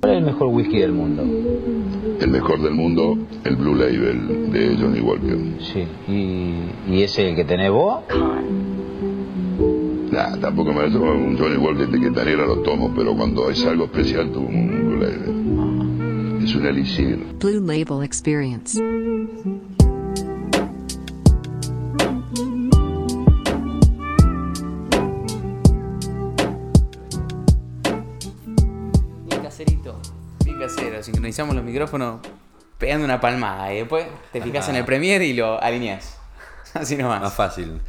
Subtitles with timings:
[0.00, 1.22] ¿Cuál es el mejor whisky del mundo?
[2.20, 5.38] El mejor del mundo, el Blue Label de Johnny Walker.
[5.60, 5.84] Sí.
[6.08, 8.02] ¿Y, y ese el que tenés vos?
[10.10, 13.64] Nah, tampoco me tomo un Johnny Walker de que negra lo tomo, pero cuando es
[13.64, 16.44] algo especial tomo un Blue Label.
[16.44, 17.18] Es un elixir.
[17.40, 18.80] Blue Label Experience.
[31.34, 32.20] Sincronizamos los micrófonos
[32.78, 36.16] pegando una palmada y después te fijas en el Premiere y lo alineas.
[36.74, 37.22] Así nomás.
[37.22, 37.80] Más fácil.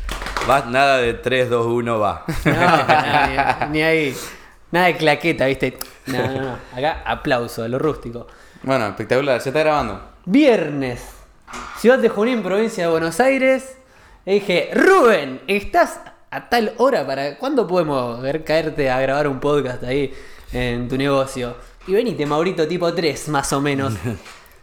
[0.50, 2.26] Va, nada de 3, 2, 1, va.
[2.46, 4.18] No, ni ahí.
[4.72, 5.78] Nada de claqueta, ¿viste?
[6.08, 6.58] No, no, no.
[6.76, 8.26] Acá aplauso a lo rústico.
[8.64, 10.02] Bueno, espectacular, se está grabando.
[10.26, 11.08] Viernes,
[11.78, 13.78] Ciudad de Junín, provincia de Buenos Aires.
[14.26, 16.00] Le dije, Rubén, ¿estás
[16.32, 17.38] a tal hora para...
[17.38, 20.12] ¿Cuándo podemos ver caerte a grabar un podcast ahí
[20.52, 21.56] en tu negocio?
[21.88, 23.94] Y venite, Maurito, tipo 3, más o menos.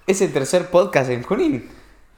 [0.05, 1.69] Es el tercer podcast en Junín.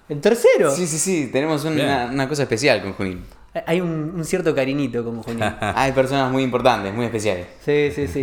[0.08, 0.70] ¿El tercero?
[0.70, 3.22] Sí, sí, sí, tenemos una, una cosa especial con Junín.
[3.66, 5.44] Hay un, un cierto cariñito como Junín.
[5.60, 7.46] Hay personas muy importantes, muy especiales.
[7.62, 8.22] Sí, sí, sí.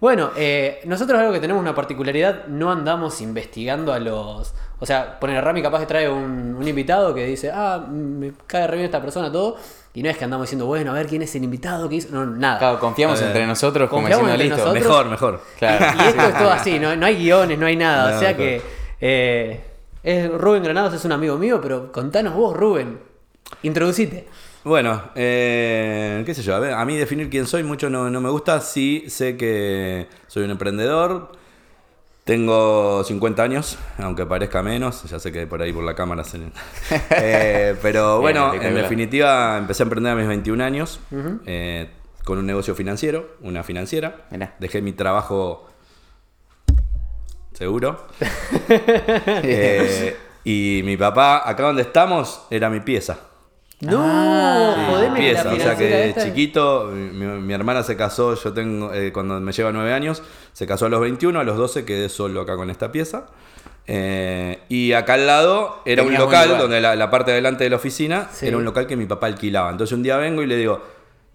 [0.00, 4.52] bueno, eh, nosotros algo que tenemos una particularidad, no andamos investigando a los...
[4.80, 8.66] O sea, poner Rami capaz que trae un, un invitado que dice, ah, me cae
[8.66, 9.56] re bien esta persona, todo.
[9.94, 12.08] Y no es que andamos diciendo, bueno, a ver quién es el invitado que hizo.
[12.10, 12.58] No, nada.
[12.58, 14.58] Claro, confiamos entre nosotros como diciendo entre listo.
[14.58, 14.84] nosotros.
[14.84, 15.42] Mejor, mejor.
[15.58, 15.86] Claro.
[15.98, 18.10] Y esto es todo así, no, no hay guiones, no hay nada.
[18.10, 18.60] No, o sea que
[19.00, 19.60] eh,
[20.02, 22.98] es, Rubén Granados es un amigo mío, pero contanos vos, Rubén.
[23.62, 24.26] Introducite.
[24.64, 28.20] Bueno, eh, qué sé yo, a, ver, a mí definir quién soy mucho no, no
[28.20, 28.60] me gusta.
[28.60, 31.32] Sí sé que soy un emprendedor.
[32.28, 35.02] Tengo 50 años, aunque parezca menos.
[35.04, 36.38] Ya sé que por ahí por la cámara se...
[37.10, 41.00] Eh, pero bueno, en definitiva empecé a emprender a mis 21 años
[41.46, 41.88] eh,
[42.24, 44.26] con un negocio financiero, una financiera.
[44.30, 44.56] Mirá.
[44.58, 45.70] Dejé mi trabajo
[47.54, 48.06] seguro.
[49.42, 53.20] Eh, y mi papá, acá donde estamos, era mi pieza.
[53.80, 58.34] No, Sí, jodeme que la pieza, o sea que chiquito, mi, mi hermana se casó,
[58.34, 60.22] yo tengo, eh, cuando me lleva nueve años,
[60.52, 63.26] se casó a los 21, a los 12 quedé solo acá con esta pieza.
[63.86, 67.70] Eh, y acá al lado era un local, donde la, la parte de delante de
[67.70, 68.46] la oficina Sí.
[68.48, 69.70] era un local que mi papá alquilaba.
[69.70, 70.82] Entonces un día vengo y le digo,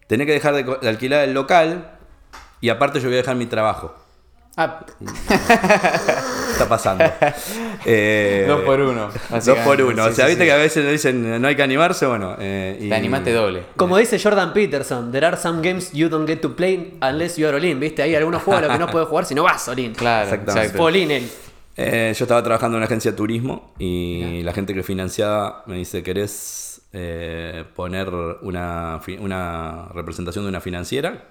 [0.08, 1.98] tenés que dejar de, alquilar el local
[2.62, 3.96] y aparte yo voy a dejar mi trabajo.
[4.56, 5.06] Ah, ¿Qué
[6.53, 7.03] está pasando?
[7.86, 9.09] Eh, Dos por uno.
[9.30, 10.06] Dos por uno.
[10.06, 10.47] Sí, o sea, sí, viste sí.
[10.47, 12.36] que a veces dicen no hay que animarse, bueno.
[12.40, 13.64] eh, y- Te animaste doble.
[13.75, 17.46] Como dice Jordan Peterson, there are some games you don't get to play unless you
[17.47, 18.02] are all in, ¿viste?
[18.02, 19.94] Hay algunos juegos a los que no puedes jugar si no vas all in.
[19.94, 20.80] Claro, Exactamente.
[20.80, 21.30] All in él.
[21.75, 25.75] Eh, yo estaba trabajando en una agencia de turismo y la gente que financiaba me
[25.75, 28.08] dice, ¿querés eh, poner
[28.44, 31.24] una, una representación de una financiera?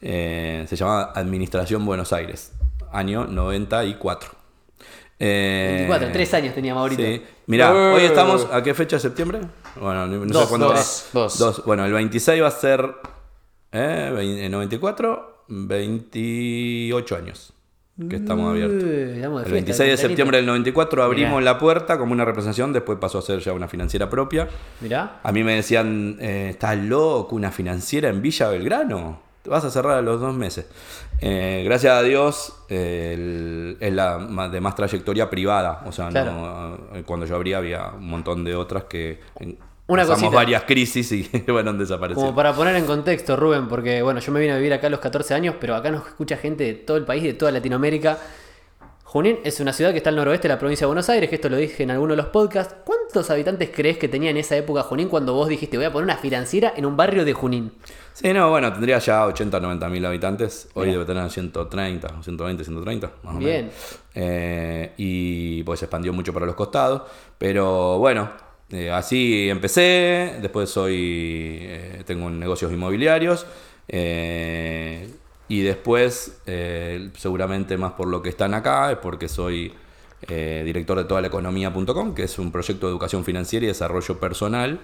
[0.00, 2.52] Eh, se llamaba Administración Buenos Aires,
[2.92, 4.30] año 94.
[5.24, 7.02] Eh, 24, 3 años tenía Maurito.
[7.02, 7.22] Sí.
[7.46, 9.40] Mirá, hoy estamos, ¿a qué fecha de septiembre?
[9.80, 10.68] Bueno, no, Dos, sé cuándo
[11.12, 11.62] dos.
[11.64, 12.94] Bueno, el 26 va a ser
[13.72, 17.52] eh, vein- 94, 28 años
[18.08, 18.82] que estamos abiertos.
[18.82, 21.52] Estamos El fiesta, 26 de septiembre del 94 abrimos Mirá.
[21.52, 24.48] la puerta como una representación, después pasó a ser ya una financiera propia.
[24.80, 25.20] Mirá.
[25.22, 27.36] A mí me decían, eh, ¿estás loco?
[27.36, 29.20] ¿Una financiera en Villa Belgrano?
[29.42, 30.66] Te vas a cerrar a los dos meses.
[31.22, 34.18] Eh, gracias a Dios, eh, es la
[34.48, 35.82] de más trayectoria privada.
[35.86, 36.88] O sea, no, Claro.
[36.94, 39.56] eh, cuando yo abría había un montón de otras que eh,
[39.86, 40.36] Una pasamos cosita.
[40.36, 42.22] varias crisis y fueron desapareciendo.
[42.26, 44.90] Como para poner en contexto, Rubén, porque bueno, yo me vine a vivir acá a
[44.90, 48.18] los 14 años, pero acá nos escucha gente de todo el país, de toda Latinoamérica.
[49.12, 51.34] Junín es una ciudad que está al noroeste de la provincia de Buenos Aires, que
[51.34, 52.76] esto lo dije en alguno de los podcasts.
[52.82, 56.04] ¿Cuántos habitantes crees que tenía en esa época Junín cuando vos dijiste voy a poner
[56.04, 57.72] una financiera en un barrio de Junín?
[58.14, 60.66] Sí, no, bueno, tendría ya 80, 90 mil habitantes.
[60.72, 63.66] Hoy debe tener 130, 120, 130, más o Bien.
[63.66, 63.74] menos.
[64.14, 67.02] Eh, y pues se expandió mucho para los costados.
[67.36, 68.30] Pero bueno,
[68.70, 70.38] eh, así empecé.
[70.40, 71.58] Después soy.
[71.60, 73.44] eh, tengo negocios inmobiliarios.
[73.88, 75.06] eh,
[75.52, 79.74] y después, eh, seguramente más por lo que están acá, es porque soy
[80.22, 84.18] eh, director de toda la economía.com, que es un proyecto de educación financiera y desarrollo
[84.18, 84.80] personal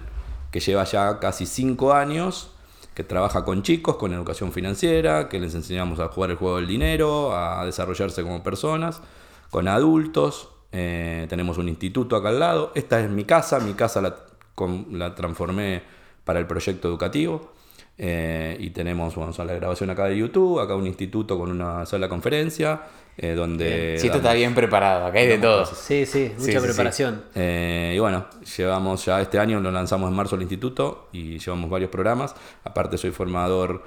[0.51, 2.51] que lleva ya casi cinco años,
[2.93, 6.67] que trabaja con chicos, con educación financiera, que les enseñamos a jugar el juego del
[6.67, 9.01] dinero, a desarrollarse como personas,
[9.49, 10.49] con adultos.
[10.71, 12.71] eh, tenemos un instituto acá al lado.
[12.75, 15.81] Esta es mi casa, mi casa la, transformé
[16.25, 17.53] para el proyecto educativo.
[18.01, 21.85] Eh, y tenemos bueno, sala de grabación acá de YouTube, acá un instituto con una
[21.85, 22.81] sala de conferencia,
[23.17, 23.97] eh, donde...
[23.99, 25.65] Si esto está bien preparado, acá hay de todo.
[25.65, 26.65] Sí, sí, mucha Sí, sí, sí.
[26.65, 27.23] preparación.
[27.35, 28.25] eh, y bueno,
[28.57, 32.33] llevamos ya este año, lo lanzamos en marzo al instituto y llevamos varios programas.
[32.63, 33.83] Aparte soy formador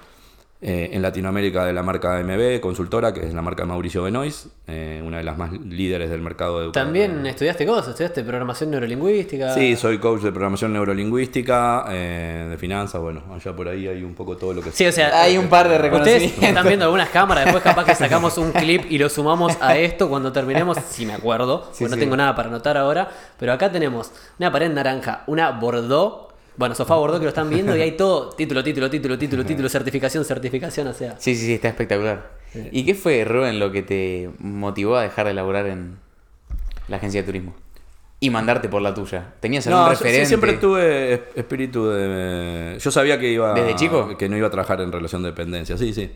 [0.65, 4.47] eh, en Latinoamérica de la marca MB, consultora, que es la marca de Mauricio Benoist,
[4.69, 6.87] eh, una de las más líderes del mercado de educación.
[6.87, 9.53] También estudiaste cosas, estudiaste programación neurolingüística.
[9.55, 14.15] Sí, soy coach de programación neurolingüística, eh, de finanzas, bueno, allá por ahí hay un
[14.15, 14.71] poco todo lo que...
[14.71, 16.45] Sí, o sea, Hay un par de Ustedes reconocimientos.
[16.45, 20.09] están viendo algunas cámaras, después capaz que sacamos un clip y lo sumamos a esto
[20.09, 21.99] cuando terminemos, si me acuerdo, porque no sí.
[21.99, 26.95] tengo nada para anotar ahora, pero acá tenemos una pared naranja, una Bordeaux, bueno, sofá
[26.97, 30.87] Bordeaux que lo están viendo y hay todo, título, título, título, título, título, certificación, certificación,
[30.89, 31.17] o sea.
[31.19, 32.33] Sí, sí, sí, está espectacular.
[32.71, 35.97] ¿Y qué fue, Rubén, lo que te motivó a dejar de laburar en
[36.89, 37.55] la agencia de turismo?
[38.21, 39.33] Y mandarte por la tuya.
[39.41, 40.21] ¿Tenías algún No, yo- referente?
[40.21, 42.77] sí, siempre tuve es- espíritu de...
[42.79, 43.53] Yo sabía que iba...
[43.55, 44.17] ¿Desde chico?
[44.17, 46.11] Que no iba a trabajar en relación de dependencia, sí, sí.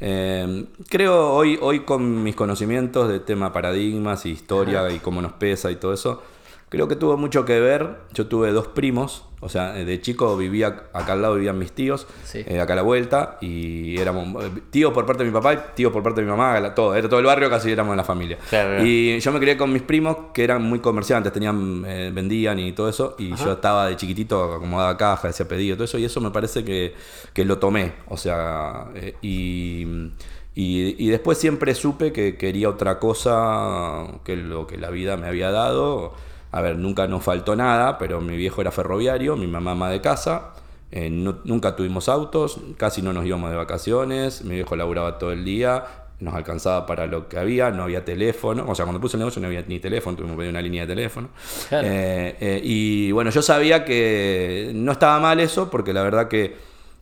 [0.00, 5.32] Eh, creo hoy, hoy con mis conocimientos de tema paradigmas y historia y cómo nos
[5.32, 6.22] pesa y todo eso,
[6.68, 7.96] creo que tuvo mucho que ver.
[8.12, 12.06] Yo tuve dos primos, o sea, de chico vivía, acá al lado vivían mis tíos,
[12.24, 12.42] Sí.
[12.46, 15.58] eh, acá a la vuelta, y éramos eh, tíos por parte de mi papá y
[15.74, 18.38] tíos por parte de mi mamá, todo, era todo el barrio, casi éramos la familia.
[18.48, 18.84] Claro.
[18.84, 22.72] Y yo me crié con mis primos que eran muy comerciantes, tenían, eh, vendían y
[22.72, 26.20] todo eso, y yo estaba de chiquitito, acomodaba caja, hacía pedido, todo eso, y eso
[26.20, 26.94] me parece que,
[27.32, 29.86] que lo tomé, o sea, eh, y,
[30.54, 35.26] y, y después siempre supe que quería otra cosa que lo que la vida me
[35.28, 36.14] había dado.
[36.56, 40.00] A ver, nunca nos faltó nada, pero mi viejo era ferroviario, mi mamá ama de
[40.00, 40.52] casa.
[40.92, 45.32] eh, no- nunca tuvimos autos, casi no nos íbamos de vacaciones, mi viejo laburaba todo
[45.32, 45.84] el día,
[46.20, 49.42] nos alcanzaba para lo que había, no había teléfono, o sea, cuando puse el negocio
[49.42, 51.28] no había ni teléfono, tuvimos que pedir una línea de teléfono.
[51.68, 51.88] Claro.
[51.90, 56.56] Eh, eh, y bueno, yo sabía que no estaba mal eso, porque la verdad que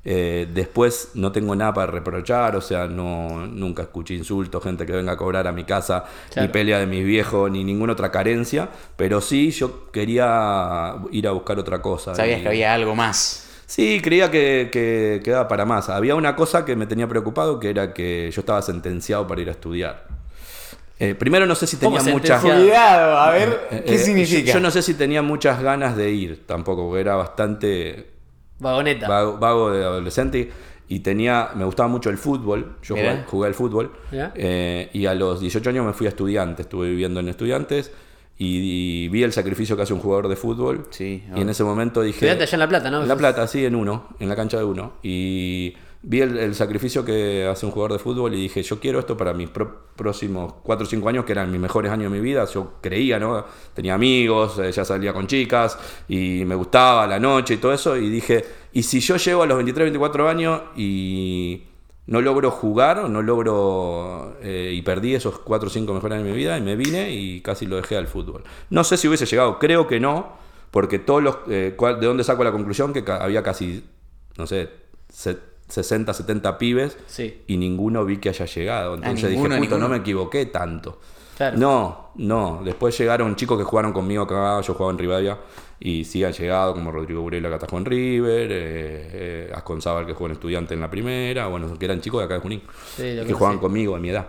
[0.05, 4.93] eh, después no tengo nada para reprochar, o sea, no, nunca escuché insultos, gente que
[4.93, 6.47] venga a cobrar a mi casa, Claro.
[6.47, 11.31] ni pelea de mis viejos, ni ninguna otra carencia, pero sí yo quería ir a
[11.33, 12.15] buscar otra cosa.
[12.15, 13.41] Sabías Y- que había algo más.
[13.67, 15.89] Sí, creía que, que quedaba para más.
[15.89, 19.49] Había una cosa que me tenía preocupado, que era que yo estaba sentenciado para ir
[19.49, 20.05] a estudiar.
[20.99, 22.41] Eh, primero no sé si ¿Cómo tenía muchas...
[22.43, 24.47] Cuidado, a ver, Eh, ¿qué eh, significa?
[24.49, 28.14] Yo, yo no sé si tenía muchas ganas de ir tampoco, porque era bastante
[28.59, 29.09] Vagoneta.
[29.09, 30.51] vago, vago de adolescente
[30.89, 32.77] y tenía, me gustaba mucho el fútbol.
[32.83, 36.67] Yo jugué, jugué al fútbol eh, y a los 18 años me fui a estudiantes,
[36.67, 37.91] estuve viviendo en estudiantes
[38.37, 40.87] y, y vi el sacrificio que hace un jugador de fútbol.
[40.91, 42.17] Sí, y en ese momento dije...
[42.17, 43.03] Estudiante allá en La Plata, ¿no?
[43.03, 44.95] En La Plata, sí, en uno, en la cancha de uno.
[45.03, 45.75] Y
[46.07, 49.33] vi el, sacrificio que hace un jugador de fútbol y dije, yo quiero esto para
[49.33, 52.45] mis próximos 4 o 5 años, que eran mis mejores años de mi vida.
[52.45, 53.45] Yo creía, ¿no?
[53.73, 57.97] Tenía amigos, eh, ya salía con chicas y me gustaba la noche y todo eso.
[57.97, 61.65] Y dije, ¿y si yo llego a los 23, 24 años y
[62.07, 66.33] no logro jugar, no logro eh, y perdí esos 4 o 5 mejores años de
[66.33, 68.45] mi vida y me vine y casi lo dejé al fútbol?
[68.69, 70.37] No sé si hubiese llegado, creo que no,
[70.71, 71.37] porque todos los...
[71.49, 72.93] eh, ¿De dónde saco la conclusión?
[72.93, 73.85] Que había casi,
[74.37, 74.69] no sé,
[75.75, 77.43] 60, 70 pibes Sí.
[77.47, 78.95] y ninguno vi que haya llegado.
[78.95, 81.01] Entonces ninguno, dije, puto, no me equivoqué tanto.
[81.37, 81.59] Claro.
[81.59, 82.61] No, no.
[82.65, 85.39] Después llegaron chicos que jugaron conmigo acá, yo jugaba en Rivadavia,
[85.81, 88.57] y sí han llegado, como Rodrigo Burela que atajó en River, eh,
[89.13, 92.35] eh, Asconzábal que jugó en Estudiante en la primera, bueno, que eran chicos de acá
[92.35, 92.63] de Junín,
[92.97, 94.29] Sí, que jugaban conmigo a mi edad.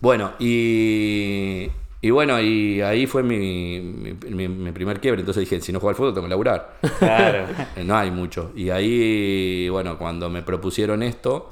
[0.00, 1.68] Bueno, y,
[2.06, 5.80] y bueno, y ahí fue mi, mi, mi- mi primer quiebre, entonces dije, si no
[5.80, 6.74] juego al fútbol tengo que laburar.
[6.98, 7.46] Claro.
[7.76, 8.52] Eh, No hay mucho.
[8.54, 11.50] Y ahí, bueno, cuando me propusieron esto,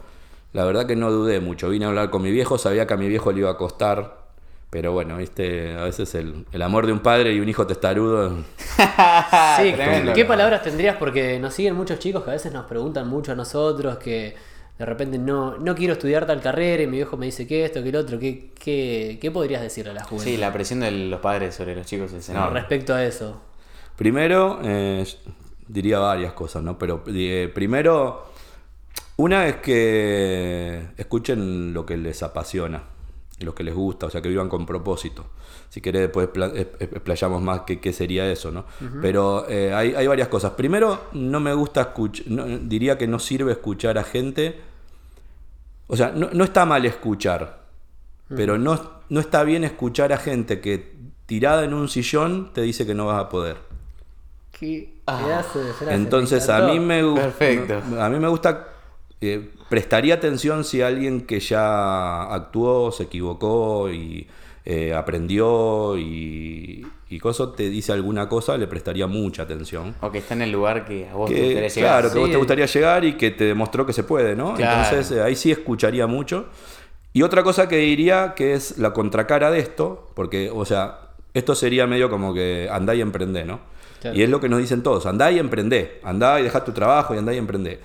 [0.52, 1.68] la verdad que no dudé mucho.
[1.70, 4.20] Vine a hablar con mi viejo, sabía que a mi viejo le iba a costar.
[4.70, 8.38] Pero bueno, viste, a veces el, el amor de un padre y un hijo testarudo.
[9.58, 9.74] Sí.
[10.14, 10.96] ¿qué palabras tendrías?
[10.96, 14.34] Porque nos siguen muchos chicos que a veces nos preguntan mucho a nosotros que
[14.82, 17.82] de repente no, no quiero estudiar tal carrera y mi viejo me dice que esto,
[17.84, 18.18] que el otro.
[18.18, 21.76] ¿Qué, qué, qué podrías decirle a la juventud Sí, la presión de los padres sobre
[21.76, 22.58] los chicos es enorme.
[22.58, 23.40] respecto a eso?
[23.94, 25.06] Primero, eh,
[25.68, 26.76] diría varias cosas, ¿no?
[26.78, 28.26] Pero eh, primero,
[29.18, 32.82] una es que escuchen lo que les apasiona
[33.38, 35.26] y lo que les gusta, o sea, que vivan con propósito.
[35.68, 38.64] Si querés, después pla- explayamos más qué, qué sería eso, ¿no?
[39.00, 40.52] Pero eh, hay, hay varias cosas.
[40.52, 42.26] Primero, no me gusta escuchar,
[42.68, 44.71] diría que no sirve escuchar a gente.
[45.92, 47.64] O sea, no, no está mal escuchar,
[48.34, 48.80] pero no,
[49.10, 50.90] no está bien escuchar a gente que
[51.26, 53.58] tirada en un sillón te dice que no vas a poder.
[54.58, 57.82] ¿Qué frase, Entonces a mí me Perfecto.
[58.00, 58.68] a mí me gusta
[59.20, 64.26] eh, prestaría atención si alguien que ya actuó, se equivocó y
[64.64, 69.94] eh, aprendió y, y cosas te dice alguna cosa, le prestaría mucha atención.
[70.00, 72.00] O que está en el lugar que a vos te gustaría llegar.
[72.00, 74.54] claro, que vos te gustaría llegar y que te demostró que se puede, ¿no?
[74.54, 74.84] Claro.
[74.84, 76.46] Entonces eh, ahí sí escucharía mucho.
[77.12, 81.00] Y otra cosa que diría que es la contracara de esto, porque, o sea,
[81.34, 83.60] esto sería medio como que andá y emprendé, ¿no?
[84.00, 84.16] Claro.
[84.16, 87.14] Y es lo que nos dicen todos, andá y emprendé, andá y dejá tu trabajo
[87.14, 87.80] y andá y emprendé.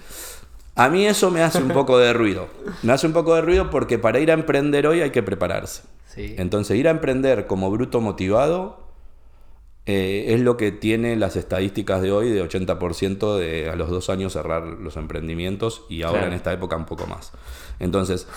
[0.77, 2.47] A mí eso me hace un poco de ruido.
[2.83, 5.83] Me hace un poco de ruido porque para ir a emprender hoy hay que prepararse.
[6.05, 6.35] Sí.
[6.37, 8.87] Entonces, ir a emprender como bruto motivado
[9.85, 14.09] eh, es lo que tiene las estadísticas de hoy de 80% de a los dos
[14.09, 16.27] años cerrar los emprendimientos y ahora Claro.
[16.31, 17.31] en esta época un poco más.
[17.79, 18.27] Entonces,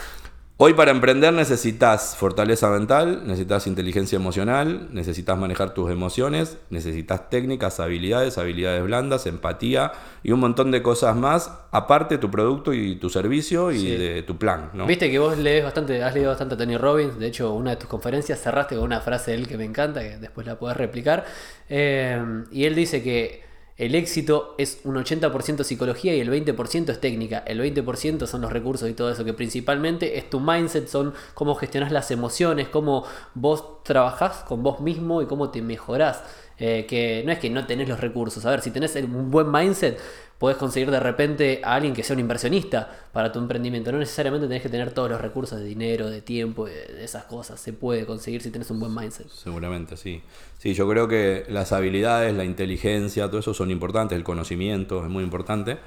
[0.62, 7.80] hoy para emprender necesitas fortaleza mental, necesitas inteligencia emocional, necesitas manejar tus emociones, necesitas técnicas,
[7.80, 12.96] habilidades, habilidades blandas, empatía y un montón de cosas más, aparte de tu producto y
[12.96, 13.96] tu servicio y Sí.
[13.96, 14.68] de tu plan.
[14.74, 14.84] ¿no?
[14.84, 17.18] Viste que vos lees bastante, has leído bastante a Tony Robbins.
[17.18, 20.00] De hecho, una de tus conferencias cerraste con una frase de él que me encanta,
[20.00, 21.24] que después la podés replicar.
[21.70, 23.48] Eh, y él dice que
[23.80, 27.38] el éxito es un 80% psicología y el 20% es técnica.
[27.46, 31.54] El 20% son los recursos y todo eso, que principalmente es tu mindset, son cómo
[31.54, 36.22] gestionás las emociones, cómo vos trabajás con vos mismo y cómo te mejorás.
[36.62, 38.44] Eh, que no es que no tenés los recursos.
[38.44, 39.98] A ver, si tenés un buen mindset,
[40.38, 43.90] podés conseguir de repente a alguien que sea un inversionista para tu emprendimiento.
[43.90, 47.58] No necesariamente tenés que tener todos los recursos de dinero, de tiempo, de esas cosas.
[47.58, 49.28] Se puede conseguir si tenés un buen mindset.
[49.28, 50.22] Seguramente, sí.
[50.58, 55.10] Sí, yo creo que las habilidades, la inteligencia, todo eso son importantes, el conocimiento es
[55.10, 55.78] muy importante,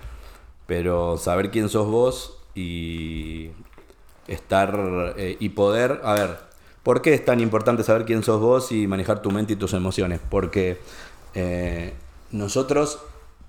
[0.66, 3.52] pero saber quién sos vos y
[4.28, 6.53] estar eh, y poder, a ver,
[6.84, 9.74] ¿por qué es tan importante saber quién sos vos y manejar tu mente y tus
[9.74, 10.20] emociones?
[10.30, 10.80] Porque
[11.34, 11.94] eh,
[12.32, 13.00] nosotros,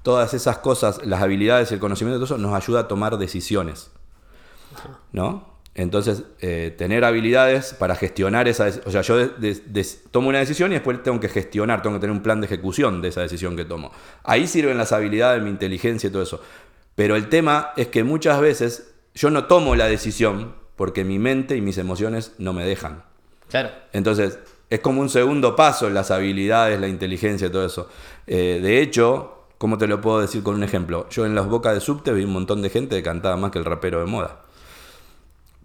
[0.03, 3.19] todas esas cosas, las habilidades y el conocimiento de todo eso, nos ayuda a tomar
[3.19, 3.91] decisiones.
[5.13, 5.55] ¿no?
[5.75, 8.71] Entonces, eh, tener habilidades para gestionar esa.
[8.87, 9.17] O sea, yo
[10.13, 13.03] tomo una decisión y después tengo que gestionar, tengo que tener un plan de ejecución
[13.03, 13.91] de esa decisión que tomo.
[14.23, 16.41] Ahí sirven las habilidades, mi inteligencia y todo eso.
[16.95, 21.57] Pero el tema es que muchas veces yo no tomo la decisión porque mi mente
[21.57, 23.03] y mis emociones no me dejan.
[23.49, 23.71] Claro.
[23.93, 24.39] Entonces,
[24.71, 27.89] es como un segundo paso las habilidades, la inteligencia todo eso.
[28.27, 31.07] Eh, de hecho, ¿cómo te lo puedo decir con un ejemplo?
[31.11, 33.59] Yo en las bocas de subte vi un montón de gente que cantaba más que
[33.59, 34.41] el rapero de moda.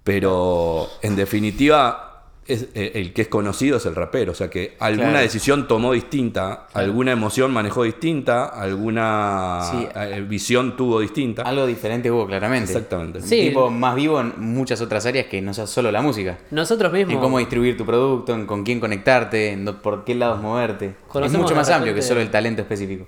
[0.03, 2.08] Pero en definitiva,
[2.53, 4.31] es, eh, el que es conocido es el rapero.
[4.31, 5.23] O sea que alguna Claro.
[5.23, 9.87] decisión tomó distinta, alguna emoción manejó distinta, alguna Sí.
[9.95, 11.43] eh, visión tuvo distinta.
[11.43, 12.71] Algo diferente hubo claramente.
[12.71, 13.19] Exactamente.
[13.19, 13.49] Un Sí.
[13.49, 16.37] tipo más vivo en muchas otras áreas que no sea solo la música.
[16.51, 17.13] Nosotros mismos.
[17.13, 20.95] En cómo distribuir tu producto, en con quién conectarte, en por qué lados moverte.
[21.23, 23.05] Es mucho más amplio que solo el talento específico.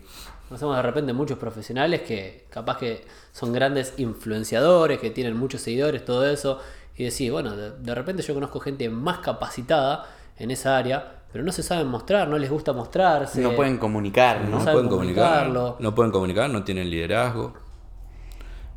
[0.47, 6.03] Conocemos de repente muchos profesionales que capaz que son grandes influenciadores, que tienen muchos seguidores,
[6.03, 6.59] todo eso.
[6.97, 10.05] Y decís, bueno, de, de repente yo conozco gente más capacitada
[10.37, 13.41] en esa área, pero no se saben mostrar, no les gusta mostrarse.
[13.41, 14.63] No pueden comunicar, No ¿no?
[14.63, 15.77] pueden comunicar, comunicarlo.
[15.79, 17.53] no pueden comunicar, no tienen liderazgo.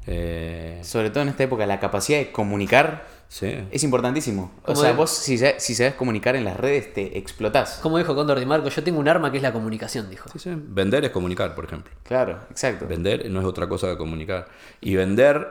[0.07, 3.67] Eh, Sobre todo en esta época, la capacidad de comunicar sí.
[3.71, 4.53] es importantísimo.
[4.63, 7.79] O Como sea, de- vos si, si sabes comunicar en las redes, te explotás.
[7.83, 10.29] Como dijo Condor Di Marco, yo tengo un arma que es la comunicación, dijo.
[10.31, 10.51] Sí, sí.
[10.55, 11.93] Vender es comunicar, por ejemplo.
[12.03, 12.87] Claro, exacto.
[12.87, 14.47] Vender no es otra cosa que comunicar.
[14.83, 15.49] Y vender,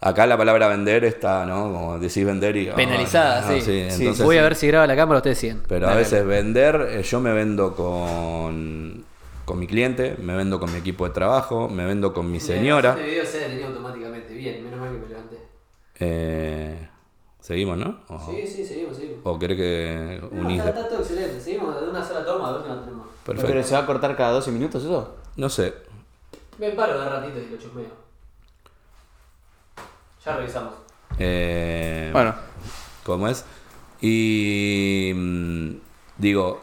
[0.00, 1.72] acá la palabra vender está, ¿no?
[1.72, 2.68] Como decís vender y...
[2.68, 3.60] ah, Penalizada, no, sí.
[3.62, 5.62] Sí, entonces- Voy a ver si graba la cámara, ustedes siguen.
[5.68, 9.04] Pero a veces vender, eh, yo me vendo con,
[9.44, 12.90] con mi cliente, me vendo con mi equipo de trabajo, me vendo con mi señora.
[12.98, 14.34] Este video se detenió automáticamente.
[14.34, 15.36] Bien, menos mal que me levanté.
[16.00, 16.88] Eh,
[17.40, 18.00] Seguimos, ¿no?
[18.08, 19.20] O, Sí, sí, seguimos, seguimos.
[19.24, 20.62] o querés que unís...
[20.62, 21.40] está, todo excelente.
[21.40, 23.06] Seguimos de una sola toma, de última tenemos.
[23.24, 23.48] Perfecto.
[23.50, 25.16] Pero se va a cortar cada 12 minutos eso.
[25.36, 25.72] No sé.
[26.58, 28.07] Me paro de ratito y lo chusmeo.
[30.24, 30.74] Ya revisamos.
[31.18, 32.34] Eh, Bueno,
[33.04, 33.44] ¿Cómo es?
[34.00, 35.70] Y mm,
[36.18, 36.60] digo,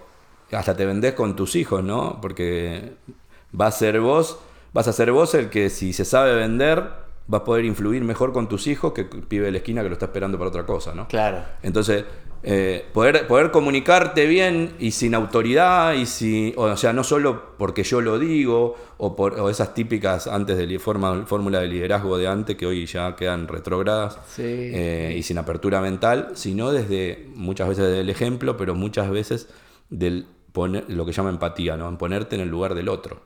[0.52, 2.20] hasta te vendés con tus hijos, ¿no?
[2.22, 2.94] Porque
[3.60, 4.40] va a ser vos,
[4.74, 6.84] vas a ser vos el que si se sabe vender,
[7.28, 9.90] vas a poder influir mejor con tus hijos que el pibe de la esquina que
[9.90, 11.08] lo está esperando para otra cosa, ¿no?
[11.08, 11.44] claro.
[11.64, 12.06] Entonces,
[12.48, 17.84] eh, poder, poder comunicarte bien y sin autoridad, y si, o sea, no solo porque
[17.84, 22.56] yo lo digo, o, por, o esas típicas antes de fórmula de liderazgo de antes
[22.56, 24.44] que hoy ya quedan retrógradas, Sí.
[24.46, 29.50] eh, y sin apertura mental, sino desde, muchas veces del ejemplo, pero muchas veces
[29.90, 31.90] del poner, lo que llama empatía, ¿no?
[31.90, 33.22] En ponerte en el lugar del otro.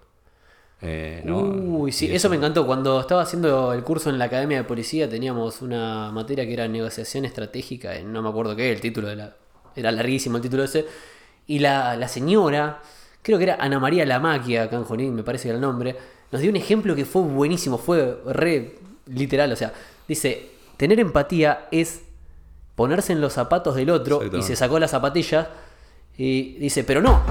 [0.82, 1.40] Eh, ¿no?
[1.40, 2.66] Uy, sí, eso me encantó.
[2.66, 6.68] Cuando estaba haciendo el curso en la Academia de Policía teníamos una materia que era
[6.68, 9.36] negociación estratégica, no me acuerdo qué, el título de la...
[9.76, 10.86] Era larguísimo el título ese.
[11.48, 12.82] Y la, la señora,
[13.22, 15.96] creo que era Ana María Lamaquia, Junín, me parece que era el nombre,
[16.32, 18.76] nos dio un ejemplo que fue buenísimo, fue re
[19.08, 19.52] literal.
[19.52, 19.74] O sea,
[20.08, 22.02] dice, tener empatía es
[22.76, 25.48] ponerse en los zapatos del otro y se sacó las zapatillas
[26.18, 27.22] y dice, pero no,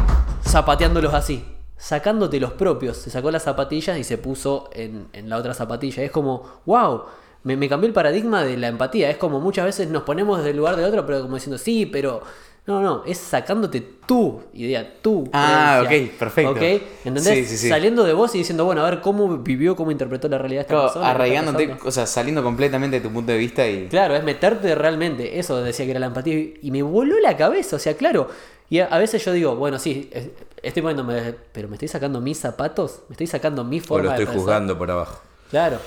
[0.44, 1.44] zapateándolos así,
[1.78, 2.96] sacándote los propios.
[2.98, 6.02] Se sacó las zapatillas y se puso en, en la otra zapatilla.
[6.02, 7.04] Es como, wow,
[7.44, 9.08] me, me cambió el paradigma de la empatía.
[9.10, 11.86] Es como muchas veces nos ponemos desde el lugar del otro, pero como diciendo, sí,
[11.86, 12.20] pero
[12.66, 16.12] No, no, es sacándote tu idea, tu Ah, creencia.
[16.12, 16.50] ok, perfecto.
[16.50, 16.62] ¿Ok?
[17.06, 17.24] ¿Entendés?
[17.24, 17.68] Sí, sí, sí.
[17.70, 20.74] Saliendo de vos y diciendo, bueno, a ver cómo vivió, cómo interpretó la realidad esta
[20.74, 21.04] Claro, persona.
[21.06, 23.86] ¿qué está arraigándote, o sea, saliendo completamente de tu punto de vista y.
[23.88, 25.38] Claro, es meterte realmente.
[25.38, 26.34] Eso decía que era la empatía.
[26.60, 27.76] Y me voló la cabeza.
[27.76, 28.28] O sea, claro.
[28.70, 30.28] Y a, veces yo digo, bueno, sí, es-
[30.62, 31.34] estoy poniéndome.
[31.52, 33.02] Pero me estoy sacando mis zapatos.
[33.08, 35.20] Me estoy sacando mi O forma lo de estoy juzgando por abajo.
[35.50, 35.78] Claro.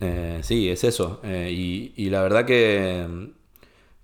[0.00, 1.20] Eh, sí, es eso.
[1.22, 3.06] Eh, y, y la verdad que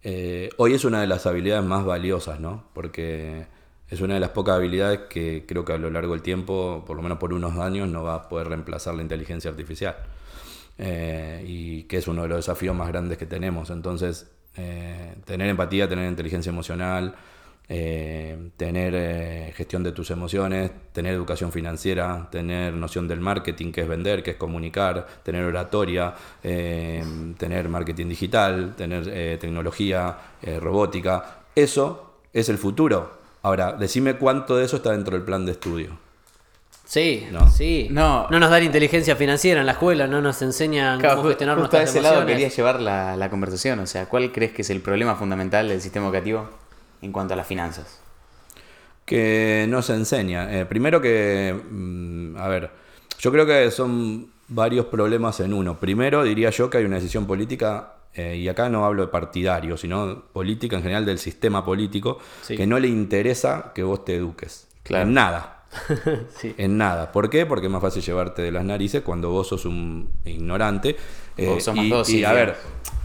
[0.02, 2.64] eh, hoy es una de las habilidades más valiosas, ¿no?
[2.73, 3.47] Porque
[3.90, 6.97] es una de las pocas habilidades que creo que a lo largo del tiempo, por
[6.97, 9.97] lo menos por unos años, no va a poder reemplazar la inteligencia artificial.
[10.78, 13.69] Eh, y que es uno de los desafíos más grandes que tenemos.
[13.69, 14.30] Entonces,
[15.25, 17.14] tener empatía, tener inteligencia emocional,
[17.73, 23.83] eh, tener eh, gestión de tus emociones, tener educación financiera, tener noción del marketing, que
[23.83, 26.12] es vender, que es comunicar, tener oratoria,
[26.43, 27.05] eh,
[27.39, 31.43] tener marketing digital, tener eh, tecnología, eh, robótica.
[31.55, 33.21] Eso es el futuro.
[33.43, 35.97] Ahora, decime cuánto de eso está dentro del plan de estudio.
[36.85, 37.49] Sí, No.
[37.49, 37.87] sí.
[37.89, 38.27] No.
[38.31, 41.77] No nos dan inteligencia financiera en la escuela, no nos enseñan Claro, cómo gestionar justo
[41.77, 43.79] a ese lado quería llevar la, la conversación.
[43.79, 46.49] O sea, ¿cuál crees que es el problema fundamental del sistema educativo
[47.02, 48.00] en cuanto a las finanzas?
[49.04, 50.57] que no se enseña.
[50.61, 52.71] Eh, primero que, mm, a ver,
[53.19, 55.80] yo creo que son varios problemas en uno.
[55.80, 59.76] Primero diría yo que hay una decisión política, eh, y acá no hablo de partidario,
[59.76, 62.57] sino política en general del sistema político, Sí.
[62.57, 64.69] que no le interesa que vos te eduques.
[64.85, 65.09] Claro.
[65.09, 65.64] En nada.
[66.37, 66.54] Sí.
[66.57, 67.11] En nada.
[67.11, 67.47] ¿Por qué?
[67.47, 70.97] Porque es más fácil llevarte de las narices cuando vos sos un ignorante.
[71.37, 72.57] Eh, O sos más y, dócil, y, a ver,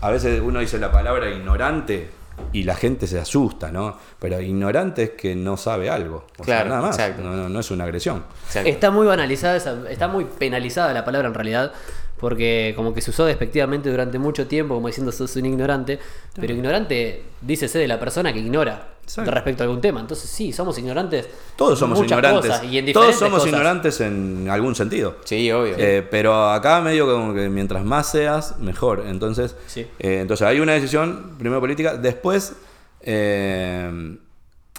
[0.01, 2.09] a veces uno dice la palabra ignorante
[2.51, 3.97] y la gente se asusta, ¿no?
[4.19, 6.25] Pero ignorante es que no sabe algo.
[6.37, 6.97] O sea, Claro, nada más.
[6.97, 7.21] exacto.
[7.23, 8.23] No, no- no es una agresión.
[8.47, 8.69] Exacto.
[8.69, 11.71] Está muy banalizada, esa- está muy penalizada la palabra en realidad,
[12.17, 15.99] porque como que se usó despectivamente durante mucho tiempo, como diciendo sos un ignorante,
[16.39, 19.31] pero ignorante dícese de la persona que ignora Exacto.
[19.31, 19.99] respecto a algún tema.
[20.01, 21.29] Entonces sí, somos ignorantes.
[21.55, 22.51] Todos somos muchas ignorantes.
[22.51, 23.47] cosas, y en Todos somos cosas.
[23.47, 25.17] ignorantes en algún sentido.
[25.23, 25.75] Sí, obvio.
[25.77, 29.03] Eh, pero acá medio como que mientras más seas, mejor.
[29.07, 29.81] Entonces, Sí.
[29.99, 31.95] eh, entonces hay una decisión, primero política.
[31.97, 32.55] Después,
[33.01, 34.17] eh,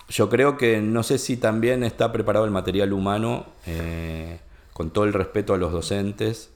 [0.08, 4.38] yo creo que no sé si también está preparado el material humano, eh,
[4.72, 6.50] con todo el respeto a los docentes,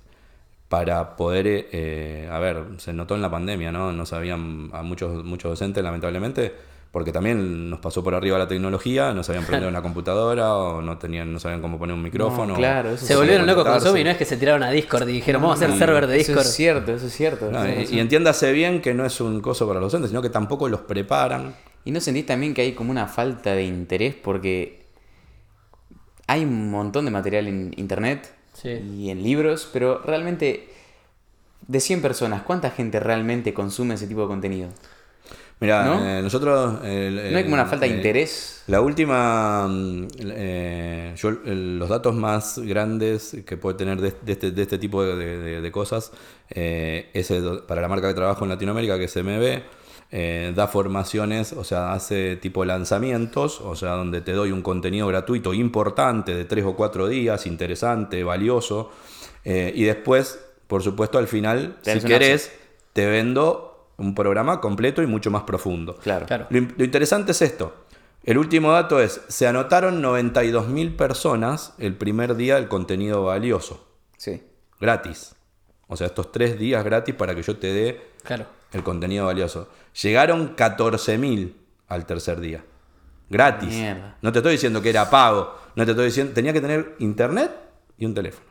[0.69, 3.91] para poder, eh, a ver, se notó en la pandemia, ¿no?
[3.93, 6.55] No sabían a muchos, muchos docentes, lamentablemente,
[6.93, 10.99] porque también nos pasó por arriba la tecnología, no sabían prender una computadora o no
[10.99, 12.55] tenían, no sabían cómo poner un micrófono.
[12.55, 13.81] claro, eso Se volvieron locos con.
[13.81, 15.79] Zoom y no es que se tiraron a Discord y dijeron, vamos a hacer Y
[15.79, 16.47] server de Eso Discord.
[16.47, 17.51] es cierto, eso es cierto.
[17.51, 20.69] No, y, entiéndase bien que no es un coso para los docentes, sino que tampoco
[20.69, 21.55] los preparan.
[21.85, 24.15] ¿Y no sentís también que hay como una falta de interés?
[24.15, 24.87] Porque
[26.27, 28.69] hay un montón de material en internet Sí.
[28.71, 30.69] y en libros, pero realmente,
[31.67, 34.69] de 100 personas, ¿cuánta gente realmente consume ese tipo de contenido?
[35.61, 36.05] Mira, ¿No?
[36.05, 36.81] eh, nosotros...
[36.83, 38.63] ¿No hay como una falta de eh, interés?
[38.67, 44.51] La última, mm, eh, yo, los datos más grandes que puede tener de, de este,
[44.53, 46.13] de este tipo de, cosas
[46.49, 49.63] es el- para la marca que trabajo en Latinoamérica, que es MB,
[50.13, 55.07] eh, da formaciones, o sea, hace tipo lanzamientos, o sea, donde te doy un contenido
[55.07, 58.91] gratuito importante de tres o cuatro días, interesante, valioso,
[59.45, 62.51] eh, y después, por supuesto, al final, si querés,
[62.93, 63.70] te vendo
[64.01, 65.97] un programa completo y mucho más profundo.
[65.97, 66.27] Claro.
[66.27, 66.47] Claro.
[66.51, 67.85] Lo, interesante es esto.
[68.25, 73.87] El último dato es, se anotaron 92.000 personas el primer día del contenido valioso,
[74.17, 74.43] Sí.
[74.81, 75.35] gratis.
[75.87, 78.47] O sea, estos tres días gratis para que yo te dé Claro.
[78.73, 79.69] el contenido valioso.
[80.03, 81.55] Llegaron 14.000
[81.89, 82.63] al tercer día.
[83.29, 83.69] Gratis.
[83.71, 84.17] Mierda.
[84.23, 85.55] No te estoy diciendo que era pago.
[85.77, 87.51] No te estoy diciendo, tenía que tener internet
[87.97, 88.47] y un teléfono.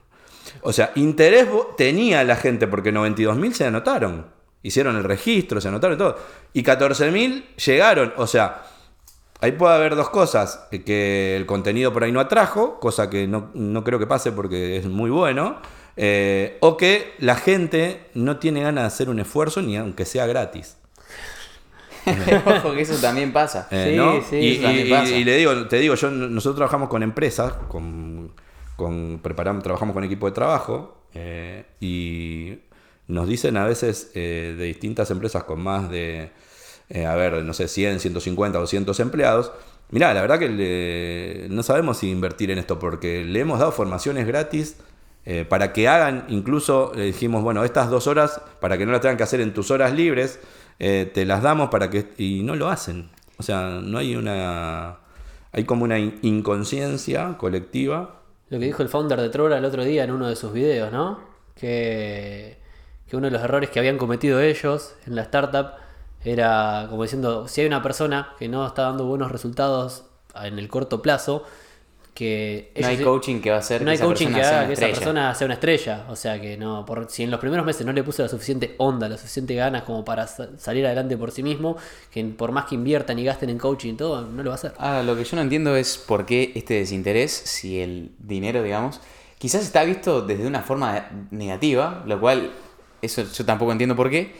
[0.61, 4.25] O sea, interés tenía la gente porque 92.000 se anotaron.
[4.61, 6.17] Hicieron el registro, se anotaron y todo.
[6.53, 8.13] Y 14.000 llegaron.
[8.17, 8.63] O sea,
[9.41, 10.67] ahí puede haber dos cosas.
[10.71, 14.31] eh, Que el contenido por ahí no atrajo, cosa que no, no creo que pase
[14.31, 15.57] porque es muy bueno.
[15.97, 20.25] eh, o que la gente no tiene ganas de hacer un esfuerzo ni aunque sea
[20.27, 20.77] gratis.
[22.45, 23.67] Ojo que eso también pasa.
[23.71, 24.21] Eh, Sí, ¿no?
[24.21, 25.09] sí, y, eso también y- pasa.
[25.11, 28.31] y le digo, te digo, yo, nosotros trabajamos con empresas, con,
[28.75, 32.57] con preparamos, trabajamos con equipo de trabajo eh, y
[33.09, 36.31] nos dicen a veces eh, de distintas empresas con más de,
[36.89, 39.51] eh, a ver, no sé, 100, 150, 200 empleados.
[39.91, 44.25] Mirá, la verdad que no sabemos si invertir en esto porque le hemos dado formaciones
[44.27, 44.77] gratis
[45.25, 49.01] eh, para que hagan, incluso le dijimos, bueno, estas dos horas, para que no las
[49.01, 50.39] tengan que hacer en tus horas libres,
[50.77, 52.07] te las damos para que...
[52.17, 53.09] Y no lo hacen.
[53.37, 54.99] O sea, no hay una...
[55.51, 58.21] Hay como una in- inconsciencia colectiva.
[58.49, 60.91] Lo que dijo el founder de Trora el otro día en uno de sus videos,
[60.91, 61.19] ¿no?
[61.55, 62.58] Que,
[63.09, 65.71] que uno de los errores que habían cometido ellos en la startup
[66.23, 70.03] Era como diciendo, si hay una persona que no está dando buenos resultados
[70.35, 71.43] en el corto plazo,
[72.13, 74.43] que No hay coaching que va a hacer no que hay esa coaching persona que
[74.43, 74.99] sea haga una que esa estrella.
[74.99, 76.05] persona sea una estrella.
[76.09, 78.75] O sea que no, por, si en los primeros meses no le puse la suficiente
[78.77, 81.77] onda, la suficiente ganas como para sa- salir adelante por sí mismo,
[82.11, 84.59] que por más que inviertan y gasten en coaching y todo, no lo va a
[84.59, 84.73] hacer.
[84.77, 88.99] Ahora, lo que yo no entiendo es por qué este desinterés, si el dinero, digamos,
[89.37, 92.51] quizás está visto desde una forma negativa, lo cual,
[93.01, 94.33] eso yo tampoco entiendo por qué,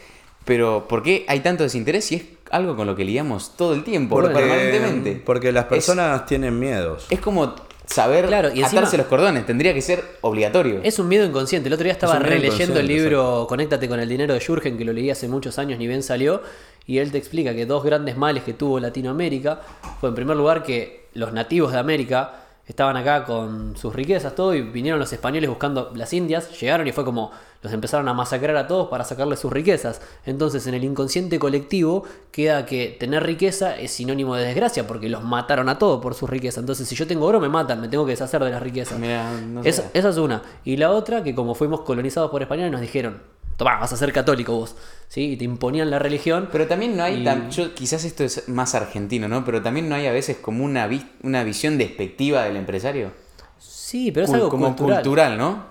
[0.45, 3.83] pero ¿por qué hay tanto desinterés si es algo con lo que lidiamos todo el
[3.83, 5.21] tiempo, permanentemente?
[5.25, 7.05] porque las Es- personas tienen miedos.
[7.09, 10.79] Es, como saber Claro, y encima- atarse los cordones, tendría que ser obligatorio.
[10.83, 11.67] Es un miedo inconsciente.
[11.69, 14.85] El otro día estaba Es releyendo el libro Conéctate con el dinero de Jürgen, que
[14.85, 16.41] lo leí hace muchos años, ni bien salió,
[16.85, 19.61] y él te explica que dos grandes males que tuvo Latinoamérica
[19.99, 24.53] fue en primer lugar que los nativos de América estaban acá con sus riquezas, todo,
[24.53, 28.55] y vinieron los españoles buscando las Indias, llegaron y fue como los empezaron a masacrar
[28.55, 30.01] a todos para sacarles sus riquezas.
[30.25, 35.23] Entonces en el inconsciente colectivo queda que tener riqueza es sinónimo de desgracia, porque los
[35.23, 36.59] mataron a todos por sus riquezas.
[36.59, 38.97] Entonces si yo tengo oro me matan, me tengo que deshacer de las riquezas.
[38.99, 39.89] No Esa, sé.
[39.93, 40.41] esa es una.
[40.63, 43.21] Y la otra, que como fuimos colonizados por españoles, nos dijeron,
[43.57, 44.75] toma, vas a ser católico vos.
[45.09, 45.31] ¿Sí?
[45.31, 46.47] Y te imponían la religión.
[46.51, 49.43] Pero también no hay, Y- yo, quizás esto es más argentino, ¿no?
[49.43, 50.87] Pero también no hay a veces como una,
[51.23, 53.11] una visión despectiva del empresario.
[53.57, 54.97] Sí, pero es algo como cultural.
[55.01, 55.68] cultural, ¿no?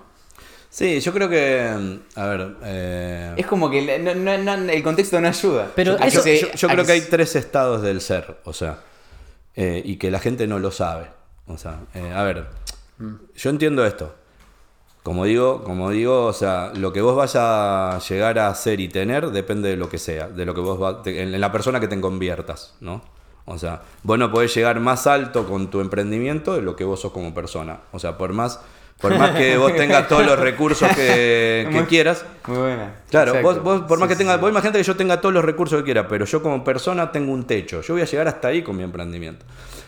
[0.69, 1.97] Sí, yo creo que.
[2.15, 2.55] A ver.
[2.63, 5.71] eh, Es como que el, no- no- no- el contexto no ayuda.
[5.75, 6.21] Pero eso-
[6.55, 8.79] yo, creo que hay tres estados del ser, o sea,
[9.55, 11.07] eh, y que la gente no lo sabe.
[11.47, 12.45] O sea, eh, a ver,
[13.35, 14.15] yo entiendo esto.
[15.01, 18.89] Como digo, como digo, o sea, lo que vos vas a llegar a hacer y
[18.89, 21.79] tener depende de lo que sea, de lo que vos va- te- en la persona
[21.79, 23.01] que te conviertas, ¿no?
[23.45, 26.99] O sea, vos no podés llegar más alto con tu emprendimiento de lo que vos
[26.99, 27.79] sos como persona.
[27.91, 28.59] O sea, por más,
[28.99, 32.95] por más que vos tengas todos los recursos que, que Muy- quieras, Muy buena.
[33.09, 35.43] Claro, vos, vos por más que tenga, sí, vos imagínate que yo tenga todos los
[35.45, 37.81] recursos que quiera, pero yo como persona tengo un techo.
[37.81, 39.45] Yo voy a llegar hasta ahí con mi emprendimiento.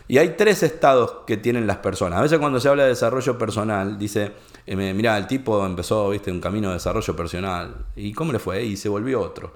[0.08, 2.20] Y hay tres estados que tienen las personas.
[2.20, 4.32] A veces cuando se habla de desarrollo personal, dice,
[4.66, 7.76] eh, mirá, el tipo empezó, viste, un camino de desarrollo personal.
[7.96, 8.64] ¿Y cómo le fue?
[8.64, 9.56] Y se volvió otro.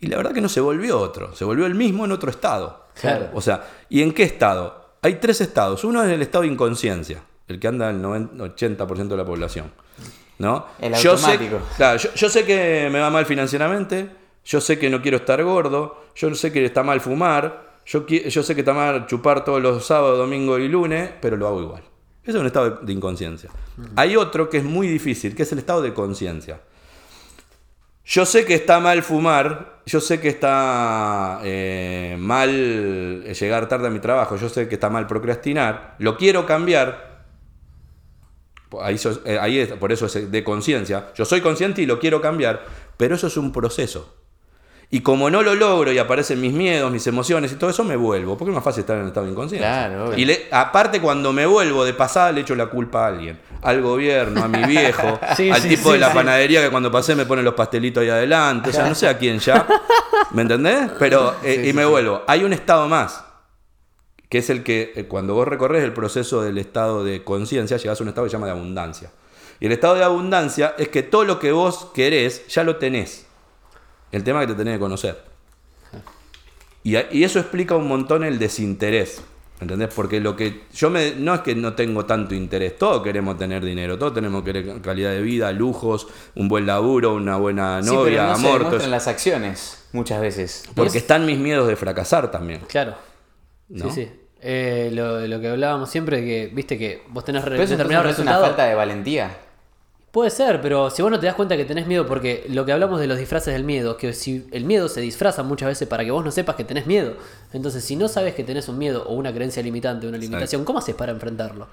[0.00, 2.86] Y la verdad que no se volvió otro, se volvió el mismo en otro estado.
[3.00, 3.30] Claro.
[3.34, 4.92] O sea, ¿y en qué estado?
[5.02, 5.82] Hay tres estados.
[5.82, 9.72] Uno es el estado de inconsciencia, el que anda el 90, 80% de la población.
[10.38, 10.66] ¿No?
[10.78, 11.36] El yo sé,
[11.76, 14.08] claro, yo, yo sé que me va mal financieramente,
[14.44, 18.42] yo sé que no quiero estar gordo, yo sé que está mal fumar, yo, yo
[18.42, 21.82] sé que está mal chupar todos los sábados, domingo y lunes, pero lo hago igual.
[22.22, 23.50] Ese es un estado de, de inconsciencia.
[23.96, 26.60] Hay otro que es muy difícil, que es el estado de conciencia.
[28.10, 33.90] Yo sé que está mal fumar, yo sé que está eh, mal llegar tarde a
[33.90, 37.17] mi trabajo, yo sé que está mal procrastinar, lo quiero cambiar.
[38.82, 41.08] Ahí, sos- eh, ahí es, por eso es de conciencia.
[41.14, 42.64] Yo soy consciente y lo quiero cambiar,
[42.96, 44.14] pero eso es un proceso.
[44.90, 47.94] Y como no lo logro y aparecen mis miedos, mis emociones y todo eso, me
[47.96, 48.38] vuelvo.
[48.38, 49.68] Porque es más fácil estar en el estado de inconsciencia.
[49.68, 50.16] Claro.
[50.16, 53.38] Y le- aparte, cuando me vuelvo de pasada, le echo la culpa a alguien.
[53.60, 56.90] Al gobierno, a mi viejo, Sí, al sí, tipo sí, de la panadería que cuando
[56.90, 58.70] pasé me pone los pastelitos ahí adelante.
[58.70, 59.66] O sea, no sé a quién ya.
[60.32, 60.90] ¿Me entendés?
[60.98, 62.22] Pero, eh, y me vuelvo.
[62.26, 63.22] Hay un estado más,
[64.28, 68.00] que es el que eh, cuando vos recorres el proceso del estado de conciencia, llegás
[68.00, 69.10] a un estado que se llama de abundancia.
[69.60, 73.26] Y el estado de abundancia es que todo lo que vos querés ya lo tenés.
[74.12, 75.28] El tema es que te tenés que conocer.
[76.84, 79.20] Y, eso explica un montón el desinterés.
[79.60, 79.92] ¿Entendés?
[79.92, 81.16] Porque lo que yo me.
[81.16, 82.78] No es que no tengo tanto interés.
[82.78, 83.98] Todos queremos tener dinero.
[83.98, 88.04] Todos tenemos que querer calidad de vida, lujos, un buen laburo, una buena Sí, novia,
[88.04, 88.82] pero no se amor.
[88.82, 90.62] en las acciones, muchas veces.
[90.76, 92.60] Porque están mis miedos de fracasar también.
[92.68, 92.94] Claro.
[93.68, 93.90] ¿No?
[93.90, 94.10] Sí, sí.
[94.40, 98.18] Eh, lo, lo que hablábamos siempre, que viste que vos tenés Pero eso determinado es
[98.18, 99.36] una falta de valentía.
[100.12, 102.72] Puede ser, pero si vos no te das cuenta que tenés miedo, porque lo que
[102.72, 106.02] hablamos de los disfraces del miedo, que si el miedo se disfraza muchas veces para
[106.04, 107.14] que vos no sepas que tenés miedo.
[107.52, 110.78] Entonces, si no sabes que tenés un miedo o una creencia limitante, una limitación, ¿cómo
[110.78, 111.66] haces para enfrentarlo?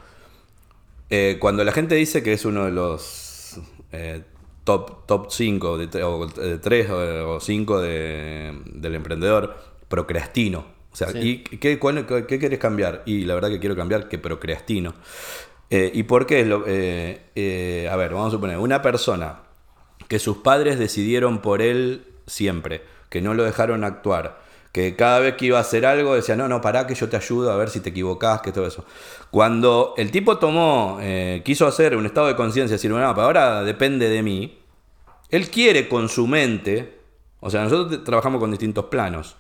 [1.10, 3.60] Eh, cuando la gente dice que es uno de los
[3.92, 4.24] eh,
[4.64, 9.56] top, top 5 de, tre- o 3 o 5 de, del emprendedor,
[9.88, 10.75] procrastino.
[10.96, 11.44] O sea, Sí.
[11.52, 13.04] ¿y qué, cuál- qué querés cambiar?
[13.06, 14.94] Y la verdad que quiero cambiar que procrastino.
[15.70, 16.40] Eh, ¿Y por qué?
[16.68, 19.40] eh, eh, a ver, vamos a suponer, una persona
[20.08, 24.40] que sus padres decidieron por él siempre, que no lo dejaron actuar,
[24.72, 27.18] que cada vez que iba a hacer algo decía, no, no, pará que yo te
[27.18, 28.86] ayudo a ver si te equivocás, que todo eso.
[29.32, 34.08] Cuando el tipo tomó, eh, quiso hacer un estado de conciencia, decir, bueno, ahora depende
[34.08, 34.60] de mí,
[35.30, 37.00] él quiere con su mente,
[37.42, 39.36] o sea, nosotros trabajamos con distintos planos.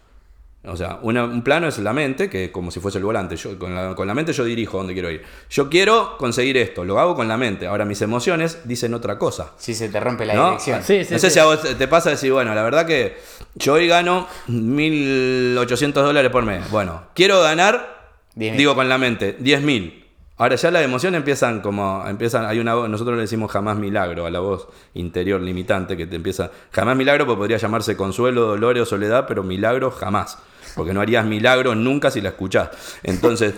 [0.67, 3.35] O sea, una- un plano es la mente, que como si fuese el volante.
[3.35, 5.23] Yo, con, la, con la mente yo dirijo donde quiero ir.
[5.49, 7.67] Yo quiero conseguir esto, lo hago con la mente.
[7.67, 9.51] Ahora mis emociones dicen otra cosa.
[9.57, 10.45] Si se te rompe la ¿no?
[10.47, 10.81] dirección.
[10.83, 11.33] Sí, sí, no sé sí.
[11.35, 13.17] si a vos te pasa decir, bueno, la verdad que
[13.55, 16.69] yo hoy gano 1.800 dólares por mes.
[16.71, 18.55] Bueno, quiero ganar, 10.000.
[18.57, 20.01] digo con la mente, 10.000.
[20.37, 24.25] Ahora ya las emociones empiezan como, empiezan, hay una voz, nosotros le decimos jamás milagro
[24.25, 28.77] a la voz interior limitante que te empieza, jamás milagro pues podría llamarse consuelo, dolor
[28.77, 30.37] o soledad, pero milagro jamás.
[30.75, 32.69] Porque no harías milagro nunca si la escuchás.
[33.03, 33.53] Entonces,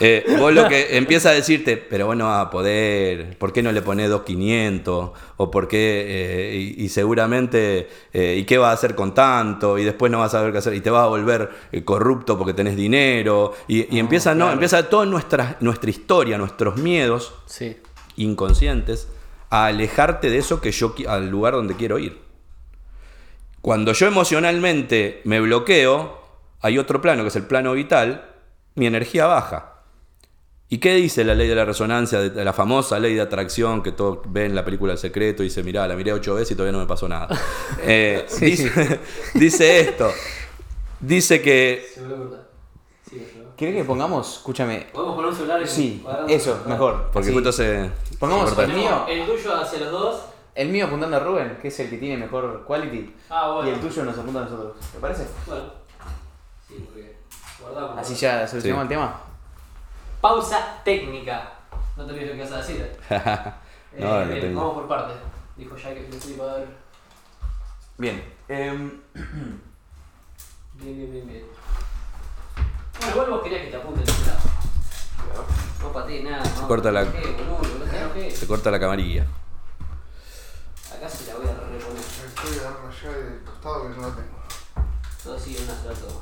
[0.00, 3.82] eh, vos lo que empieza a decirte, pero bueno, a poder, ¿por qué no le
[3.82, 5.12] pones 2.500?
[5.36, 9.78] O por qué, eh, y, y seguramente, eh, ¿y qué vas a hacer con tanto?
[9.78, 12.36] Y después no vas a saber qué hacer, y te vas a volver eh, corrupto
[12.36, 13.54] porque tenés dinero.
[13.68, 17.76] Y, y empieza, no, empieza toda nuestra, nuestra historia, nuestros miedos Sí.
[18.16, 19.08] inconscientes
[19.50, 22.18] a alejarte de eso que yo al lugar donde quiero ir.
[23.60, 26.25] Cuando yo emocionalmente me bloqueo,
[26.60, 28.24] hay otro plano que es el plano vital,
[28.74, 29.72] mi energía baja.
[30.68, 33.92] ¿Y qué dice la ley de la resonancia, de la famosa ley de atracción que
[33.92, 36.54] todos ven en la película El Secreto y dice, mirá, la miré ocho veces y
[36.56, 37.28] todavía no me pasó nada?
[37.82, 39.00] Eh, dice,
[39.34, 40.10] dice esto,
[40.98, 41.86] dice que...
[41.94, 42.46] Se vuelve verdad.
[43.08, 43.50] Sí, es verdad.
[43.56, 45.68] ¿Querés que pongamos, escúchame, ¿Podemos poner un celular?
[45.68, 47.10] sí, eso, mejor.
[47.12, 47.88] Porque justo se...
[48.18, 50.22] Pongamos el mío, El tuyo hacia los dos.
[50.56, 53.70] el mío apuntando a Rubén, que es el que tiene mejor quality, Ah, bueno.
[53.70, 54.74] y el tuyo nos apunta a nosotros.
[54.92, 55.26] ¿Te parece?
[55.46, 55.85] Bueno.
[56.76, 57.16] Sí, porque
[57.60, 57.98] guardamos.
[57.98, 58.92] Así ya solucionamos Sí.
[58.92, 59.20] el tema.
[60.20, 61.52] Pausa técnica.
[61.96, 62.96] No te olvides lo que vas a decir.
[63.98, 64.60] No, Eh, lo bien, tengo.
[64.60, 65.16] Vamos por partes.
[65.56, 66.66] Dijo ya que a dar.
[67.96, 68.34] Bien.
[68.48, 71.46] em, Bien, bien, bien, bien.
[72.98, 75.44] Bueno, igual vos querías que te apunte el lado.
[75.80, 76.68] No patees nada, no.
[76.68, 78.38] corta la- No te enojes, no te enojes.
[78.38, 79.24] Se corta la camarilla.
[80.94, 81.80] Acá se la voy a reponer.
[81.96, 84.38] Estoy agarrando la llave del costado que no la tengo.
[85.24, 86.20] Todo sigue una sola toma.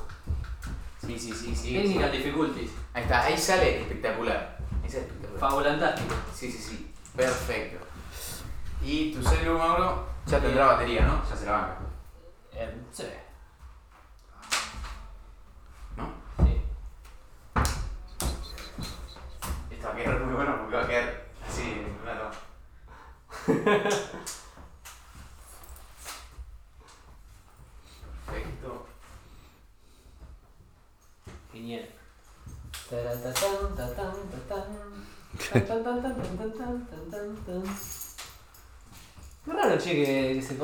[1.07, 1.75] Sí, sí, sí, sí.
[1.75, 2.71] Technical difficulties.
[2.93, 4.59] Ahí está, ahí sale espectacular.
[4.85, 5.41] Ese es espectacular.
[5.41, 6.15] Fabulantástico.
[6.35, 6.91] Sí, sí, sí.
[7.17, 7.85] Perfecto.
[8.83, 11.23] Y tu celu, Mauro, ya tendrá batería, ¿no?
[11.29, 11.79] Ya se la banca.
[12.53, 13.05] Eh, sí.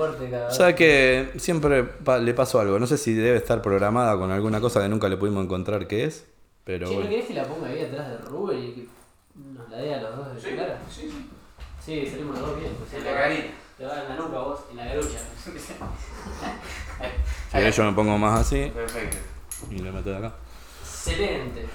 [0.01, 0.57] Corte cada vez.
[0.57, 2.79] Sabe que siempre pa- le pasó algo.
[2.79, 6.05] No sé si debe estar programada con alguna cosa que nunca le pudimos encontrar qué
[6.05, 6.27] es.
[6.65, 8.89] Pero Che, ¿no querés que la ponga ahí atrás de Rubén y que
[9.55, 10.79] nos la dé a los dos de su cara?
[10.91, 11.31] sí, sí.
[11.85, 12.73] Sí, salimos los dos bien.
[12.79, 13.45] Pues En te la carita.
[13.79, 15.19] Te va en la nuca vos, en la garucha.
[17.53, 19.17] Si yo me pongo más así Perfecto.
[19.71, 20.33] y le meto de acá.
[20.83, 21.67] Excelente.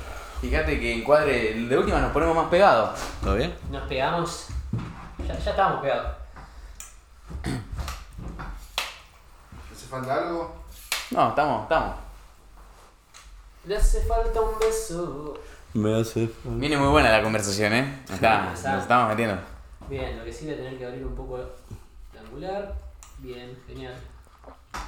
[0.42, 3.00] Fíjate que encuadre, de última nos ponemos más pegados.
[3.24, 3.54] ¿Todo bien?
[3.72, 4.48] Nos pegamos.
[5.28, 6.12] Ya, ya estábamos pegados.
[9.86, 10.56] ¿Hace falta algo?
[11.12, 11.96] No, estamos, estamos.
[13.66, 15.38] Le hace falta un beso.
[15.76, 16.28] Me hace.
[16.44, 18.04] Viene muy buena la conversación, ¿eh?
[18.12, 19.38] Está, nos estamos metiendo.
[19.88, 22.74] Bien, lo que sí voy a tener que abrir un poco el angular.
[23.20, 23.94] Bien, genial.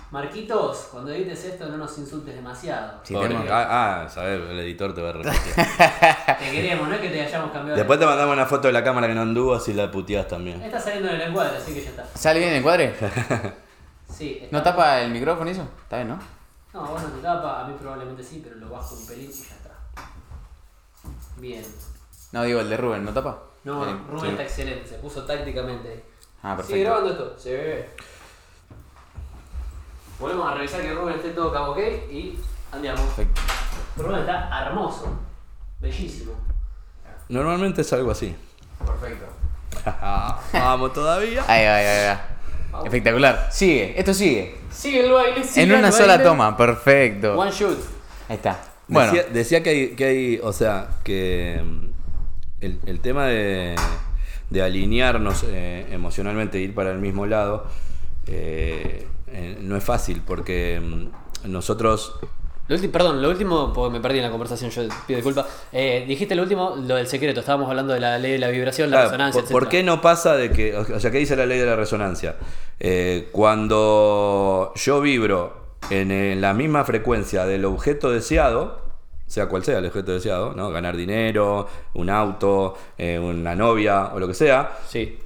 [0.10, 3.00] Marquitos, cuando edites esto no nos insultes demasiado.
[3.04, 3.28] Sí, Pobre.
[3.28, 5.54] tenemos- Ah, ah, sabes, el editor te va a repetir.
[6.40, 7.76] Te queremos, no es que te hayamos cambiado.
[7.76, 10.28] de- Después te mandamos una foto de la cámara que no anduvo, así la puteás
[10.28, 10.60] también.
[10.64, 12.06] Está saliendo del encuadre, así que ya está.
[12.16, 12.96] ¿Sale bien el encuadre?
[14.18, 14.40] Sí.
[14.42, 15.68] está- ¿No tapa el micrófono eso?
[15.84, 16.20] Está bien, ¿no?
[16.74, 19.34] No, vos no te tapa, a mí probablemente sí, pero lo bajo un pelín y
[19.34, 19.72] ya está.
[21.38, 21.64] Bien.
[22.32, 23.38] No, digo el de Rubén, ¿no tapa?
[23.64, 24.06] No, Bien.
[24.08, 24.28] Rubén sí.
[24.32, 26.04] está excelente, se puso tácticamente ahí.
[26.44, 26.84] Ah, ¿Sigue perfecto.
[26.84, 27.40] grabando esto?
[27.40, 27.52] Sí.
[30.20, 31.78] Volvemos a revisar que Rubén esté todo cabo ok
[32.12, 32.40] y
[32.72, 33.04] andiamo.
[33.04, 33.42] Perfecto.
[33.98, 35.20] Rubén está hermoso,
[35.80, 36.34] bellísimo.
[37.30, 38.36] Normalmente es algo así.
[38.86, 39.26] Perfecto.
[40.54, 41.44] Vamos todavía.
[41.48, 42.22] Ahí va, ahí va, ahí va.
[42.84, 43.50] Espectacular.
[43.52, 44.56] Sigue, esto sigue.
[44.72, 46.24] Sigue el baile, sigue En el una sola baile.
[46.24, 47.38] toma, perfecto.
[47.38, 47.78] One shoot.
[48.30, 48.62] Ahí está.
[48.88, 51.86] Bueno, Decía, decía que, hay, que hay, o sea, que mm,
[52.62, 53.76] el, el tema de,
[54.50, 57.66] de alinearnos eh, emocionalmente, ir para el mismo lado,
[58.28, 62.20] eh, eh, no es fácil porque mm, nosotros
[62.68, 65.46] Lo ulti- perdón, lo último, porque me perdí en la conversación, yo pido disculpas.
[65.72, 68.90] Eh, dijiste lo último, lo del secreto, estábamos hablando de la ley de la vibración,
[68.90, 71.46] la Claro, resonancia, por, por qué no pasa de que, o sea, ¿qué dice la
[71.46, 72.36] ley de la resonancia?
[72.80, 78.82] Eh, cuando yo vibro en, la misma frecuencia del objeto deseado,
[79.26, 80.70] sea cual sea el objeto deseado, ¿no?
[80.70, 85.18] Ganar dinero, un auto, eh, una novia o lo que sea, Sí.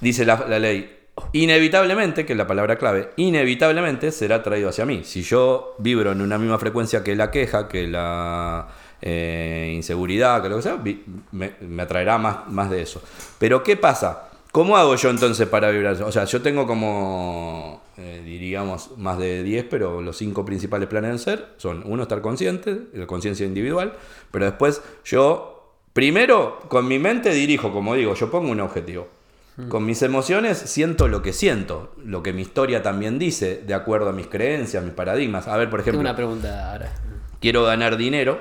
[0.00, 0.95] dice la, la ley,
[1.32, 5.02] inevitablemente, que es la palabra clave, inevitablemente será traído hacia mí.
[5.04, 8.68] Si yo vibro en una misma frecuencia que la queja, que la
[9.02, 10.78] eh, inseguridad, que lo que sea,
[11.32, 13.02] me atraerá más, más de eso.
[13.38, 14.30] Pero ¿qué pasa?
[14.56, 16.02] ¿Cómo hago yo entonces para vibrar?
[16.02, 21.10] O sea, yo tengo como, eh, diríamos, más de 10, pero los cinco principales planes
[21.10, 23.92] del ser son, uno, estar consciente, la conciencia individual,
[24.30, 29.08] pero después yo, primero, con mi mente dirijo, como digo, yo pongo un objetivo.
[29.68, 34.10] Con mis emociones siento lo que siento, lo que mi historia también dice, de acuerdo
[34.10, 35.48] a mis creencias, mis paradigmas.
[35.48, 36.92] A ver, por Tengo ejemplo, una pregunta ahora.
[37.40, 38.38] quiero ganar dinero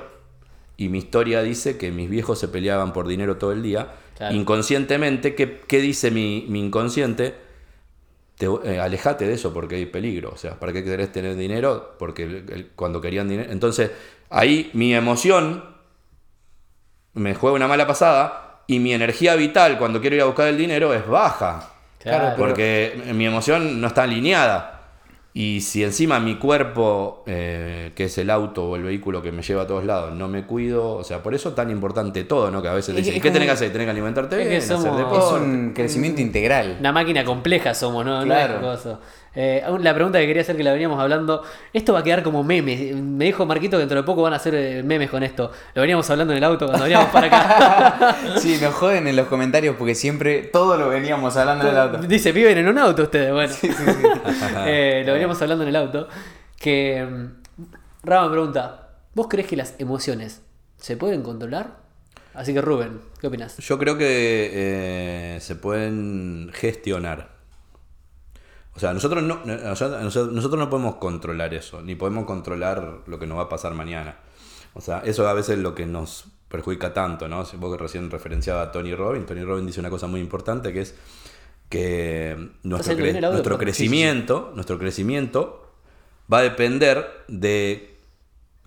[0.76, 3.94] y mi historia dice que mis viejos se peleaban por dinero todo el día.
[4.18, 4.36] Claro.
[4.36, 7.34] Inconscientemente, ¿qué, qué dice mi, mi inconsciente?
[8.38, 10.32] Te- eh, alejate de eso porque hay peligro.
[10.34, 11.96] O sea, ¿para qué querés tener dinero?
[11.98, 13.50] Porque el- el- cuando querían dinero.
[13.54, 13.92] Entonces,
[14.30, 15.64] ahí mi emoción
[17.14, 20.58] me juega una mala pasada y mi energía vital cuando quiero ir a buscar el
[20.58, 21.70] dinero es baja.
[22.00, 24.72] Claro, pero- Porque mi emoción no está alineada.
[25.38, 29.42] Y si encima mi cuerpo, eh, que es el auto o el vehículo que me
[29.42, 32.62] lleva a todos lados, no me cuido, o sea, por eso tan importante todo, ¿no?
[32.62, 33.72] Que a veces te Es- dicen, es ¿qué tenés que hacer?
[33.74, 34.76] Tenés que alimentarte Es que bien, hacer
[35.18, 36.78] Es un crecimiento integral.
[36.80, 38.20] Una máquina compleja somos, ¿no?
[38.20, 38.54] No Claro.
[38.56, 39.00] es cosa.
[39.36, 41.44] Eh, la pregunta que quería hacer que la veníamos hablando,
[41.74, 42.94] esto va a quedar como meme.
[42.94, 45.52] Me dijo Marquito que dentro de poco van a hacer eh, memes con esto.
[45.74, 48.16] Lo veníamos hablando en el auto cuando veníamos para acá.
[48.40, 51.98] Sí, nos joden en los comentarios porque siempre todo lo veníamos hablando en el auto.
[52.08, 53.32] Dice, viven en un auto ustedes.
[53.32, 53.54] Bueno,
[54.66, 56.08] Eh, lo veníamos hablando en el auto.
[56.58, 57.66] Que mm,
[58.04, 60.42] Rama pregunta, ¿vos crees que las emociones
[60.78, 61.78] se pueden controlar?
[62.34, 63.58] Así que Rubén, ¿qué opinas?
[63.58, 67.35] Yo creo que eh, se pueden gestionar.
[68.76, 73.26] O sea, nosotros no, nosotros, nosotros no podemos controlar eso, ni podemos controlar lo que
[73.26, 74.18] nos va a pasar mañana.
[74.74, 77.46] O sea, eso a veces es lo que nos perjudica tanto, ¿no?
[77.46, 80.74] Si Vos que recién referenciaba a Tony Robbins, Tony Robbins dice una cosa muy importante
[80.74, 80.96] que es
[81.70, 85.74] que nuestro, cre- audio, crecimiento, nuestro crecimiento
[86.32, 87.98] va a depender de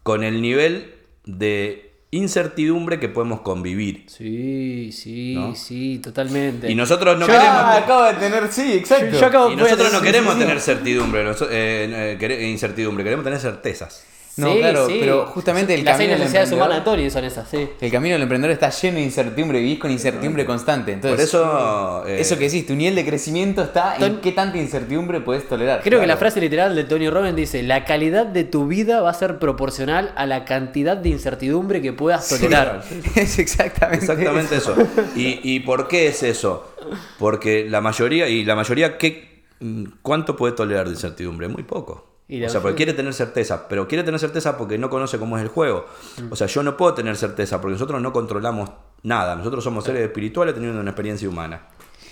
[0.03, 0.95] con el nivel
[1.27, 4.05] de incertidumbre que podemos convivir.
[4.09, 5.55] Sí, sí, ¿No?
[5.55, 6.71] sí, totalmente.
[6.71, 9.19] Y nosotros no Yo- queremos Ah, acabo de tener, sí, exacto.
[9.19, 10.47] Yo acabo- y nosotros no queremos sí, sí.
[10.47, 14.05] tener certidumbre, noso- eh, eh, incertidumbre, queremos tener certezas.
[14.39, 14.97] No, Sí, claro, sí.
[15.01, 17.69] pero justamente el Las camino del necesidades humanas de Tony son esas, sí.
[17.81, 20.93] El camino del emprendedor está lleno de incertidumbre, vivís con incertidumbre constante.
[20.93, 22.05] Entonces, Por eso.
[22.07, 25.81] eh, eso que decís, tu nivel de crecimiento está en qué tanta incertidumbre puedes tolerar.
[25.83, 29.11] Creo que la frase literal de Tony Robbins dice, la calidad de tu vida va
[29.11, 32.83] a ser proporcional a la cantidad de incertidumbre que puedas tolerar.
[33.17, 34.75] es exactamente, Exactamente eso.
[35.17, 36.73] ¿Y, y por qué es eso?
[37.19, 41.49] Porque la mayoría, y la mayoría, ¿qué, mm, ¿cuánto puede tolerar de incertidumbre?
[41.49, 42.08] Muy poco.
[42.31, 45.39] Y O sea, porque quiere tener certeza, pero quiere tener certeza porque no conoce cómo
[45.39, 45.87] es el juego.
[46.31, 48.71] O sea, yo no puedo tener certeza porque nosotros no controlamos
[49.03, 49.35] nada.
[49.35, 51.63] Nosotros somos seres espirituales teniendo una experiencia humana.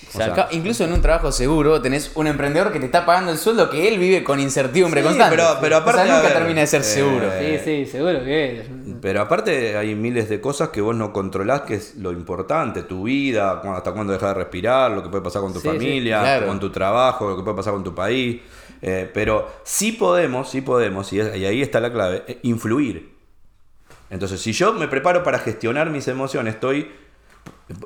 [0.08, 3.32] O sea, Acá, incluso en un trabajo seguro tenés un emprendedor que te está pagando
[3.32, 5.36] el sueldo que él vive con incertidumbre Sí, constante.
[5.36, 7.28] pero- pero aparte, o sea, nunca ver, termina de ser eh, seguro.
[7.38, 8.66] Sí, sí, seguro que es.
[9.02, 13.02] Pero aparte hay miles de cosas que vos no controlás, que es lo importante, tu
[13.02, 16.20] vida, hasta cuándo dejas de respirar, lo que puede pasar con tu Sí, sí, familia,
[16.20, 16.46] claro.
[16.46, 18.40] con tu trabajo, lo que puede pasar con tu país.
[18.82, 23.14] Eh, pero sí podemos, sí podemos, y, es- y ahí está la clave, eh, influir.
[24.10, 26.90] Entonces, si yo me preparo para gestionar mis emociones, estoy,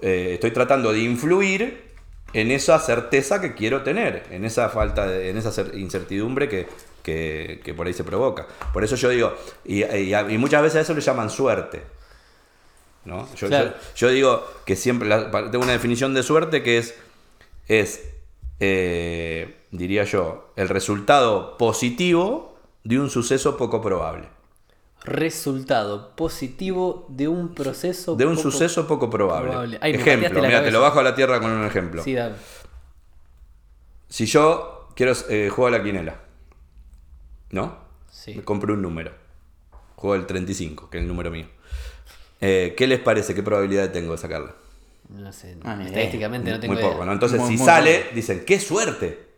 [0.03, 1.90] eh, estoy tratando de influir
[2.33, 6.66] en esa certeza que quiero tener, en esa falta de, en esa cer- incertidumbre que,
[7.03, 8.46] que- que por ahí se provoca.
[8.72, 11.83] Por eso yo digo, y, y- y muchas veces a eso le llaman suerte.
[13.05, 13.26] ¿no?
[13.35, 13.70] Yo, Claro.
[13.70, 16.94] yo- yo digo que siempre la- tengo una definición de suerte que es,
[17.66, 18.03] es
[18.60, 24.28] eh, diría yo, el resultado positivo de un suceso poco probable.
[25.02, 28.16] Resultado positivo de un proceso.
[28.16, 29.78] De un poco- suceso poco probable.
[29.80, 32.02] Ay, ejemplo, mira, te lo bajo a la tierra con un ejemplo.
[32.04, 32.16] Sí.
[34.08, 36.20] Si yo quiero eh, juego a la quinela,
[37.50, 37.78] ¿no?
[38.10, 38.34] Sí.
[38.34, 39.12] Me compro un número.
[39.96, 41.46] Juego el 35, que es el número mío.
[42.40, 43.34] Eh, ¿Qué les parece?
[43.34, 44.54] ¿Qué probabilidad tengo de sacarla?
[45.12, 45.86] No sé, Ah, idea.
[45.86, 46.92] estadísticamente no tengo Muy idea.
[46.92, 47.12] poco, ¿no?
[47.12, 49.28] Entonces, Muy, si muy sale, dicen, ¡qué suerte!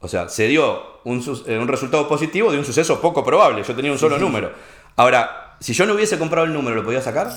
[0.00, 3.62] O sea, se dio un, eh, un resultado positivo de un suceso poco probable.
[3.64, 4.52] Yo tenía un solo número.
[4.96, 7.30] Ahora, si yo no hubiese comprado el número, ¿lo podía sacar?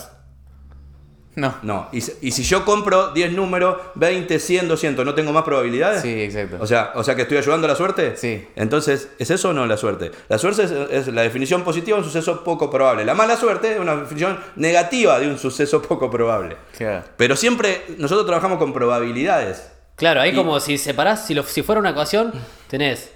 [1.39, 1.55] No.
[1.63, 1.87] No.
[1.91, 6.01] Y, si- y si yo compro 10 números, 20, 100, 200, ¿no tengo más probabilidades?
[6.01, 6.57] Sí, exacto.
[6.59, 8.15] O sea, o sea que estoy ayudando a la suerte.
[8.17, 8.45] Sí.
[8.55, 10.11] Entonces, ¿es eso o no la suerte?
[10.27, 13.05] La suerte es, es la definición positiva de un suceso poco probable.
[13.05, 16.57] La mala suerte es una definición negativa de un suceso poco probable.
[16.77, 17.05] Claro.
[17.17, 19.71] Pero siempre nosotros trabajamos con probabilidades.
[19.95, 22.31] Claro, ahí Y- como si separás, si, lo- si fuera una ecuación,
[22.67, 23.11] tenés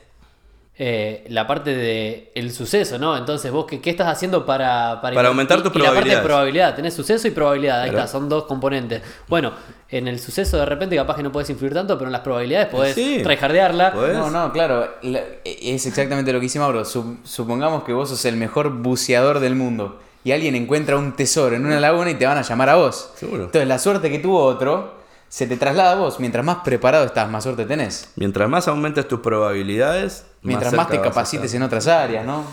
[0.76, 3.15] eh, la parte de el suceso, ¿no?
[3.15, 4.99] Entonces, vos, ¿qué, qué estás haciendo para...
[5.01, 6.26] Para aumentar tus y la parte de probabilidades.
[6.26, 8.05] probabilidad, tenés suceso y probabilidad, ahí Claro.
[8.05, 9.01] está, son dos componentes.
[9.28, 9.51] Bueno,
[9.89, 12.67] en el suceso de repente capaz que no puedes influir tanto, pero en las probabilidades
[12.69, 13.19] podés Sí.
[14.13, 16.84] No, no, claro, la- es exactamente lo que dice Mauro.
[16.86, 21.55] Sup- supongamos que vos sos el mejor buceador del mundo y alguien encuentra un tesoro
[21.55, 23.11] en una laguna y te van a llamar a vos.
[23.15, 23.43] Seguro.
[23.43, 24.95] Entonces la suerte que tuvo otro
[25.30, 26.19] se te traslada a vos.
[26.19, 28.11] Mientras más preparado estás, más suerte tenés.
[28.15, 32.45] Mientras más aumentes tus probabilidades, Mientras más, te capacites en otras áreas, ¿no?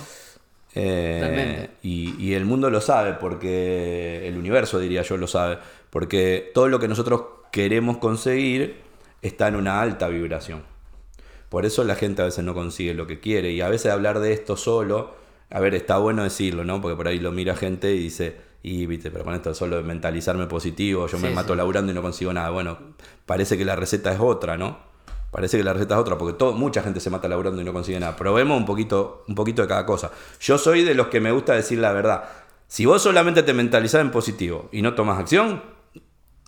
[0.74, 1.70] Eh, Totalmente.
[1.82, 5.58] y, y el mundo lo sabe, porque el universo, diría yo, lo sabe,
[5.90, 8.80] porque todo lo que nosotros queremos conseguir
[9.22, 10.62] está en una alta vibración.
[11.48, 14.20] Por eso la gente a veces no consigue lo que quiere y a veces hablar
[14.20, 15.14] de esto solo,
[15.50, 16.80] a ver, está bueno decirlo, ¿no?
[16.80, 19.82] Porque por ahí lo mira gente y dice, y viste, pero con esto solo de
[19.82, 21.56] mentalizarme positivo, yo me mato sí.
[21.56, 22.50] laburando y no consigo nada.
[22.50, 22.78] Bueno,
[23.26, 24.89] parece que la receta es otra, ¿no?
[25.30, 27.72] Parece que la receta es otra, porque todo, mucha gente se mata laburando y no
[27.72, 28.16] consigue nada.
[28.16, 30.10] Probemos un poquito, un poquito de cada cosa.
[30.40, 32.24] Yo soy de los que me gusta decir la verdad.
[32.66, 35.62] Si vos solamente te mentalizás en positivo y no tomas acción,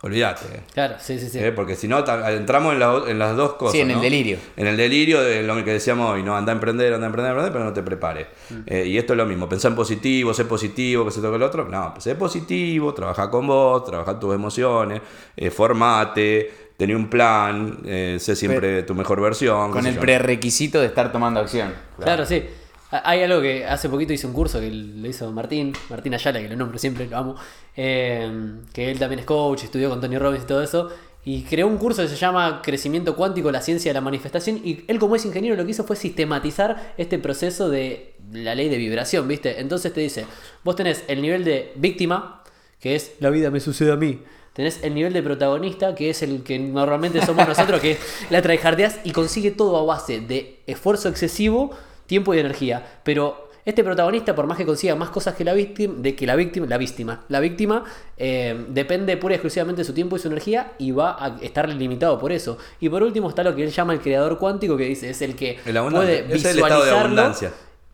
[0.03, 0.64] olvídate.
[0.74, 1.39] Claro, sí, sí, sí.
[1.39, 1.53] ¿eh?
[1.53, 3.72] Porque si no, entramos en, la- en las dos cosas.
[3.72, 4.03] Sí, en el ¿no?
[4.03, 4.39] delirio.
[4.57, 6.37] En el delirio de lo que decíamos hoy, ¿no?
[6.37, 8.26] Anda a emprender, anda a emprender, emprender, pero no te prepares.
[8.66, 11.43] Eh, y esto es lo mismo, pensar en positivo, ser positivo, que se toque el
[11.45, 11.68] otro.
[11.68, 15.01] No, pues sé positivo, trabaja con vos, trabaja tus emociones,
[15.37, 19.70] eh, formate, tené un plan, eh, sé siempre tu mejor versión.
[19.70, 20.01] Con el yo.
[20.01, 21.73] prerequisito de estar tomando acción.
[21.99, 22.43] Claro, sí.
[22.91, 26.41] Ha- Hay algo que hace poquito hice un curso que lo hizo Martín, Martín Ayala,
[26.41, 27.37] que lo nombro siempre, lo amo,
[27.77, 28.31] eh,
[28.73, 30.91] que él también es coach, estudió con Tony Robbins y todo eso,
[31.25, 34.85] y creó un curso que se llama Crecimiento Cuántico, la ciencia de la manifestación, y
[34.89, 38.77] él como es ingeniero lo que hizo fue sistematizar este proceso de la ley de
[38.77, 39.61] vibración, ¿viste?
[39.61, 40.27] Entonces te dice,
[40.64, 42.43] vos tenés el nivel de víctima,
[42.81, 44.20] que es la vida me sucede a mí.
[44.53, 47.96] Tenés el nivel de protagonista, que es el que normalmente somos nosotros, que
[48.30, 51.70] la tryhardeas y consigue todo a base de esfuerzo excesivo,
[52.07, 53.00] tiempo y energía.
[53.03, 56.34] Pero este protagonista, por más que consiga más cosas que la víctima, de que la
[56.34, 57.84] víctima, la víctima, la víctima
[58.16, 61.68] eh, depende pura y exclusivamente de su tiempo y su energía y va a estar
[61.68, 62.59] limitado por eso.
[62.80, 65.36] Y por último está lo que él llama el creador cuántico, que dice es el
[65.36, 67.53] que puede Es el estado de visualizarlo, abundancia.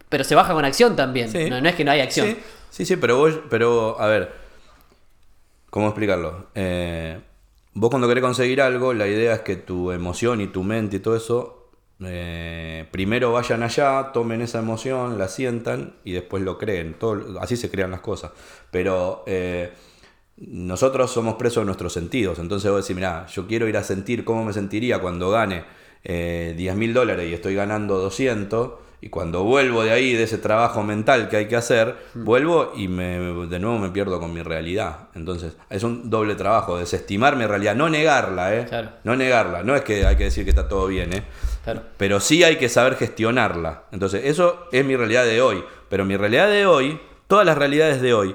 [0.08, 1.30] pero se baja con acción también.
[1.30, 1.50] Sí.
[1.50, 2.28] No, no es que no hay acción.
[2.28, 2.36] Sí,
[2.70, 4.47] sí, sí, pero vos, pero a ver,
[5.70, 6.48] ¿cómo explicarlo?
[6.54, 7.20] Eh,
[7.74, 11.00] vos cuando querés conseguir algo, la idea es que tu emoción y tu mente y
[11.00, 16.94] todo eso, eh, primero vayan allá, tomen esa emoción, la sientan y después lo creen.
[16.94, 18.32] Todo, así se crean las cosas.
[18.70, 19.72] Pero eh,
[20.36, 22.38] nosotros somos presos de nuestros sentidos.
[22.38, 25.64] Entonces vos decís, mira, yo quiero ir a sentir cómo me sentiría cuando gane
[26.04, 28.87] eh, 10 mil dólares y estoy ganando 200.
[29.00, 32.88] Y cuando vuelvo de ahí, de ese trabajo mental que hay que hacer, vuelvo y
[32.88, 35.08] me, de nuevo me pierdo con mi realidad.
[35.14, 38.66] Entonces, es un doble trabajo, desestimar mi realidad, no negarla, ¿eh?
[38.68, 38.90] Claro.
[39.04, 41.22] No negarla, no es que hay que decir que está todo bien, ¿eh?
[41.62, 41.82] Claro.
[41.96, 43.84] Pero sí hay que saber gestionarla.
[43.92, 45.62] Entonces, eso es mi realidad de hoy.
[45.88, 48.34] Pero mi realidad de hoy, todas las realidades de hoy,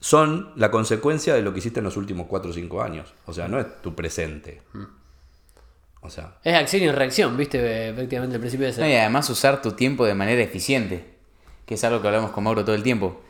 [0.00, 3.12] son la consecuencia de lo que hiciste en los últimos 4 o 5 años.
[3.26, 4.62] O sea, no es tu presente.
[6.00, 7.58] O sea, Es acción y reacción, ¿viste?
[7.58, 9.00] Eh, Efectivamente, el principio de No, y ese.
[9.00, 11.04] además usar tu tiempo de manera eficiente,
[11.66, 13.20] que es algo que hablamos con Mauro todo el tiempo.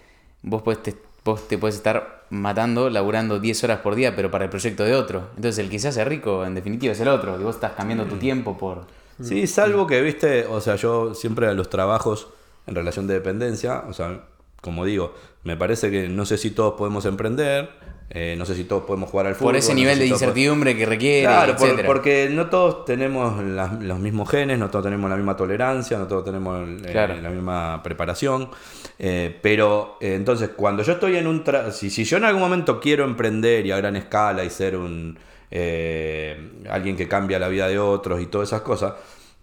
[0.43, 0.95] Vos, podés te,
[1.25, 4.95] vos te puedes estar matando, laburando 10 horas por día, pero para el proyecto de
[4.95, 5.29] otro.
[5.37, 8.05] Entonces el que se hace rico, en definitiva, es el otro, y vos estás cambiando
[8.05, 8.87] tu tiempo por...
[9.23, 12.29] Sí, salvo que, viste, o sea, yo siempre a los trabajos
[12.69, 14.21] en relación de dependencia, o sea,
[14.61, 17.71] como digo, me parece que no sé si todos podemos emprender,
[18.11, 19.49] eh, no sé si todos podemos jugar al fútbol.
[19.53, 22.49] Por ese no sé nivel si de podemos- incertidumbre que requiere, Claro, por- porque no
[22.49, 26.89] todos tenemos los mismos genes, no todos tenemos la misma tolerancia, no todos tenemos eh,
[26.91, 27.15] Claro.
[27.21, 28.51] la misma preparación.
[28.99, 31.45] eh, pero entonces, cuando yo estoy en un...
[31.45, 34.77] tra- si, si yo en algún momento quiero emprender y a gran escala y ser
[34.77, 35.17] un
[35.51, 38.95] eh, alguien que cambia la vida de otros y todas esas cosas,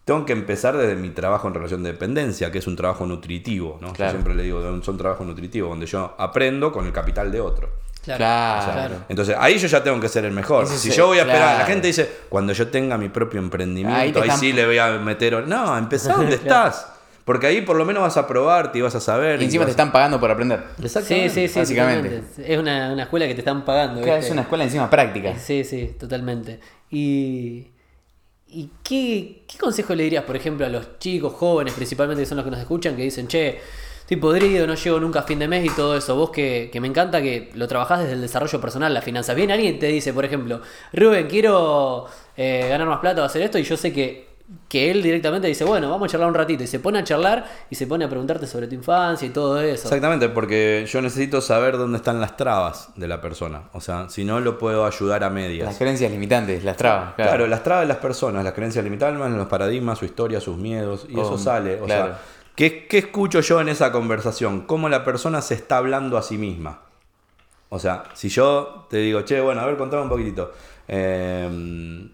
[0.04, 3.78] tengo que empezar desde mi trabajo en relación de dependencia, que es un trabajo nutritivo.
[3.82, 3.94] ¿no?
[3.96, 7.70] Yo siempre le digo, son trabajos nutritivos, donde yo aprendo con el capital de otro.
[8.06, 8.18] Claro.
[8.20, 8.72] Claro.
[8.74, 8.96] Claro.
[9.10, 10.64] Entonces ahí yo ya tengo que ser el mejor.
[10.66, 13.40] Ese si es yo voy a esperar, la gente dice, cuando yo tenga mi propio
[13.40, 15.48] emprendimiento, Ahí ahí, te están- sí le voy a meter.
[15.48, 16.88] No, empezá donde estás.
[17.26, 19.42] Porque ahí por lo menos vas a probarte y vas a saber.
[19.42, 20.64] Y encima te vas- están pagando por aprender.
[20.78, 21.30] Sí, Exactamente.
[21.32, 21.60] sí, sí.
[21.60, 22.10] básicamente.
[22.10, 22.54] totalmente.
[22.54, 24.02] Es una, una escuela que te están pagando.
[24.02, 24.28] Claro, ¿viste?
[24.28, 25.34] es una escuela encima práctica.
[25.40, 26.60] Sí, sí, totalmente.
[26.92, 27.68] Y,
[28.48, 32.36] y qué, qué consejo le dirías, por ejemplo, a los chicos, jóvenes, principalmente que son
[32.38, 33.60] los que nos escuchan, que dicen, che,
[34.06, 36.16] estoy podrido, no llego nunca a fin de mes y todo eso?
[36.16, 39.36] Vos que, que me encanta que lo trabajás desde el desarrollo personal, las finanzas.
[39.36, 40.62] Viene alguien y te dice, por ejemplo,
[40.94, 42.06] Rubén, quiero
[42.38, 44.36] eh, ganar más plata o hacer esto, y yo sé que
[44.68, 46.62] que él directamente dice, bueno, vamos a charlar un ratito.
[46.64, 49.60] Y se pone a charlar y se pone a preguntarte sobre tu infancia y todo
[49.60, 49.88] eso.
[49.88, 53.64] Exactamente, porque yo necesito saber dónde están las trabas de la persona.
[53.74, 55.66] O sea, si no lo puedo ayudar a medias.
[55.66, 57.16] Las creencias limitantes, las trabas.
[57.16, 57.32] Claro.
[57.32, 57.48] Claro.
[57.48, 61.14] las trabas de las personas, las creencias limitantes, los paradigmas, su historia, sus miedos, y
[61.14, 61.82] eso Oh, sale.
[61.82, 62.06] O claro.
[62.10, 62.20] sea,
[62.56, 64.62] ¿qué, escucho yo en esa conversación?
[64.62, 66.82] ¿Cómo la persona se está hablando a sí misma?
[67.70, 70.54] O sea, si yo te digo, che, bueno, a ver, contame un poquitito.
[70.88, 72.10] eh,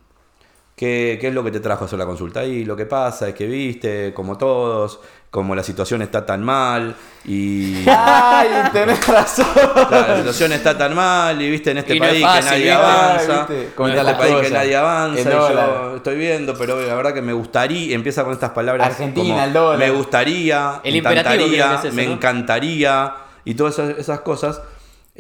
[0.82, 2.44] ¿qué, qué es lo que te trajo a hacer la consulta?
[2.44, 6.96] Y lo que pasa es que viste, como todos, como la situación está tan mal
[7.24, 7.84] y...
[7.88, 9.46] Ay, tenés razón.
[9.92, 12.72] La situación está tan mal y viste en este no país fácil, que nadie ¿viste?
[12.72, 13.48] avanza.
[13.48, 17.34] En este país que nadie avanza y yo estoy viendo, pero la verdad que me
[17.34, 19.78] gustaría, empieza con estas palabras Argentina, como el dólar.
[19.78, 22.14] me gustaría, El me imperativo encantaría, que es eso, me ¿no?
[22.14, 23.14] encantaría
[23.46, 24.62] y todas esas, esas cosas.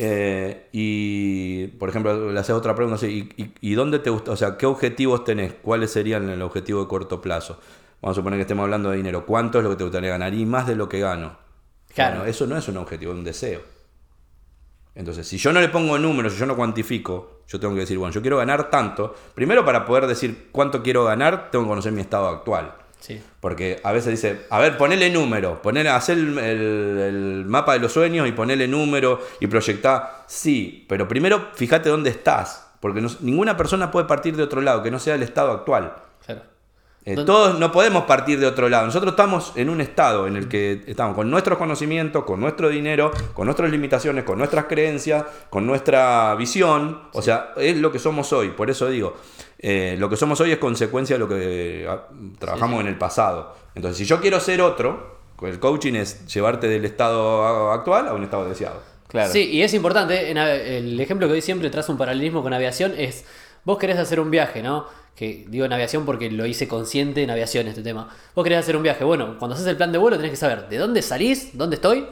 [0.04, 4.32] Eh, y por ejemplo, le haces otra pregunta, así, ¿y, y, y dónde te gusta?
[4.32, 5.54] O sea, ¿qué objetivos tenés?
[5.62, 7.60] ¿Cuáles serían el objetivo de corto plazo?
[8.02, 9.28] Vamos a suponer que estemos hablando de dinero.
[9.28, 10.34] ¿Cuánto es lo que te gustaría ganar?
[10.34, 11.38] Y más de lo que gano.
[11.94, 12.16] Claro.
[12.16, 13.62] Bueno, eso no es un objetivo, es un deseo.
[14.96, 18.00] Entonces, si yo no le pongo números, si yo no cuantifico, yo tengo que decir,
[18.00, 19.14] bueno, yo quiero ganar tanto.
[19.36, 22.74] Primero, para poder decir cuánto quiero ganar, tengo que conocer mi estado actual.
[23.02, 23.22] Sí.
[23.42, 27.80] Porque a veces dice, a ver, ponele número, ponele, hacer el, el- el mapa de
[27.80, 30.24] los sueños y ponele número y proyectar.
[30.28, 32.68] Sí, pero primero fíjate dónde estás.
[32.80, 35.94] Porque no- ninguna persona puede partir de otro lado que no sea el estado actual.
[36.26, 36.42] Claro.
[37.04, 38.86] Eh, ¿Dónde- todos no podemos partir de otro lado.
[38.86, 43.12] Nosotros estamos en un estado en el que estamos con nuestros conocimientos, con nuestro dinero,
[43.34, 47.02] con nuestras limitaciones, con nuestras creencias, con nuestra visión.
[47.14, 48.50] O sea, es lo que somos hoy.
[48.50, 49.18] Por eso digo,
[49.64, 52.08] eh, lo que somos hoy es consecuencia de lo que ah,
[52.40, 53.56] trabajamos en el pasado.
[53.76, 58.24] Entonces, si yo quiero ser otro, el coaching es llevarte del estado actual a un
[58.24, 58.82] estado deseado.
[59.08, 59.32] Claro.
[59.32, 62.94] Sí, y es importante, en el ejemplo que doy siempre trazo un paralelismo con aviación
[62.98, 63.26] es,
[63.64, 64.88] vos querés hacer un viaje, ¿no?
[65.16, 68.10] Que digo en aviación porque lo hice consciente en aviación este tema.
[68.34, 70.70] Vos querés hacer un viaje, bueno, cuando haces el plan de vuelo tenés que saber
[70.70, 72.08] de dónde salís, dónde estoy,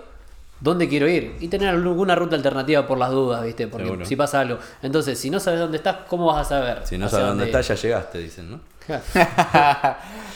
[0.60, 3.68] dónde quiero ir y tener alguna ruta alternativa por las dudas, ¿viste?
[3.68, 4.06] Porque Seguro.
[4.06, 4.60] si pasa algo.
[4.82, 6.82] Entonces, si no sabes dónde estás, ¿cómo vas a saber?
[6.86, 8.60] Si no sabes dónde estás, ya llegaste, dicen, ¿no?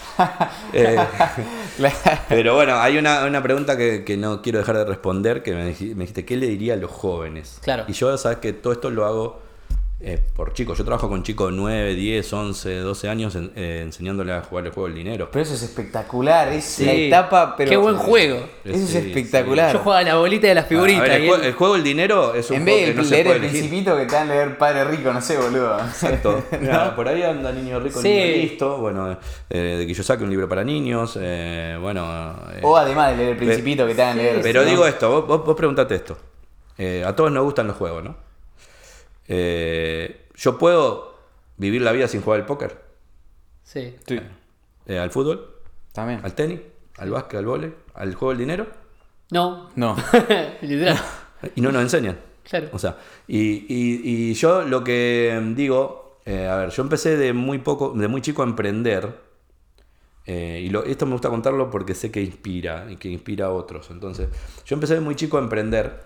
[0.72, 0.96] Eh,
[2.28, 5.66] Pero bueno, hay una, una pregunta que, que no quiero dejar de responder, que me
[5.66, 7.58] dijiste, ¿qué le diría a los jóvenes?
[7.62, 7.84] Claro.
[7.88, 9.42] Y yo, sabes que todo esto lo hago
[10.06, 10.76] eh, por chicos.
[10.78, 14.66] Yo trabajo con chicos de 9, 10, 11, 12 años en- eh, enseñándole a jugar
[14.66, 15.28] el juego del dinero.
[15.32, 16.84] Pero eso es espectacular, es Sí.
[16.84, 17.70] la etapa, pero...
[17.70, 18.36] Qué buen juego.
[18.64, 19.72] Eso es Sí, espectacular.
[19.72, 21.02] Yo jugaba la bolita de las figuritas.
[21.02, 23.10] ver, el, él- el juego del dinero es un En juego vez que de se
[23.10, 23.60] leer puede el elegir.
[23.60, 25.78] principito que te dan a leer Padre Rico, no sé, boludo.
[25.80, 26.42] Exacto.
[26.60, 28.08] Mira, Por ahí anda Niño Rico, Sí.
[28.08, 28.76] Niño Listo.
[28.78, 29.16] Bueno,
[29.50, 31.18] eh, de que yo saque un libro para niños.
[31.20, 34.40] eh, bueno, eh, O además de leer el principito que te dan a leer.
[34.42, 34.68] Pero ¿no?
[34.70, 36.16] digo esto, vos, vos, vos preguntate esto.
[36.76, 38.16] Eh, a todos nos gustan los juegos, ¿no?
[39.28, 41.14] Eh, ¿Yo puedo
[41.56, 42.82] vivir la vida sin jugar al póker?
[43.62, 43.94] Sí.
[44.06, 44.20] Sí,
[44.86, 45.50] Eh, ¿Al fútbol?
[45.92, 46.20] también.
[46.24, 46.60] ¿Al tenis?
[46.98, 47.38] ¿Al básquet?
[47.38, 47.74] ¿Al vóley?
[47.94, 48.66] ¿Al juego del dinero?
[49.30, 49.70] No.
[49.76, 49.96] No.
[50.62, 50.98] Literal.
[51.54, 52.18] Y no nos enseñan.
[52.48, 52.68] Claro.
[52.72, 53.38] O sea, y,
[53.72, 58.08] y- y yo lo que digo, eh, a ver, yo empecé de muy poco, de
[58.08, 59.22] muy chico a emprender.
[60.26, 63.50] eh, y lo- esto me gusta contarlo porque sé que inspira y que inspira a
[63.50, 63.90] otros.
[63.90, 64.28] Entonces,
[64.66, 66.02] yo empecé de muy chico a emprender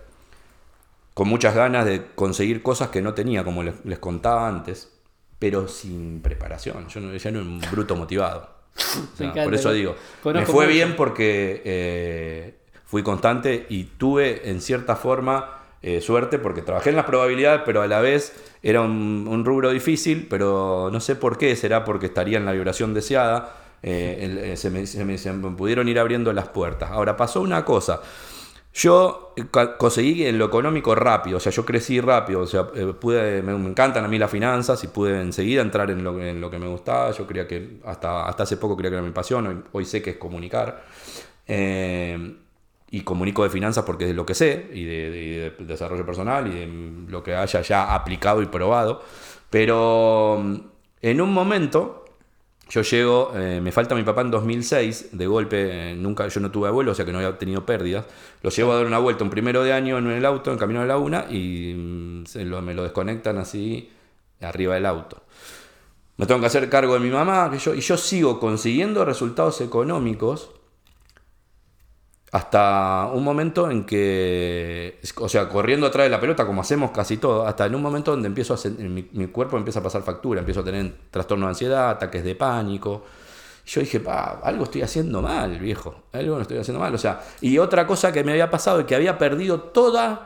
[1.19, 4.89] con muchas ganas de conseguir cosas que no tenía, como les, les contaba antes,
[5.37, 6.87] pero sin preparación.
[6.87, 8.49] Yo no, era un bruto motivado.
[9.13, 10.73] O sea, encanta, por eso digo, Conozco me fue mucho.
[10.75, 16.95] bien porque eh, fui constante y tuve en cierta forma eh, suerte porque trabajé en
[16.95, 21.37] las probabilidades, pero a la vez era un, un rubro difícil, pero no sé por
[21.37, 23.57] qué, será porque estaría en la vibración deseada.
[23.83, 24.19] eh,
[24.51, 26.91] el- se, me, se me- se me pudieron ir abriendo las puertas.
[26.91, 28.01] Ahora pasó una cosa.
[28.73, 29.45] Yo eh,
[29.77, 33.51] conseguí en lo económico rápido, o sea, yo crecí rápido, o sea, eh, pude, me,
[33.53, 36.67] encantan a mí las finanzas y pude enseguida entrar en lo, en lo que me
[36.67, 37.11] gustaba.
[37.11, 40.11] Yo creía que hasta, hasta hace poco creía que era mi pasión, hoy, sé que
[40.11, 40.83] es comunicar.
[41.47, 42.35] Eh,
[42.91, 46.05] y comunico de finanzas porque es lo que sé y de, de- y de desarrollo
[46.05, 46.67] personal y de
[47.11, 49.03] lo que haya ya aplicado y probado.
[49.49, 50.55] Pero mm,
[51.01, 52.05] en un momento
[52.69, 56.51] yo llego, eh, me falta mi papá en 2006, de golpe, eh, nunca, yo no
[56.51, 58.05] tuve abuelo, o sea que no había tenido pérdidas.
[58.43, 60.81] Lo llevo a dar una vuelta un primero de año en el auto, en camino
[60.81, 63.89] a la una, y mm, se lo- me lo desconectan así
[64.41, 65.21] arriba del auto.
[66.17, 70.51] Me tengo que hacer cargo de mi mamá, y yo sigo consiguiendo resultados económicos
[72.31, 77.17] hasta un momento en que, o sea, corriendo atrás de la pelota, como hacemos casi
[77.17, 80.39] todo, hasta en un momento donde empiezo a mi, mi cuerpo empieza a pasar factura,
[80.39, 83.03] empiezo a tener trastorno de ansiedad, ataques de pánico.
[83.65, 86.93] Yo dije, pa, algo estoy haciendo mal, viejo, algo no estoy haciendo mal.
[86.93, 90.25] O sea, y otra cosa que me había pasado es que había perdido toda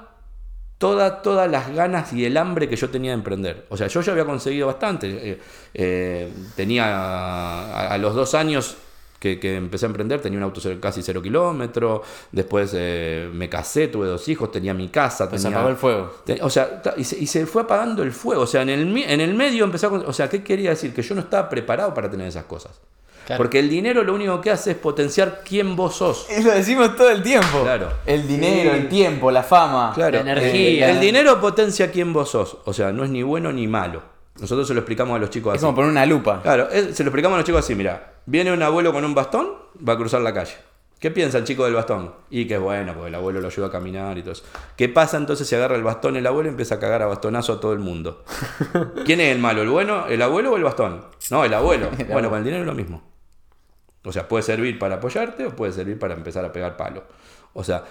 [0.77, 3.65] toda, todas las ganas y el hambre que yo tenía de emprender.
[3.69, 5.31] O sea, yo ya había conseguido bastante.
[5.31, 5.39] eh,
[5.73, 8.75] eh, tenía a los dos años
[9.23, 13.87] que, que empecé a emprender, tenía un auto casi cero kilómetros, después eh, me casé,
[13.87, 15.59] tuve dos hijos, tenía mi casa, Pues se tenía...
[15.59, 16.13] apagó el fuego.
[16.41, 18.41] O sea, y se, y se fue apagando el fuego.
[18.41, 19.89] O sea, en el, en el medio empezó a...
[19.91, 20.93] con- O sea, ¿qué quería decir?
[20.93, 22.81] Que yo no estaba preparado para tener esas cosas.
[23.25, 23.37] Claro.
[23.41, 26.27] Porque el dinero lo único que hace es potenciar quién vos sos.
[26.43, 27.61] Lo decimos todo el tiempo.
[27.63, 27.87] Claro.
[28.05, 29.93] El dinero, el tiempo, la fama.
[29.95, 30.89] Claro, La energía.
[30.89, 32.57] eh, el dinero potencia quién vos sos.
[32.65, 34.11] O sea, no es ni bueno ni malo.
[34.39, 35.65] Nosotros se lo explicamos a los chicos Es así.
[35.65, 36.41] como poner una lupa.
[36.41, 39.13] Claro, es- se lo explicamos a los chicos así, mira, viene un abuelo con un
[39.13, 39.49] bastón,
[39.87, 40.53] va a cruzar la calle.
[40.99, 42.13] ¿Qué piensa el chico del bastón?
[42.29, 44.43] Y que es bueno, porque el abuelo lo ayuda a caminar y todo eso.
[44.77, 47.53] ¿Qué pasa entonces si agarra el bastón el abuelo y empieza a cagar a bastonazo
[47.53, 48.23] a todo el mundo?
[49.05, 49.61] ¿Quién es el malo?
[49.63, 50.07] ¿El bueno?
[50.07, 51.05] ¿El abuelo o el bastón?
[51.29, 51.89] No, el abuelo.
[52.09, 53.03] Bueno, con el dinero es lo mismo.
[54.05, 57.03] O sea, puede servir para apoyarte o puede servir para empezar a pegar palo.
[57.53, 57.83] O sea,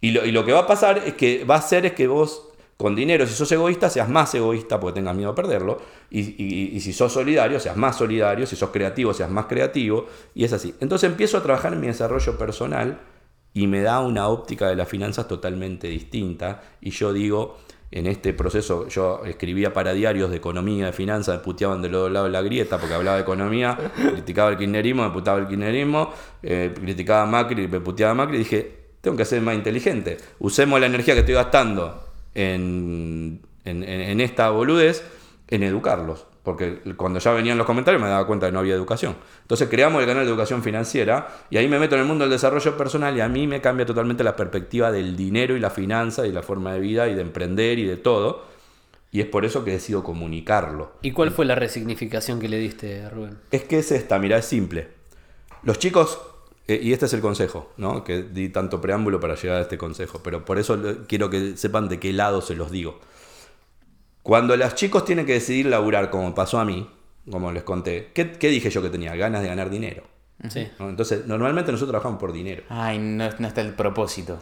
[0.00, 2.06] y lo, y lo que va a pasar es que va a hacer es que
[2.06, 5.78] vos, con dinero, si sos egoísta, seas más egoísta porque tengas miedo a perderlo.
[6.10, 8.46] Y, y- y si sos solidario, seas más solidario.
[8.46, 10.06] Si sos creativo, seas más creativo.
[10.34, 10.74] Y es así.
[10.80, 13.00] Entonces empiezo a trabajar en mi desarrollo personal
[13.54, 16.60] y me da una óptica de las finanzas totalmente distinta.
[16.82, 17.56] Y yo digo,
[17.90, 22.02] en este proceso, yo escribía para diarios de economía, de finanzas, me puteaban de los
[22.02, 23.78] dos lados de la grieta porque hablaba de economía,
[24.12, 26.12] criticaba el kirchnerismo, me puteaba el kirchnerismo,
[26.42, 30.18] eh, criticaba Macri, me puteaba Macri, y dije, tengo que ser más inteligente.
[30.40, 32.02] Usemos la energía que estoy gastando
[32.36, 35.02] en, en, en- en esta boludez
[35.48, 36.26] en educarlos.
[36.42, 39.16] Porque cuando ya venían los comentarios me daba cuenta que no había educación.
[39.42, 42.30] Entonces creamos el canal de educación financiera y ahí me meto en el mundo del
[42.30, 46.24] desarrollo personal y a mí me cambia totalmente la perspectiva del dinero y la finanza
[46.24, 48.44] y la forma de vida y de emprender y de todo.
[49.10, 50.92] Y es por eso que decido comunicarlo.
[51.02, 53.38] ¿Y cuál fue la resignificación que le diste, Rubén?
[53.50, 54.88] Es que es esta, mira, es simple.
[55.64, 56.20] Los chicos,
[56.68, 58.02] y este es el consejo, ¿no?
[58.02, 61.88] Que di tanto preámbulo para llegar a este consejo, pero por eso quiero que sepan
[61.88, 63.00] de qué lado se los digo.
[64.22, 66.90] Cuando los chicos tienen que decidir laburar, como pasó a mí,
[67.30, 69.14] como les conté, ¿qué, qué dije yo que tenía?
[69.14, 70.02] Ganas de ganar dinero.
[70.48, 70.68] Sí.
[70.78, 70.88] ¿no?
[70.88, 72.64] Entonces, normalmente nosotros trabajamos por dinero.
[72.68, 74.38] Ay, no, no está el propósito.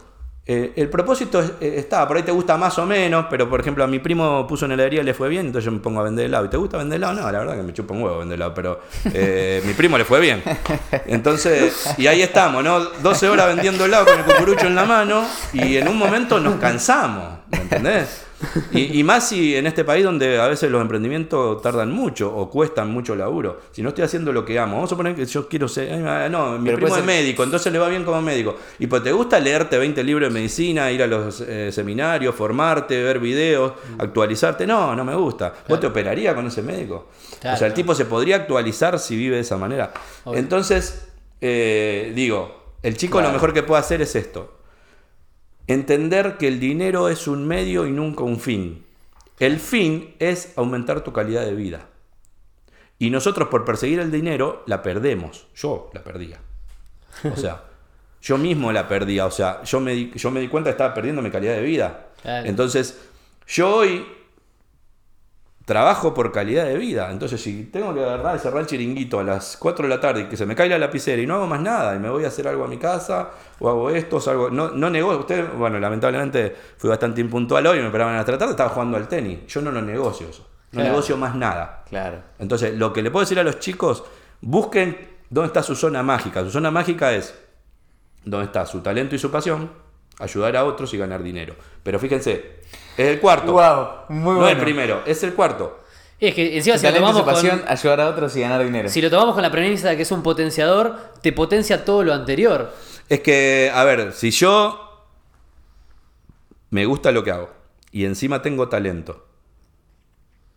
[0.47, 3.59] Eh, el propósito es- eh, está, por ahí te gusta más o menos, pero por
[3.61, 6.01] ejemplo a mi primo puso una heladería y le fue bien, entonces yo me pongo
[6.01, 6.45] a vender helado.
[6.45, 7.13] ¿Y te gusta vender helado?
[7.13, 8.79] No, la verdad que me chupa un huevo vender helado, pero
[9.11, 10.43] eh, mi primo le fue bien.
[11.07, 12.79] Entonces, y ahí estamos, ¿no?
[12.79, 16.55] 12 horas vendiendo helado con el cucurucho en la mano y en un momento nos
[16.59, 18.24] cansamos, ¿me entendés?
[18.71, 22.49] Y, y más si en este país donde a veces los emprendimientos tardan mucho o
[22.49, 23.61] cuestan mucho laburo.
[23.71, 25.93] Si no estoy haciendo lo que amo, vamos a suponer que yo quiero ser.
[26.05, 28.55] ay, No, mi Pero primo es médico, entonces le va bien como médico.
[28.79, 33.01] Y pues te gusta leerte 20 libros de medicina, ir a los eh, seminarios, formarte,
[33.01, 34.67] ver videos, actualizarte.
[34.67, 35.53] No, no me gusta.
[35.67, 37.07] ¿Vos te operarías con ese médico?
[37.39, 37.55] Claro.
[37.55, 39.93] o sea, el tipo se podría actualizar si vive de esa manera.
[40.25, 40.39] Obvio.
[40.39, 41.07] Entonces,
[41.41, 43.29] eh, digo, el chico Claro.
[43.29, 44.54] lo mejor que puede hacer es esto.
[45.67, 48.83] Entender que el dinero es un medio y nunca un fin.
[49.39, 51.87] El fin es aumentar tu calidad de vida.
[52.99, 55.47] Y nosotros por perseguir el dinero la perdemos.
[55.55, 56.39] Yo la perdía.
[57.23, 57.63] O sea,
[58.21, 59.25] yo mismo la perdía.
[59.25, 61.61] O sea, yo me di, yo me di cuenta que estaba perdiendo mi calidad de
[61.61, 62.07] vida.
[62.21, 62.47] Claro.
[62.47, 62.97] Entonces,
[63.47, 64.05] yo hoy
[65.65, 67.11] trabajo por calidad de vida.
[67.11, 70.21] Entonces, si tengo que agarrar y cerrar el chiringuito a las 4 de la tarde
[70.21, 72.23] y que se me cae la lapicera y no hago más nada y me voy
[72.23, 75.19] a hacer algo a mi casa o hago esto, o salgo, no, no negocio.
[75.21, 78.51] Usted, bueno, lamentablemente fui bastante impuntual hoy, me esperaban a las 3 de la tarde,
[78.51, 79.39] estaba jugando al tenis.
[79.47, 80.47] Yo no lo negocio eso.
[80.71, 80.89] No Claro.
[80.89, 81.83] negocio más nada.
[81.89, 82.17] Claro.
[82.37, 84.03] Entonces, lo que le puedo decir a los chicos,
[84.41, 84.97] busquen
[85.29, 86.43] dónde está su zona mágica.
[86.43, 87.33] Su zona mágica es
[88.25, 89.71] dónde está su talento y su pasión,
[90.19, 91.55] ayudar a otros y ganar dinero.
[91.83, 92.61] Pero fíjense,
[92.97, 93.53] es el cuarto.
[93.53, 94.49] Wow, muy no bueno.
[94.49, 95.79] el primero, es el cuarto.
[96.19, 98.87] Es que encima si lo, tomamos su pasión, con, ayudar a otros y ganar dinero.
[98.87, 102.13] si lo tomamos con la premisa de que es un potenciador, te potencia todo lo
[102.13, 102.73] anterior.
[103.09, 105.03] Es que, a ver, si yo
[106.69, 107.49] me gusta lo que hago
[107.91, 109.24] y encima tengo talento,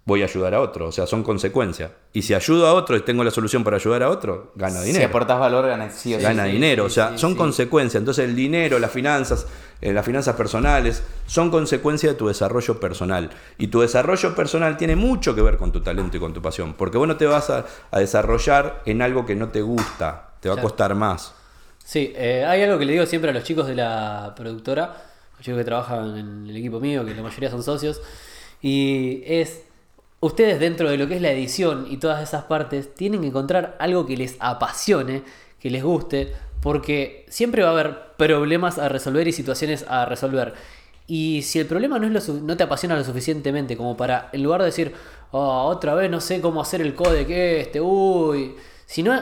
[0.08, 0.88] voy a ayudar a otro.
[0.88, 1.90] O sea, son consecuencias.
[2.12, 4.86] Y si ayudo a otro y tengo la solución para ayudar a otro, gano Si
[4.86, 5.06] dinero.
[5.06, 6.22] aportas valor, ganas sí o sí.
[6.22, 6.84] gana sí, dinero.
[6.84, 7.36] sí, o sea, sí, son sí.
[7.36, 8.00] consecuencias.
[8.00, 9.46] Entonces el dinero, las finanzas,
[9.80, 13.30] eh, las finanzas personales, son consecuencia de tu desarrollo personal.
[13.58, 16.72] Y tu desarrollo personal tiene mucho que ver con tu talento y con tu pasión.
[16.74, 20.30] Porque vos no te vas a, a desarrollar en algo que no te gusta.
[20.40, 21.34] Te va a costar más.
[21.84, 24.94] Sí, eh, hay algo que le digo siempre a los chicos de la productora,
[25.36, 28.00] los chicos que trabajan en el equipo mío, que la mayoría son socios,
[28.60, 29.62] y es,
[30.20, 33.76] ustedes dentro de lo que es la edición y todas esas partes, tienen que encontrar
[33.78, 35.22] algo que les apasione,
[35.60, 40.54] que les guste, porque siempre va a haber problemas a resolver y situaciones a resolver.
[41.06, 44.42] Y si el problema no, es lo no te apasiona lo suficientemente como para, en
[44.42, 44.92] lugar de decir,
[45.30, 48.54] "Oh, otra vez no sé cómo hacer el codec este, uy,
[48.86, 49.18] si no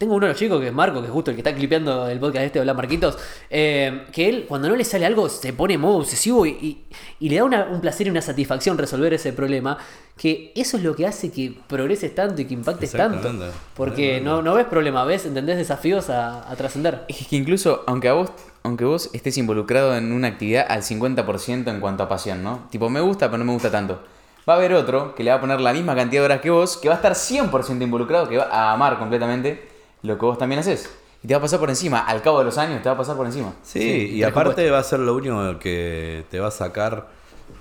[0.00, 2.08] tengo uno de los chicos que es Marco, que es justo el que está clipeando
[2.08, 3.18] el podcast este, habla Marquitos,
[3.50, 6.84] eh, que él cuando no le sale algo se pone modo obsesivo y, y-
[7.20, 9.76] y le da una- un placer y una satisfacción resolver ese problema,
[10.16, 13.28] que eso es lo que hace que progreses tanto y que impactes tanto.
[13.76, 17.04] Porque no, no ves problema, ves, entendés desafíos a, a trascender.
[17.06, 18.30] Es que incluso, aunque a vos,
[18.62, 22.66] aunque vos estés involucrado en una actividad al 50% en cuanto a pasión, ¿no?
[22.70, 24.00] Tipo, me gusta, pero no me gusta tanto.
[24.48, 26.48] Va a haber otro que le va a poner la misma cantidad de horas que
[26.48, 29.68] vos, que va a estar 100% involucrado, que va a amar completamente
[30.02, 30.90] lo que vos también haces.
[31.22, 32.98] Y te va a pasar por encima, al cabo de los años te va a
[32.98, 33.52] pasar por encima.
[33.62, 37.08] Sí, y aparte va a ser lo único que te va a sacar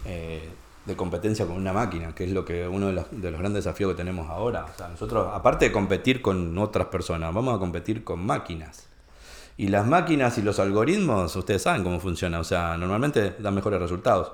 [0.05, 0.47] eh,
[0.85, 3.65] de competencia con una máquina, que es lo que uno de los, de los grandes
[3.65, 4.65] desafíos que tenemos ahora.
[4.73, 8.87] O sea, nosotros, aparte de competir con otras personas, vamos a competir con máquinas.
[9.57, 12.39] Y las máquinas y los algoritmos, ustedes saben cómo funciona.
[12.39, 14.31] O sea, normalmente dan mejores resultados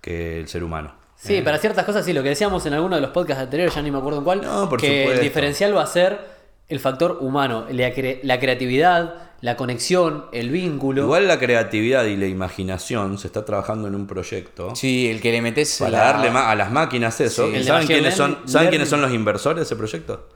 [0.00, 0.92] que el ser humano.
[1.16, 3.74] Sí, Eh, para ciertas cosas sí, lo que decíamos en alguno de los podcasts anteriores,
[3.74, 6.39] ya ni me acuerdo en cuál, No, por que el diferencial va a ser
[6.70, 11.02] el factor humano, la, cre- la creatividad, la conexión, el vínculo.
[11.02, 15.32] Igual la creatividad y la imaginación se está trabajando en un proyecto Sí, el que
[15.32, 17.46] le metes para la- darle a las máquinas eso.
[17.46, 17.52] Sí.
[17.52, 20.28] ¿Y El de ¿Saben, quiénes son, learning- ¿saben quiénes son los inversores de ese proyecto?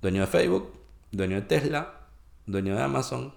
[0.00, 0.72] Dueño de Facebook,
[1.10, 1.92] dueño de Tesla,
[2.46, 3.32] dueño de Amazon,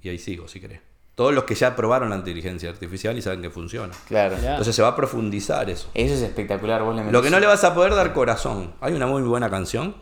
[0.00, 0.80] y ahí sigo si querés.
[1.14, 3.92] Todos los que ya probaron la inteligencia artificial y saben que funciona.
[4.06, 4.36] Claro.
[4.36, 5.88] Entonces se va a profundizar eso.
[5.94, 7.10] Eso es espectacular, vos le.
[7.10, 8.74] Lo que no le vas a poder dar corazón.
[8.80, 9.96] Hay una muy buena canción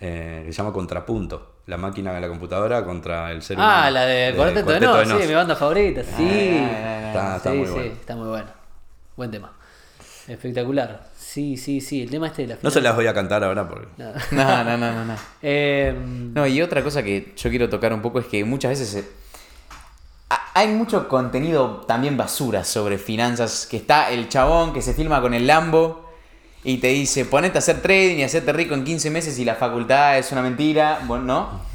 [0.00, 1.50] eh, que se llama Contrapunto.
[1.66, 3.72] La máquina de la computadora contra el ser humano.
[3.74, 6.58] ah, la de Cuarteto de Nos, sí, mi banda favorita, sí.
[7.08, 7.92] Está, está sí, muy sí, bueno.
[7.92, 8.46] está muy bueno.
[9.16, 9.52] Buen tema.
[10.28, 11.06] Espectacular.
[11.16, 13.68] Sí, sí, sí, el tema este de la No se las voy a cantar ahora
[13.68, 13.88] porque...
[13.96, 14.12] No,
[14.64, 15.14] no, no, no, no.
[15.42, 15.94] Eh,
[16.34, 19.08] No, y otra cosa que yo quiero tocar un poco es que muchas veces se-
[20.30, 25.20] ha- hay mucho contenido también basura sobre finanzas, que está el chabón que se filma
[25.20, 26.03] con el Lambo
[26.64, 29.54] y te dice, ponete a hacer trading y hacerte rico en 15 meses y la
[29.54, 31.74] facultad es una mentira, bueno, ¿no?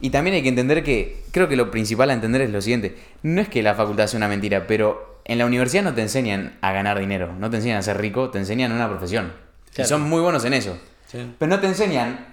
[0.00, 2.96] Y también hay que entender que, creo que lo principal a entender es lo siguiente,
[3.22, 6.58] no es que la facultad sea una mentira, pero en la universidad no te enseñan
[6.60, 9.32] a ganar dinero, no te enseñan a ser rico, te enseñan una profesión.
[9.76, 10.76] Y son muy buenos en eso.
[11.06, 11.32] Sí.
[11.38, 12.26] Pero no te enseñan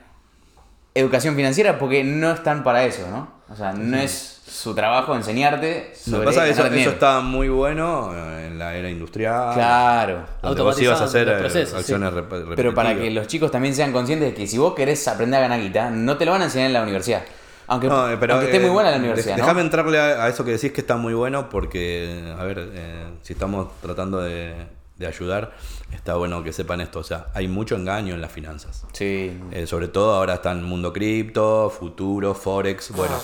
[0.96, 3.41] educación financiera porque no están para eso, ¿no?
[3.52, 6.90] O sea, no es su trabajo enseñarte Lo sobre que pasa es que eso, eso
[6.92, 9.54] está muy bueno eh, en la era industrial.
[9.54, 10.26] Claro.
[10.42, 12.46] Donde vos ibas a hacer eh, procesos, acciones sí.
[12.56, 15.42] Pero para que los chicos también sean conscientes de que si vos querés aprender a
[15.44, 17.24] ganar guita, no te lo van a enseñar en la universidad.
[17.68, 19.44] Aunque, No, eh, pero, aunque esté eh, muy buena la universidad, ¿no?
[19.44, 23.06] Déjame entrarle a, a eso que decís que está muy bueno porque, a ver, eh,
[23.22, 24.54] si estamos tratando de,
[25.02, 25.52] de ayudar,
[25.92, 27.00] está bueno que sepan esto.
[27.00, 28.86] O sea, hay mucho engaño en las finanzas.
[28.94, 29.38] Sí.
[29.52, 33.16] Eh, sobre todo ahora está el mundo cripto, futuro, forex, bueno.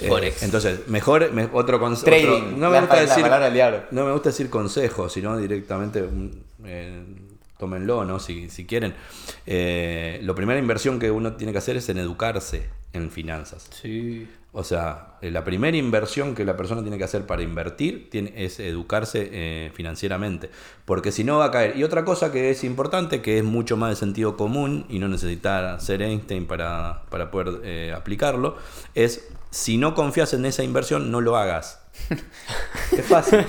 [0.00, 0.42] eh, Forex.
[0.42, 2.06] entonces, mejor, me- otro consejo.
[2.06, 3.22] Trading, No me la gusta la decir.
[3.22, 3.82] palabra del diablo.
[3.92, 6.02] No me gusta decir consejos, sino directamente.
[6.02, 6.30] mm,
[6.64, 7.04] eh,
[7.58, 8.18] tómenlo, ¿no?
[8.20, 8.94] Si, si quieren.
[9.46, 13.68] Eh, la primera inversión que uno tiene que hacer es en educarse en finanzas.
[13.70, 14.28] sí.
[14.58, 18.58] O sea, eh, la primera inversión que la persona tiene que hacer para invertir es
[18.58, 20.50] educarse eh, financieramente.
[20.84, 21.76] Porque si no va a caer.
[21.76, 25.06] Y otra cosa que es importante, que es mucho más de sentido común y no
[25.06, 28.56] necesitar ser Einstein para, para poder eh, aplicarlo,
[28.96, 31.80] es si no confías en esa inversión, no lo hagas.
[32.96, 33.44] Es fácil.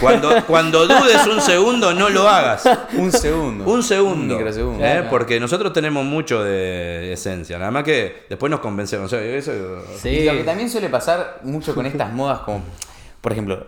[0.00, 2.64] Cuando, cuando dudes un segundo, no lo hagas.
[2.94, 3.64] Un segundo.
[3.64, 4.36] Un segundo.
[4.36, 4.42] Un.
[4.84, 5.06] ¿eh?
[5.10, 7.58] Porque nosotros tenemos mucho de esencia.
[7.58, 9.06] Nada más que después nos convencemos.
[9.06, 9.52] O sea, eso-
[10.00, 10.08] Sí.
[10.08, 12.62] Y lo que también suele pasar mucho con estas modas como,
[13.20, 13.66] por ejemplo,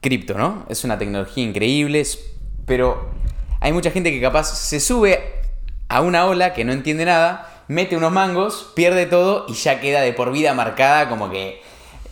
[0.00, 0.64] cripto, ¿no?
[0.68, 2.18] Es una tecnología increíble, es-
[2.66, 3.10] pero
[3.60, 5.20] hay mucha gente que capaz se sube
[5.88, 10.00] a una ola que no entiende nada, mete unos mangos, pierde todo y ya queda
[10.02, 11.60] de por vida marcada como que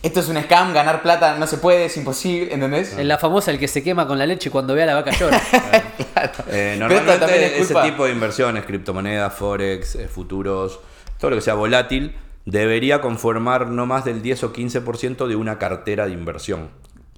[0.01, 2.97] esto es un scam, ganar plata no se puede, es imposible, ¿entendés?
[2.97, 5.11] En la famosa, el que se quema con la leche cuando ve a la vaca
[5.11, 5.41] llora.
[6.49, 10.79] Eh, normalmente es ese tipo de inversiones, criptomonedas, forex, eh, futuros,
[11.17, 15.57] todo lo que sea volátil, debería conformar no más del 10 o 15% de una
[15.57, 16.71] cartera de inversión.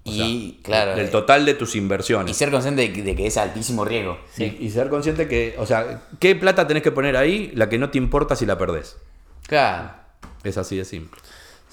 [0.03, 2.35] O Y, sea, claro, Del eh, total de tus Y inversiones.
[2.37, 4.19] ser consciente de que, de que es altísimo riesgo.
[4.37, 7.51] Y, y ser consciente que, o sea, ¿qué plata tenés que poner ahí?
[7.55, 8.97] La que no te importa si la perdés.
[9.47, 9.91] Claro.
[10.43, 11.19] Es así de simple.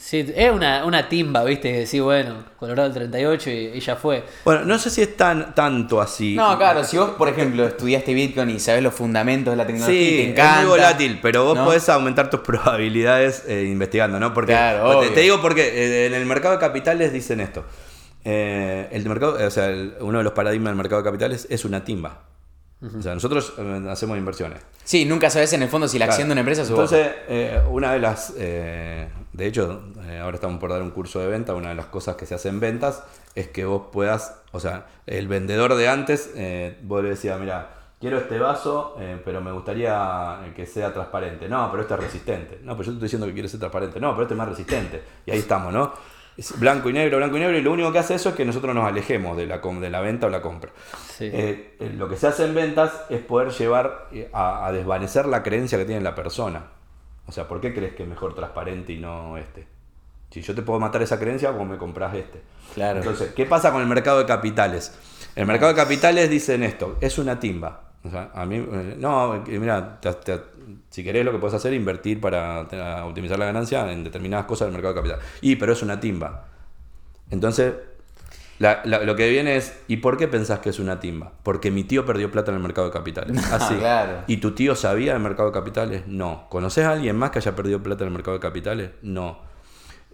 [0.00, 1.84] Sí, es una, una timba, ¿viste?
[1.84, 4.24] Sí, bueno, Colorado el 38 y, y ya fue.
[4.44, 6.34] Bueno, no sé si es tan tanto así.
[6.36, 10.00] No, claro, si vos, por ejemplo, estudiaste Bitcoin y sabés los fundamentos de la tecnología,
[10.00, 10.60] y Sí, te es encanta.
[10.60, 11.64] muy volátil, pero vos ¿no?
[11.64, 14.32] podés aumentar tus probabilidades eh, investigando, ¿no?
[14.32, 15.12] Porque Claro, te- obvio.
[15.12, 17.64] te, digo porque eh, en el mercado de capitales dicen esto.
[18.24, 21.64] Eh, el mercado, o sea, el- uno de los paradigmas del mercado de capitales es
[21.64, 22.20] una timba.
[22.96, 24.60] O sea, nosotros eh, hacemos inversiones.
[24.84, 26.76] Sí, nunca sabés en el fondo si la acción de una empresa sube.
[26.76, 28.32] Entonces, eh, una de las.
[29.38, 31.54] De hecho, eh, ahora estamos por dar un curso de venta.
[31.54, 33.04] Una de las cosas que se hace en ventas
[33.36, 34.42] es que vos puedas.
[34.50, 37.68] O sea, el vendedor de antes, eh, vos le decías, mira,
[38.00, 41.48] quiero este vaso, eh, pero me gustaría que sea transparente.
[41.48, 42.58] No, pero este es resistente.
[42.64, 44.00] No, pero yo te estoy diciendo que quiere ser transparente.
[44.00, 45.02] No, pero este es más resistente.
[45.24, 45.92] Y ahí estamos, ¿no?
[46.36, 48.44] Es blanco y negro, blanco y negro, y lo único que hace eso es que
[48.44, 50.70] nosotros nos alejemos de la, com- de la venta o la compra.
[51.16, 51.28] Sí.
[51.32, 55.78] Eh, lo que se hace en ventas es poder llevar a, a desvanecer la creencia
[55.78, 56.62] que tiene la persona.
[57.28, 59.66] O sea, ¿por qué crees que es mejor transparente y no este?
[60.30, 62.40] Si yo te puedo matar esa creencia, vos me compras este.
[62.74, 62.98] Claro.
[62.98, 64.94] Entonces, ¿qué pasa con el mercado de capitales?
[65.36, 67.82] El mercado de capitales dicen esto, es una timba.
[68.04, 70.40] O sea, a mí, eh, no, eh, mira, te- te-
[70.90, 74.46] si querés lo que puedes hacer es invertir para te- optimizar la ganancia en determinadas
[74.46, 75.20] cosas del mercado de capital.
[75.40, 76.46] Y, pero es una timba.
[77.30, 77.74] Entonces,
[78.58, 81.32] la- la- lo que viene es, ¿y por qué pensás que es una timba?
[81.42, 83.36] Porque mi tío perdió plata en el mercado de capitales.
[83.52, 83.74] Así.
[83.76, 84.24] claro.
[84.26, 86.02] ¿Y tu tío sabía del mercado de capitales?
[86.06, 86.46] No.
[86.48, 88.90] ¿Conoces a alguien más que haya perdido plata en el mercado de capitales?
[89.02, 89.38] No.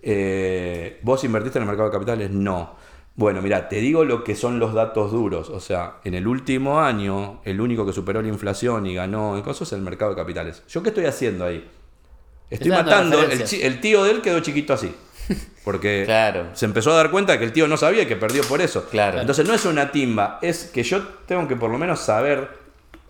[0.02, 2.30] Eh, ¿Vos invertiste en el mercado de capitales?
[2.30, 2.74] No.
[3.16, 5.48] Bueno, mira, te digo lo que son los datos duros.
[5.48, 9.68] O sea, en el último año, el único que superó la inflación y ganó cosas
[9.68, 10.62] es el mercado de capitales.
[10.68, 11.66] ¿Yo qué estoy haciendo ahí?
[12.50, 13.18] Estoy matando.
[13.22, 14.94] El tío de él quedó chiquito así.
[15.64, 16.48] Porque Claro.
[16.52, 18.86] se empezó a dar cuenta que el tío no sabía y que perdió por eso.
[18.90, 19.20] Claro.
[19.20, 22.62] Entonces no es una timba, es que yo tengo que por lo menos saber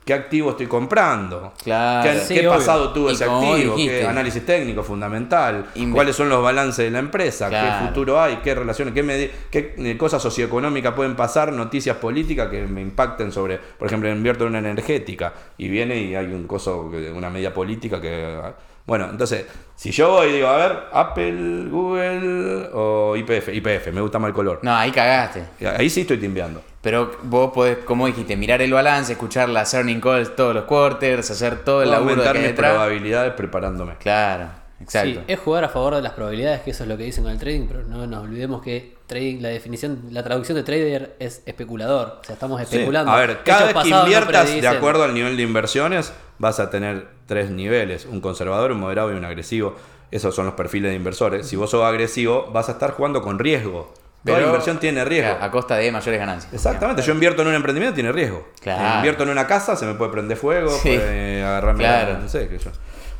[0.04, 1.54] qué activo estoy comprando.
[1.64, 2.08] Claro.
[2.12, 2.58] ¿Qué, Sí, qué obvio.
[2.58, 3.74] pasado tuvo ese activo?
[3.74, 4.00] dijiste.
[4.00, 5.66] ¿Qué análisis técnico fundamental?
[5.74, 7.48] Inve- ¿Cuáles son los balances de la empresa?
[7.48, 7.80] Claro.
[7.80, 8.36] ¿Qué futuro hay?
[8.36, 8.92] ¿Qué relaciones?
[8.94, 11.52] ¿Qué, qué eh, cosas socioeconómicas pueden pasar?
[11.54, 16.14] Noticias políticas que me impacten sobre, por ejemplo, invierto en una energética y viene y
[16.14, 18.38] hay un coso, que- una medida política que...
[18.86, 24.00] Bueno, entonces, si yo voy y digo, a ver, Apple, Google o IPF, IPF, me
[24.02, 24.60] gusta más el color.
[24.62, 25.44] No, ahí cagaste.
[25.78, 26.62] Ahí sí estoy timbeando.
[26.82, 31.30] Pero vos podés, como dijiste, mirar el balance, escuchar las earning calls todos los quarters,
[31.30, 32.72] hacer todo el Puedo laburo de aumentar que mis detrás.
[32.72, 33.94] probabilidades preparándome.
[33.96, 34.48] Claro,
[34.84, 35.20] exacto.
[35.20, 37.32] Sí, es jugar a favor de las probabilidades, que eso es lo que dicen con
[37.32, 41.42] el trading, pero no nos olvidemos que trading, la definición, la traducción de trader es
[41.46, 42.18] especulador.
[42.20, 42.76] O sea, estamos Sí.
[42.76, 43.10] especulando.
[43.10, 46.70] A ver, cada vez que no inviertas de acuerdo al nivel de inversiones, vas a
[46.70, 49.76] tener tres niveles: un conservador, un moderado y un agresivo.
[50.10, 51.46] Esos son los perfiles de inversores.
[51.48, 53.92] Si vos sos agresivo, vas a estar jugando con riesgo.
[54.24, 55.36] Toda Pero- inversión tiene riesgo.
[55.38, 56.50] A, costa de mayores ganancias.
[56.54, 58.48] Exactamente, yo invierto en un emprendimiento, tiene riesgo.
[58.62, 58.96] Claro.
[58.96, 60.96] Invierto en una casa, se me puede prender fuego, Sí.
[60.96, 62.18] puede agarrarme, Claro.
[62.20, 62.70] no sé, qué sé yo.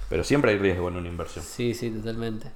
[0.09, 1.45] Pero siempre hay riesgo en una inversión.
[1.45, 2.49] Sí, sí, totalmente.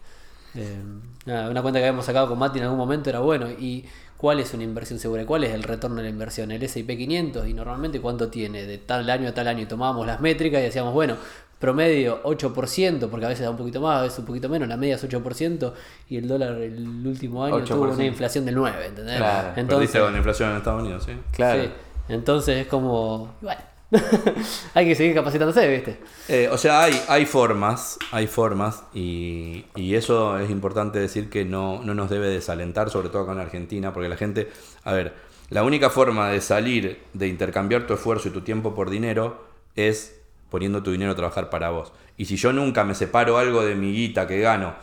[0.55, 0.79] Eh,
[1.27, 3.49] nada, una cuenta que habíamos sacado con Mati en algún momento era bueno.
[3.51, 3.85] ¿Y
[4.17, 5.25] cuál es una inversión segura?
[5.27, 6.51] ¿Cuál es el retorno de la inversión?
[6.51, 9.63] El SP 500 y normalmente cuánto tiene de tal año a tal año.
[9.63, 11.17] Y tomábamos las métricas y decíamos, bueno,
[11.59, 14.77] promedio 8%, porque a veces da un poquito más, a veces un poquito menos, la
[14.77, 15.73] media es 8%
[16.09, 17.95] y el dólar el último año tuvo 8%.
[17.95, 19.17] una inflación del 9, ¿entendés?
[19.17, 19.53] Claro.
[19.57, 21.13] Entonces, con la inflación en Estados Unidos, ¿sí?
[21.33, 21.63] Claro.
[21.63, 21.71] sí.
[22.09, 23.61] Entonces es como, bueno,
[24.75, 25.99] hay que seguir capacitándose, ¿viste?
[26.29, 31.45] Eh, o sea, hay, hay formas, hay formas, y, y eso es importante decir que
[31.45, 34.51] no, no nos debe desalentar, sobre todo en Argentina, porque la gente,
[34.85, 35.15] a ver,
[35.51, 40.21] la única forma de salir, de intercambiar tu esfuerzo y tu tiempo por dinero, es
[40.51, 41.93] poniendo tu dinero a trabajar para vos.
[42.19, 44.75] Y si yo nunca me separo algo de mi guita que gano,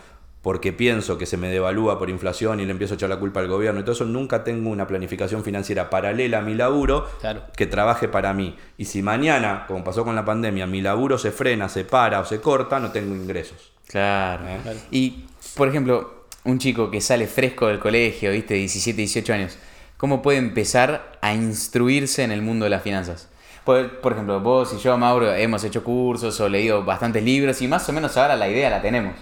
[0.46, 3.40] porque pienso que se me devalúa por inflación y le empiezo a echar la culpa
[3.40, 7.42] al gobierno y todo eso, nunca tengo una planificación financiera paralela a mi laburo Claro.
[7.58, 8.56] que trabaje para mí.
[8.78, 12.26] Y si mañana, como pasó con la pandemia, mi laburo se frena, se para o
[12.26, 13.72] se corta, no tengo ingresos.
[13.88, 14.44] Claro.
[14.62, 14.78] Claro.
[14.92, 15.26] Y,
[15.58, 18.54] por ejemplo, un chico que sale fresco del colegio, ¿viste?
[18.54, 19.58] 17, 18 años,
[19.98, 23.30] ¿cómo puede empezar a instruirse en el mundo de las finanzas?
[23.64, 27.68] Por, por ejemplo, vos y yo, Mauro, hemos hecho cursos o leído bastantes libros y
[27.68, 29.16] más o menos ahora la idea la tenemos.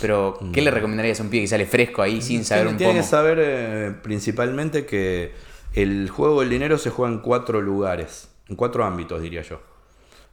[0.00, 2.78] Pero, ¿qué le recomendarías a un pibe que sale fresco ahí sin saber Tiene- un
[2.78, 3.02] tiene poco?
[3.04, 5.32] que saber eh, principalmente que
[5.74, 9.60] el juego del dinero se juega en cuatro lugares, en cuatro ámbitos, diría yo.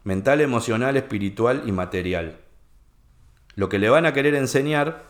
[0.03, 2.37] Mental, emocional, espiritual y material.
[3.55, 5.03] Lo que le van a querer enseñar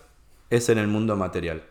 [0.50, 1.64] es en el mundo material.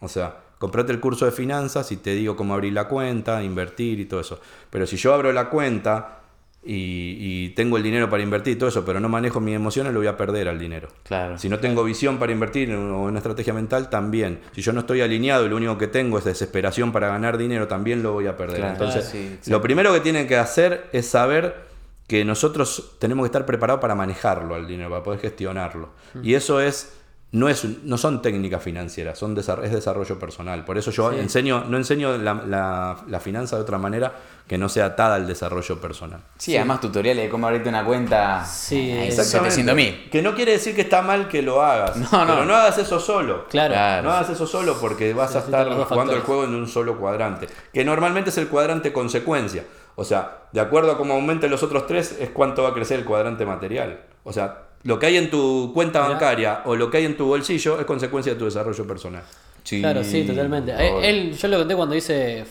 [0.00, 4.00] O sea, comprate el curso de finanzas y te digo cómo abrir la cuenta, invertir
[4.00, 4.40] y todo eso.
[4.70, 6.21] Pero si yo abro la cuenta
[6.64, 9.92] y, y tengo el dinero para invertir y todo eso, pero no manejo mis emociones,
[9.92, 10.88] lo voy a perder al dinero.
[11.02, 11.36] Claro.
[11.38, 14.40] Si no tengo visión para invertir o una estrategia mental, también.
[14.54, 17.66] Si yo no estoy alineado y lo único que tengo es desesperación para ganar dinero,
[17.68, 18.58] también lo voy a perder.
[18.58, 18.72] Claro.
[18.74, 19.50] Entonces, Ah, sí, sí.
[19.50, 21.70] lo primero que tienen que hacer es saber
[22.06, 25.88] que nosotros tenemos que estar preparados para manejarlo al dinero, para poder gestionarlo.
[26.22, 26.92] Y eso es
[27.32, 30.64] no, es, no son técnicas financieras, son desar- es desarrollo personal.
[30.64, 34.12] Por eso yo enseño, no enseño la, la- la finanza de otra manera
[34.46, 36.20] que no sea atada al desarrollo personal.
[36.36, 38.44] Sí, además tutoriales de cómo abrirte una cuenta.
[38.44, 39.50] Sí, Ay, exactamente.
[39.54, 40.10] 700 mil.
[40.10, 41.96] Que no quiere decir que está mal que lo hagas.
[41.96, 42.26] No, no.
[42.34, 43.46] Pero no hagas eso solo.
[43.48, 43.72] Claro.
[43.72, 44.02] Claro.
[44.02, 47.46] No hagas eso solo porque vas a estar jugando el juego en un solo cuadrante.
[47.72, 49.64] Que normalmente es el cuadrante consecuencia.
[49.94, 52.98] O sea, de acuerdo a cómo aumenten los otros tres, es cuánto va a crecer
[52.98, 54.00] el cuadrante material.
[54.24, 57.26] O sea, lo que hay en tu cuenta bancaria o lo que hay en tu
[57.26, 59.22] bolsillo es consecuencia de tu desarrollo personal.
[59.62, 60.72] Sí, Claro, sí, totalmente.
[60.72, 61.08] Eh.
[61.08, 62.44] Él, yo lo conté cuando hice,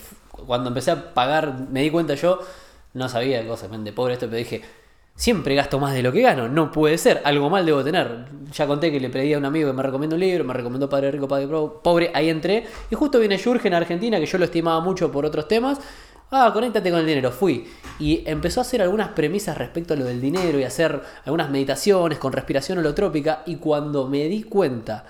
[0.45, 2.39] cuando empecé a pagar, me di cuenta yo
[2.93, 4.61] no sabía cosas de pobre esto, pero dije,
[5.15, 8.25] siempre gasto más de lo que gano, no puede ser, algo mal debo tener.
[8.53, 10.89] Ya conté que le pedí a un amigo que me recomendó un libro, me recomendó
[10.89, 11.47] Padre Rico, Padre
[11.83, 15.25] Pobre, ahí entré, y justo viene Jurgen en Argentina, que yo lo estimaba mucho por
[15.25, 15.79] otros temas.
[16.33, 17.67] Ah, conéctate con el dinero, fui.
[17.99, 22.17] Y empezó a hacer algunas premisas respecto a lo del dinero y hacer algunas meditaciones
[22.19, 23.43] con respiración holotrópica.
[23.45, 25.03] Y cuando me di cuenta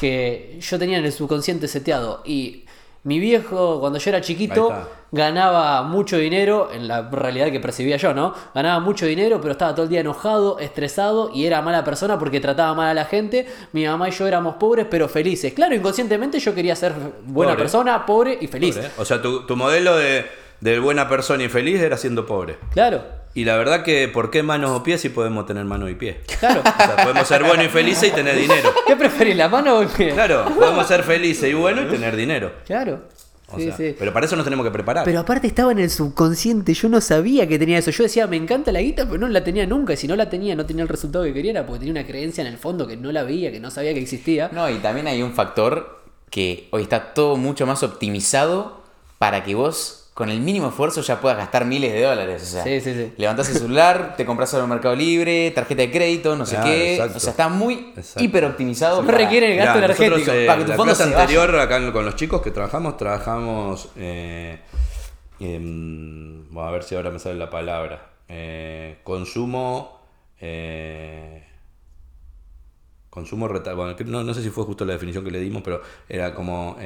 [0.00, 2.64] que yo tenía en el subconsciente seteado y
[3.02, 4.72] mi viejo, cuando yo era chiquito,
[5.10, 8.32] ganaba mucho dinero, en la realidad que percibía yo, ¿no?
[8.54, 12.38] Ganaba mucho dinero, pero estaba todo el día enojado, estresado y era mala persona porque
[12.38, 13.48] trataba mal a la gente.
[13.72, 15.52] Mi mamá y yo éramos pobres, pero felices.
[15.52, 16.92] Claro, inconscientemente yo quería ser
[17.24, 17.62] buena Pobre.
[17.64, 18.76] persona, pobre y feliz.
[18.76, 18.90] Pobre.
[18.96, 20.24] O sea, tu, tu modelo de,
[20.62, 22.56] de buena persona y feliz era siendo pobre.
[22.72, 23.02] Claro,
[23.34, 26.16] Y la verdad que, ¿por qué manos o pies si podemos tener manos y pies?
[26.38, 26.60] claro.
[26.64, 28.72] O sea, podemos ser buenos y felices y tener dinero.
[28.86, 30.10] ¿Qué preferís, la mano o el pie?
[30.12, 32.52] Claro, podemos ser felices y buenos y tener dinero.
[32.64, 33.00] Claro.
[33.48, 33.94] O Sí, sea, sí.
[33.98, 35.04] Pero para eso nos tenemos que preparar.
[35.04, 37.90] Pero aparte estaba en el subconsciente, yo no sabía que tenía eso.
[37.90, 39.92] Yo decía, me encanta la guita, pero no la tenía nunca.
[39.92, 42.06] Y si no la tenía, no tenía el resultado que quería, era porque tenía una
[42.06, 44.48] creencia en el fondo que no la veía, que no sabía que existía.
[44.52, 46.00] No, y también hay un factor
[46.30, 48.80] que hoy está todo mucho más optimizado
[49.18, 52.42] para que vos con el mínimo esfuerzo ya puedas gastar miles de dólares.
[52.42, 53.12] O sea, Sí, sí, sí.
[53.16, 56.70] levantás el celular, te compras algo en Mercado Libre, tarjeta de crédito, no sé Claro,
[56.70, 56.92] qué.
[56.94, 57.16] exacto.
[57.16, 58.22] O sea, está muy Exacto.
[58.22, 59.02] hiper optimizado.
[59.02, 60.36] No requiere el gasto Mirá, nosotros, energético.
[60.36, 61.22] eh, para que tu la fondo clase se vaya.
[61.22, 63.88] anterior, acá con los chicos que trabajamos, trabajamos.
[63.96, 64.58] eh,
[65.40, 68.10] em, bueno, a ver si ahora me sale la palabra.
[68.28, 70.00] Eh, consumo.
[70.40, 71.42] eh,
[73.10, 75.80] consumo reta- bueno, no, no sé si fue justo la definición que le dimos, pero
[76.08, 76.76] era como.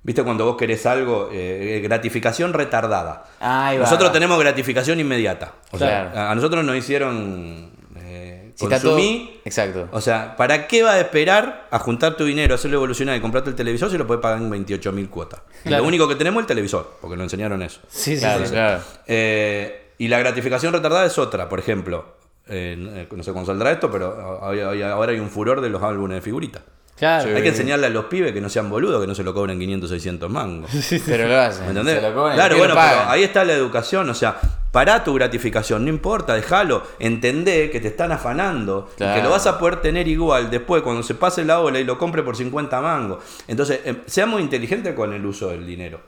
[0.00, 1.28] Eh, ¿Viste cuando vos querés algo?
[1.32, 3.24] Eh, gratificación retardada.
[3.40, 3.84] Ahí va.
[3.84, 5.52] Nosotros tenemos gratificación inmediata.
[5.72, 6.10] O Claro.
[6.12, 7.70] sea, a- nosotros nos hicieron.
[7.96, 8.98] eh, Si todo-
[9.44, 9.88] Exacto.
[9.92, 13.50] o sea, ¿para qué va a esperar a juntar tu dinero, hacerlo evolucionar y comprarte
[13.50, 15.40] el televisor si lo puedes pagar en 28 mil cuotas?
[15.64, 15.82] Y Claro.
[15.82, 17.80] Lo único que tenemos es el televisor, porque nos enseñaron eso.
[17.88, 18.52] Sí, sí, Claro, sí.
[18.52, 18.80] claro.
[19.06, 22.18] Eh, y la gratificación retardada es otra, por ejemplo.
[22.52, 26.20] eh, no sé cuándo saldrá esto, pero ahora hay un furor de los álbumes de
[26.22, 26.62] figuritas.
[27.00, 27.34] Claro.
[27.34, 29.58] Hay que enseñarle a los pibes que no sean boludos, que no se lo cobren
[29.58, 30.70] 500, 600 mangos.
[31.06, 31.64] Pero lo hacen.
[31.64, 31.94] ¿Me entendés?
[31.94, 34.38] Se lo cobran claro, bueno, lo pero ahí está la educación, o sea,
[34.70, 39.46] pará tu gratificación, no importa, déjalo, entendé que te están afanando y que lo vas
[39.46, 42.78] a poder tener igual después cuando se pase la ola y lo compre por 50
[42.82, 43.24] mangos.
[43.48, 46.00] Entonces, eh, seamos inteligentes con el uso del dinero.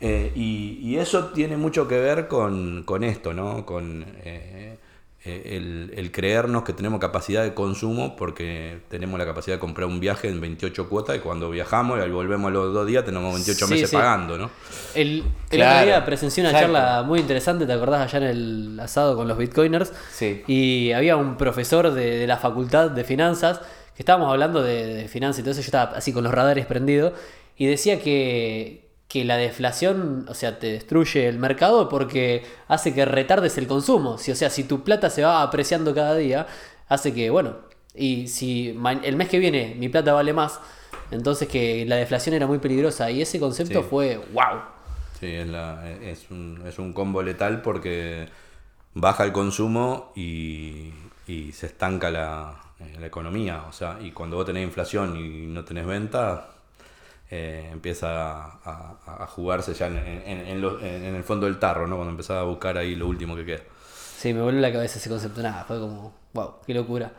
[0.00, 3.66] Eh, y, y eso tiene mucho que ver con, con esto, ¿no?
[3.66, 4.77] Con eh,
[5.24, 9.98] el, el creernos que tenemos capacidad de consumo porque tenemos la capacidad de comprar un
[10.00, 13.66] viaje en 28 cuotas y cuando viajamos y volvemos a los dos días tenemos 28
[13.66, 13.96] Sí, meses sí.
[13.96, 14.50] pagando, ¿no?
[14.94, 15.76] El, el Claro.
[15.80, 16.72] otro día presencié una Exacto.
[16.72, 19.92] charla muy interesante, ¿te acordás allá en el asado con los bitcoiners?
[20.12, 20.42] Sí.
[20.46, 23.58] Y había un profesor de, de la facultad de finanzas
[23.96, 26.64] que estábamos hablando de, de finanzas y todo eso, yo estaba así con los radares
[26.66, 27.12] prendidos
[27.56, 33.04] y decía que, que la deflación, o sea, te destruye el mercado porque hace que
[33.06, 34.18] retardes el consumo.
[34.18, 36.46] Si, o sea, si tu plata se va apreciando cada día,
[36.88, 37.56] hace que, bueno,
[37.94, 38.68] y si
[39.02, 40.60] el mes que viene mi plata vale más,
[41.10, 43.86] entonces que la deflación era muy peligrosa y ese concepto Sí.
[43.88, 44.60] fue wow.
[45.18, 48.28] Sí, es, la- es, un, es un combo letal porque
[48.94, 50.92] baja el consumo y,
[51.26, 53.64] y se estanca la, eh, la economía.
[53.68, 56.48] O sea, y cuando vos tenés inflación y no tenés venta,
[57.30, 61.96] eh, empieza a, jugarse ya en, en- en el fondo del tarro, ¿no?
[61.96, 63.60] Cuando empezás a buscar ahí lo último que queda.
[64.16, 65.42] Sí, me volvió la cabeza ese concepto.
[65.42, 67.12] Nada, fue como, wow, qué locura.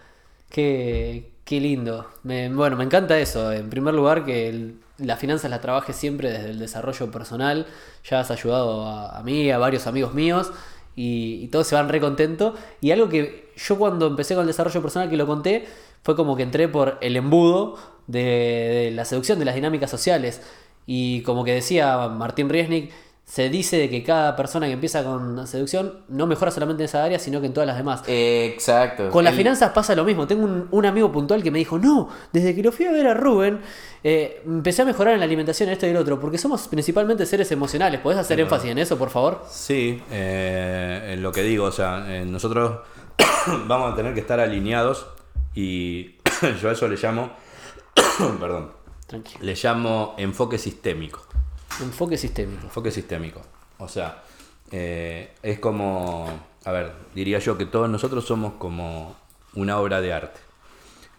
[0.50, 2.10] Qué, qué lindo.
[2.24, 3.52] Bueno, me encanta eso.
[3.52, 7.68] En primer lugar, que las finanzas las trabajes siempre desde el desarrollo personal.
[8.10, 10.52] Ya has ayudado a, a mí, a varios amigos míos.
[10.96, 12.60] Y, y todos se van re contentos.
[12.82, 15.66] Y algo que yo cuando empecé con el desarrollo personal, que lo conté,
[16.04, 17.76] fue como que entré por el embudo
[18.08, 20.42] de, de la seducción, de las dinámicas sociales.
[20.86, 22.92] Y como que decía Martín Riesnik,
[23.24, 27.04] se dice de que cada persona que empieza con seducción no mejora solamente en esa
[27.04, 28.02] área, sino que en todas las demás.
[28.08, 29.12] Exacto.
[29.12, 30.26] Con las El- finanzas pasa lo mismo.
[30.26, 33.06] Tengo un, un amigo puntual que me dijo, no, desde que lo fui a ver
[33.06, 33.60] a Rubén,
[34.04, 37.52] eh, empecé a mejorar en la alimentación, esto y el otro, porque somos principalmente seres
[37.52, 38.00] emocionales.
[38.00, 39.44] ¿Podés hacer énfasis en eso, por favor?
[39.48, 42.80] Sí, eh, en lo que digo, o sea, eh, nosotros
[43.68, 45.06] vamos a tener que estar alineados
[45.56, 46.16] y
[46.62, 47.32] yo a eso le llamo,
[48.40, 48.72] perdón,
[49.08, 49.40] Tranquilo.
[49.44, 51.26] le llamo enfoque sistémico.
[51.82, 52.64] Enfoque sistémico.
[52.64, 53.42] Enfoque sistémico.
[53.78, 54.24] O sea,
[54.72, 56.28] eh, es como,
[56.66, 59.16] a ver, diría yo que todos nosotros somos como
[59.54, 60.40] una obra de arte.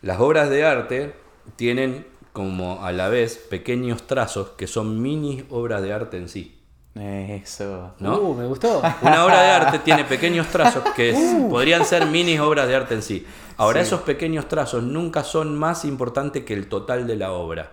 [0.03, 1.15] Las obras de arte
[1.57, 6.60] tienen como a la vez pequeños trazos que son mini obras de arte en sí.
[6.95, 7.95] Eso.
[8.01, 8.19] ¿no?
[8.19, 8.83] Uh, me gustó.
[9.03, 12.95] Una obra de arte tiene pequeños trazos que es- podrían ser mini obras de arte
[12.95, 13.27] en sí.
[13.57, 17.73] Ahora, esos pequeños trazos nunca son más importantes que el total de la obra.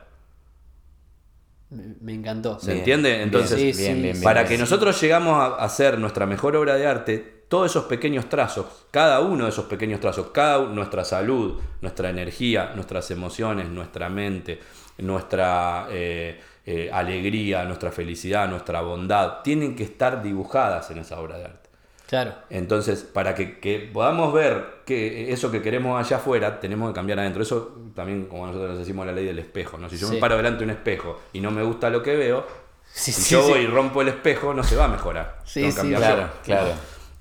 [1.69, 2.59] Me, encantó.
[2.59, 3.21] ¿Se Bien, entiende?
[3.23, 4.23] Entonces, Sí, sí, bien, bien, bien.
[4.23, 4.53] para bien.
[4.53, 7.17] que nosotros llegamos a hacer nuestra mejor obra de arte,
[7.49, 12.71] todos esos pequeños trazos, cada uno de esos pequeños trazos, cada nuestra salud, nuestra energía,
[12.75, 14.59] nuestras emociones, nuestra mente,
[14.99, 16.39] nuestra eh,
[16.69, 21.69] eh, alegría, nuestra felicidad, nuestra bondad, tienen que estar dibujadas en esa obra de arte.
[22.07, 22.33] Claro.
[22.49, 27.19] Entonces, para que, que podamos ver que eso que queremos allá afuera, tenemos que cambiar
[27.19, 27.41] adentro.
[27.41, 29.77] Eso también, como nosotros decimos, la ley del espejo.
[29.77, 29.89] ¿no?
[29.89, 30.13] Si yo Sí.
[30.15, 32.45] me paro delante de un espejo y no me gusta lo que veo,
[32.93, 35.39] Sí, si sí, yo voy y rompo el espejo, no se va a mejorar.
[35.45, 36.71] Sí, sí, claro, claro.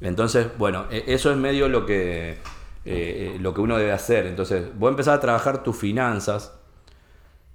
[0.01, 2.37] Entonces, bueno, e- eso es medio lo que, eh,
[2.85, 4.27] eh, lo que uno debe hacer.
[4.27, 6.53] Entonces, vos empezás a trabajar tus finanzas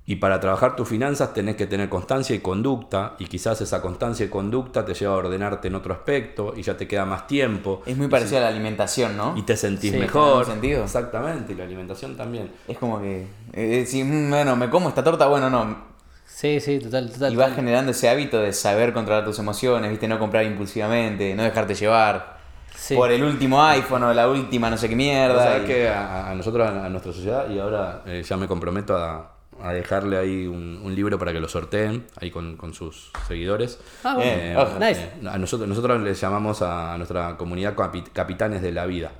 [0.06, 4.26] y para trabajar tus finanzas tenés que tener constancia y conducta y quizás esa constancia
[4.26, 7.82] y conducta te lleva a ordenarte en otro aspecto y ya te queda más tiempo
[7.86, 9.38] Es muy parecido a la alimentación, ¿no?
[9.38, 10.46] y te sentís Sí, mejor.
[10.46, 10.84] ¿tiene sentido?
[10.86, 12.52] Exactamente, y la alimentación también.
[12.68, 13.28] Es como que.
[13.54, 15.92] eh, decir, "Mm, bueno, me como esta torta, bueno, no.
[16.26, 17.32] Sí, sí, total, total.
[17.34, 17.56] Y vas total.
[17.58, 20.08] generando ese hábito de saber controlar tus emociones, ¿viste?
[20.08, 22.38] No comprar impulsivamente, no dejarte llevar
[22.76, 22.96] Sí.
[22.96, 25.44] por el último iPhone o la última no sé qué mierda.
[25.44, 28.96] sabés y- que a, a nosotros, a nuestra sociedad, y ahora eh, ya me comprometo
[28.98, 33.12] a, a dejarle ahí un, un libro para que lo sorteen, ahí con, con sus
[33.28, 33.80] seguidores.
[34.04, 34.32] Ah, bueno.
[34.32, 34.80] Eh, Ojo.
[34.80, 35.02] Nice.
[35.02, 39.12] eh, a nosotros, nosotros le llamamos a nuestra comunidad capi- Capitanes de la Vida.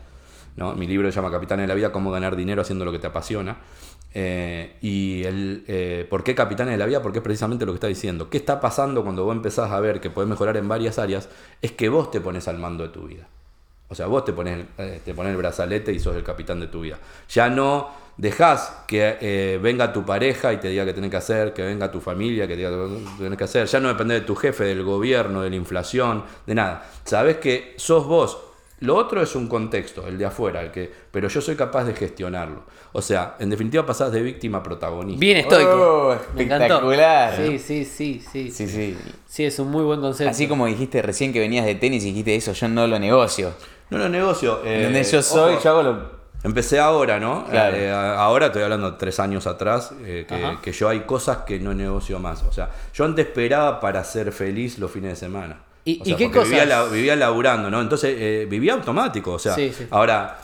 [0.58, 0.74] ¿no?
[0.76, 3.08] Mi libro se llama Capitanes de la Vida, cómo ganar dinero haciendo lo que te
[3.08, 3.58] apasiona.
[4.14, 7.76] Eh, y el eh, por qué Capitanes de la Vida, porque es precisamente lo que
[7.78, 8.30] está diciendo.
[8.30, 11.30] ¿Qué está pasando cuando vos empezás a ver que podés mejorar en varias áreas?
[11.62, 13.28] Es que vos te pones al mando de tu vida.
[13.88, 16.68] O sea, vos te pones, eh, te pones el brazalete y sos el capitán de
[16.68, 16.98] tu vida.
[17.30, 17.90] Ya no
[18.22, 21.90] dejás que eh, venga tu pareja y te diga qué tenés que hacer, que venga
[21.90, 23.66] tu familia que te diga qué tenés que hacer.
[23.66, 26.88] Ya no depende de tu jefe, del gobierno, de la inflación, de nada.
[27.04, 28.38] Sabés que sos vos.
[28.82, 31.94] Lo otro es un contexto, el de afuera, el que, pero yo soy capaz de
[31.94, 32.64] gestionarlo.
[32.94, 35.20] O sea, en definitiva pasás de víctima a protagonista.
[35.20, 35.72] Bien estoico.
[35.72, 37.36] Oh, Me espectacular.
[37.38, 38.52] Sí, sí, sí, sí.
[38.52, 38.98] Sí, sí.
[39.28, 40.30] Sí, es un muy buen concepto.
[40.30, 43.52] Así como dijiste recién que venías de tenis y dijiste eso, yo no lo negocio.
[43.90, 44.62] No, no, negocio.
[44.64, 45.12] eh, ¿Entendés?
[45.12, 45.64] Yo soy, ojo.
[45.64, 46.21] yo hago lo.
[46.44, 47.46] Empecé ahora, ¿no?
[47.46, 47.76] Claro.
[47.78, 50.26] Eh, ahora estoy hablando tres años atrás, eh,
[50.62, 52.42] que, yo hay cosas que no negocio más.
[52.44, 55.58] O sea, yo antes esperaba para ser feliz los fines de semana.
[55.86, 56.70] ¿Y- O y sea, qué porque Vivía, cosas?
[56.70, 57.80] la- vivía laburando, ¿no?
[57.82, 59.34] Entonces eh, vivía automático.
[59.34, 59.86] O sea, Sí, sí.
[59.92, 60.38] ahora,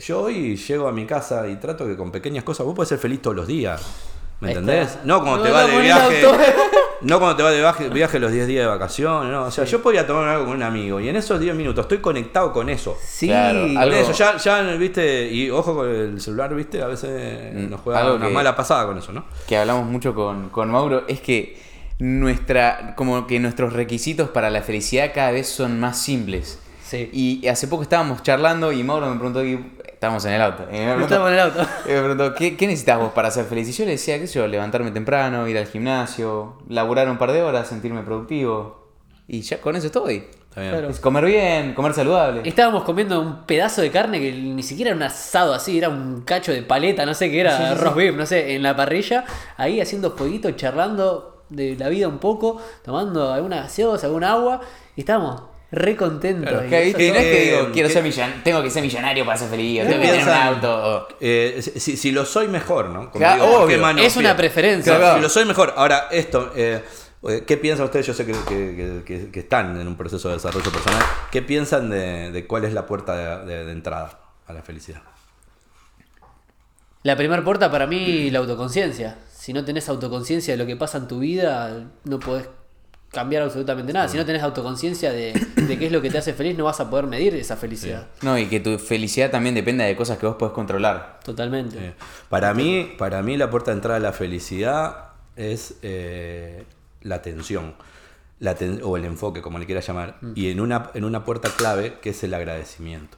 [0.00, 2.98] yo hoy llego a mi casa y trato que con pequeñas cosas vos podés ser
[2.98, 3.80] feliz todos los días.
[4.40, 4.98] ¿Me entendés?
[5.04, 6.26] No cuando No, te vas de viaje.
[6.26, 6.38] auto.
[7.04, 9.44] No cuando te vas de viaje, viaje los 10 días de vacaciones, no.
[9.44, 11.98] O sea, yo podía tomar algo con un amigo y en esos 10 minutos estoy
[11.98, 12.96] conectado con eso.
[13.04, 16.86] Sí, Claro, Por algo- eso, ya, ya, viste, y ojo con el celular, viste, a
[16.86, 19.24] veces Mm, nos juega algo una que- mala pasada con eso, ¿no?
[19.48, 21.60] que hablamos mucho con, con Mauro, es que
[21.98, 26.58] nuestra, como que nuestros requisitos para la felicidad cada vez son más simples.
[26.92, 27.10] Sí.
[27.42, 30.92] Y hace poco estábamos charlando y Mauro me preguntó, estábamos en el auto, y me
[30.92, 31.60] preguntó, Estamos en el auto.
[31.86, 33.68] y me preguntó, ¿qué, qué necesitas vos para ser feliz?
[33.68, 37.32] Y yo le decía, qué sé yo, levantarme temprano, ir al gimnasio, laburar un par
[37.32, 38.90] de horas, sentirme productivo.
[39.26, 40.24] Y ya con eso estoy.
[40.50, 40.72] Está bien.
[40.72, 40.88] Claro.
[40.90, 42.42] Es comer bien, comer saludable.
[42.44, 46.20] Estábamos comiendo un pedazo de carne que ni siquiera era un asado así, era un
[46.22, 47.78] cacho de paleta, no sé qué era, Sí, sí, sí.
[47.80, 49.24] roast beef, no sé, en la parrilla,
[49.56, 54.60] ahí haciendo jueguito, charlando de la vida un poco, tomando alguna gaseosa, alguna agua,
[54.96, 55.42] y estábamos
[55.72, 56.50] re contentos.
[56.50, 59.24] Claro, Y Que, no es que digo, quiero ¿qué- ser millonario, tengo que ser millonario
[59.24, 60.74] para ser feliz, o ¿Qué tengo que tener un auto.
[60.98, 63.10] o- Eh, si, si lo soy mejor, ¿no?
[63.10, 63.68] Como Claro, ¿por obvio.
[63.68, 64.96] qué mano Es una preferencia.
[64.96, 65.72] Claro, Si lo soy mejor.
[65.76, 66.82] Ahora, esto, eh,
[67.26, 68.06] eh, ¿qué piensan ustedes?
[68.06, 71.02] Yo sé que, que- que- que- que están en un proceso de desarrollo personal.
[71.30, 75.00] ¿Qué piensan de, de cuál es la puerta de, de- de entrada a la felicidad?
[77.02, 79.16] La primera puerta para mí, la autoconciencia.
[79.34, 82.48] Si no tenés autoconciencia de lo que pasa en tu vida, no podés
[83.10, 84.06] cambiar absolutamente nada.
[84.08, 85.32] Si no tenés autoconciencia de,
[85.72, 88.06] de qué es lo que te hace feliz, no vas a poder medir esa felicidad.
[88.22, 91.20] No, y que tu felicidad también depende de cosas que vos podés controlar.
[91.24, 91.94] Totalmente.
[92.28, 96.64] Para, mí, para mí la puerta de entrada a la felicidad es eh,
[97.02, 97.74] la atención
[98.38, 101.98] la o el enfoque, como le quieras llamar, y en una, en una puerta clave
[102.02, 103.16] que es el agradecimiento.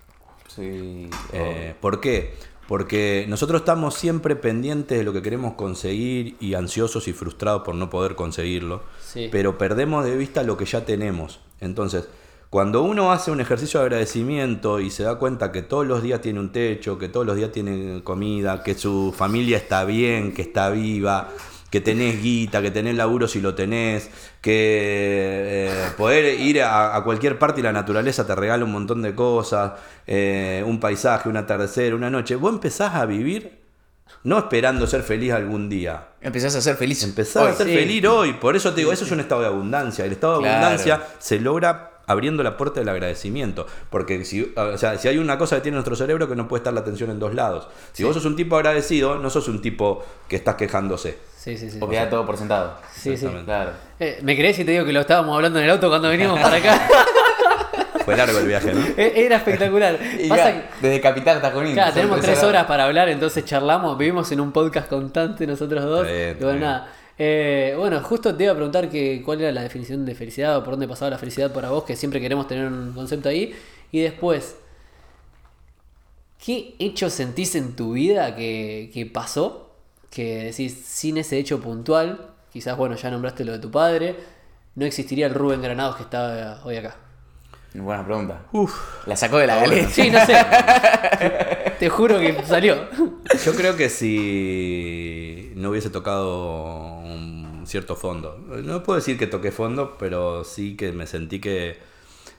[0.54, 1.08] Sí.
[1.32, 2.34] Eh, ¿Por qué?
[2.68, 7.74] Porque nosotros estamos siempre pendientes de lo que queremos conseguir y ansiosos y frustrados por
[7.74, 9.28] no poder conseguirlo, Sí.
[9.32, 11.40] pero perdemos de vista lo que ya tenemos.
[11.60, 12.06] Entonces,
[12.54, 16.20] cuando uno hace un ejercicio de agradecimiento y se da cuenta que todos los días
[16.20, 20.42] tiene un techo, que todos los días tiene comida, que su familia está bien, que
[20.42, 21.30] está viva,
[21.68, 24.08] que tenés guita, que tenés laburo si lo tenés,
[24.40, 29.02] que eh, poder ir a, a cualquier parte y la naturaleza te regala un montón
[29.02, 29.72] de cosas,
[30.06, 33.64] eh, un paisaje, un atardecer, una noche, vos empezás a vivir
[34.22, 37.02] no esperando ser feliz algún día, Empezás a ser feliz.
[37.02, 37.50] Empezar hoy.
[37.50, 37.74] a ser sí.
[37.74, 38.32] feliz hoy.
[38.34, 40.04] Por eso te digo, eso es un estado de abundancia.
[40.04, 40.54] El estado de Claro.
[40.66, 43.66] abundancia se logra abriendo la puerta del agradecimiento.
[43.90, 46.60] Porque si, o sea, si hay una cosa que tiene nuestro cerebro que no puede
[46.60, 47.68] estar la atención en dos lados.
[47.92, 51.18] Si vos sos un tipo agradecido, no sos un tipo que estás quejándose.
[51.36, 51.78] Sí, sí, sí.
[51.80, 52.78] O queda todo por sentado.
[52.94, 53.28] Sí, sí.
[53.44, 53.72] Claro.
[54.00, 56.40] Eh, ¿Me crees si te digo que lo estábamos hablando en el auto cuando venimos
[56.40, 56.88] para acá?
[58.04, 58.80] Fue largo el viaje, ¿no?
[58.96, 59.98] Eh, Era espectacular.
[60.18, 61.72] Y Pasa ya, desde Capital hasta Junín.
[61.72, 66.06] Claro, tenemos tres horas para hablar, entonces charlamos, vivimos en un podcast constante nosotros dos.
[66.06, 66.70] Está bien, y está bueno, bien.
[66.70, 66.92] nada.
[67.18, 70.64] Eh, bueno, justo te iba a preguntar que cuál era la definición de felicidad o
[70.64, 73.54] por dónde pasaba la felicidad para vos, que siempre queremos tener un concepto ahí.
[73.92, 74.56] Y después,
[76.44, 79.72] ¿qué hecho sentís en tu vida que, que pasó?
[80.10, 84.16] Que decís, sin ese hecho puntual, quizás, bueno, ya nombraste lo de tu padre,
[84.74, 87.03] no existiría el Rubén Granados que está hoy acá.
[87.74, 88.40] Buena pregunta.
[89.06, 89.88] La sacó de la galera.
[89.88, 90.34] Sí, no sé.
[91.80, 92.76] Te juro que salió.
[93.44, 99.50] Yo creo que si no hubiese tocado un cierto fondo, no puedo decir que toqué
[99.50, 101.78] fondo, pero sí que me sentí que,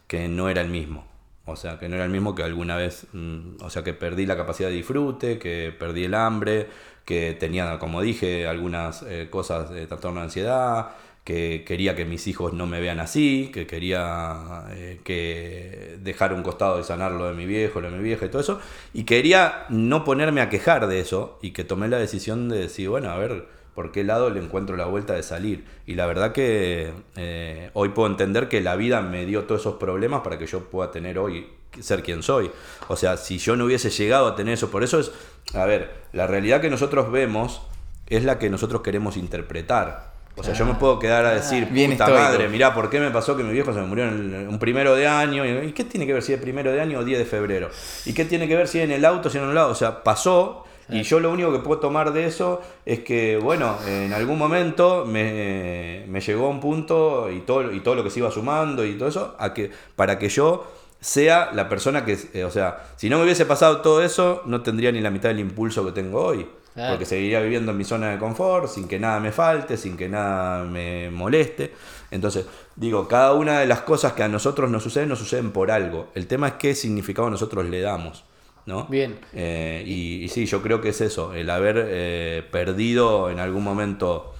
[0.07, 1.05] que no era el mismo.
[1.45, 4.25] O sea, que no era el mismo que alguna vez, mm, o sea, que perdí
[4.25, 6.69] la capacidad de disfrute, que perdí el hambre,
[7.03, 10.91] que tenía, como dije, algunas eh, cosas de trastorno de ansiedad,
[11.25, 16.43] que quería que mis hijos no me vean así, que quería eh, que dejar un
[16.43, 18.61] costado de sanar lo de mi viejo, lo de mi vieja y todo eso,
[18.93, 22.89] y quería no ponerme a quejar de eso, y que tomé la decisión de decir,
[22.89, 25.65] bueno, a ver, por qué lado le encuentro la vuelta de salir.
[25.85, 29.75] Y la verdad que eh, hoy puedo entender que la vida me dio todos esos
[29.75, 31.47] problemas para que yo pueda tener hoy
[31.81, 32.51] ser quien soy.
[32.87, 35.11] O sea, si yo no hubiese llegado a tener eso, por eso es,
[35.53, 37.63] a ver, la realidad que nosotros vemos
[38.07, 40.14] es la que nosotros queremos interpretar.
[40.37, 42.23] O sea, yo me puedo quedar a decir, Bien puta estoico.
[42.23, 44.59] madre, mirá, ¿por qué me pasó que mi viejo se me murió en el- un
[44.59, 45.45] primero de año?
[45.63, 47.69] ¿Y qué tiene que ver si es primero de año o 10 de febrero?
[48.05, 49.69] ¿Y qué tiene que ver si en el auto, si en el lado?
[49.71, 53.75] O sea, pasó y yo lo único que puedo tomar de eso es que, bueno,
[53.87, 58.09] en algún momento me, me llegó a un punto y todo, y todo lo que
[58.11, 60.67] se iba sumando y todo eso, a que, para que yo
[60.99, 64.61] sea la persona que, eh, o sea, si no me hubiese pasado todo eso, no
[64.61, 66.45] tendría ni la mitad del impulso que tengo hoy.
[66.75, 66.91] Claro.
[66.91, 70.07] Porque seguiría viviendo en mi zona de confort, sin que nada me falte, sin que
[70.07, 71.73] nada me moleste.
[72.11, 72.45] Entonces,
[72.75, 76.09] digo, cada una de las cosas que a nosotros nos suceden, nos suceden por algo.
[76.13, 78.25] El tema es qué significado nosotros le damos.
[78.65, 78.85] ¿no?
[78.85, 79.17] Bien.
[79.33, 83.63] Eh, y, y sí, yo creo que es eso, el haber eh, perdido en algún
[83.63, 84.33] momento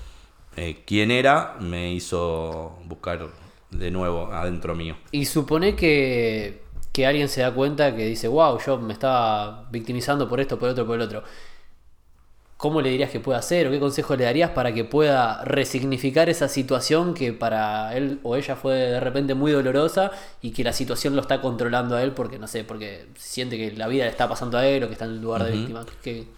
[0.57, 3.27] eh, quién era, me hizo buscar
[3.71, 4.95] de nuevo adentro mío.
[5.11, 10.27] Y supone que, que alguien se da cuenta que dice, wow, yo me estaba victimizando
[10.27, 11.23] por esto, por otro, por el otro.
[12.65, 16.29] ¿Cómo le dirías que pueda hacer o qué consejo le darías para que pueda resignificar
[16.29, 20.09] esa situación que para él o ella fue de repente muy dolorosa
[20.41, 23.69] y que la situación lo está controlando a él porque, no sé, porque siente que
[23.77, 25.85] la vida le está pasando a él o que está en el lugar de víctima?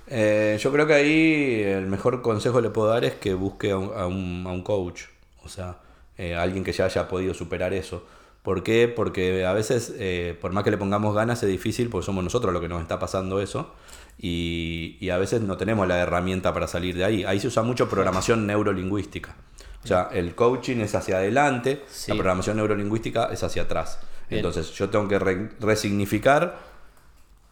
[0.07, 3.71] Eh, yo creo que ahí el mejor consejo que le puedo dar es que busque
[3.71, 5.03] a un, a un- a un coach,
[5.45, 5.77] o sea,
[6.17, 8.03] eh, alguien que ya haya podido superar eso.
[8.43, 8.89] ¿Por qué?
[8.93, 12.51] Porque a veces, eh, por más que le pongamos ganas, es difícil porque somos nosotros
[12.53, 13.71] lo que nos está pasando eso.
[14.19, 17.23] Y, y a veces no tenemos la herramienta para salir de ahí.
[17.23, 19.35] Ahí se usa mucho programación neurolingüística.
[19.83, 22.11] O sea, el coaching es hacia adelante, Sí.
[22.11, 23.99] la programación neurolingüística es hacia atrás.
[24.29, 24.39] Bien.
[24.39, 26.57] Entonces yo tengo que re- resignificar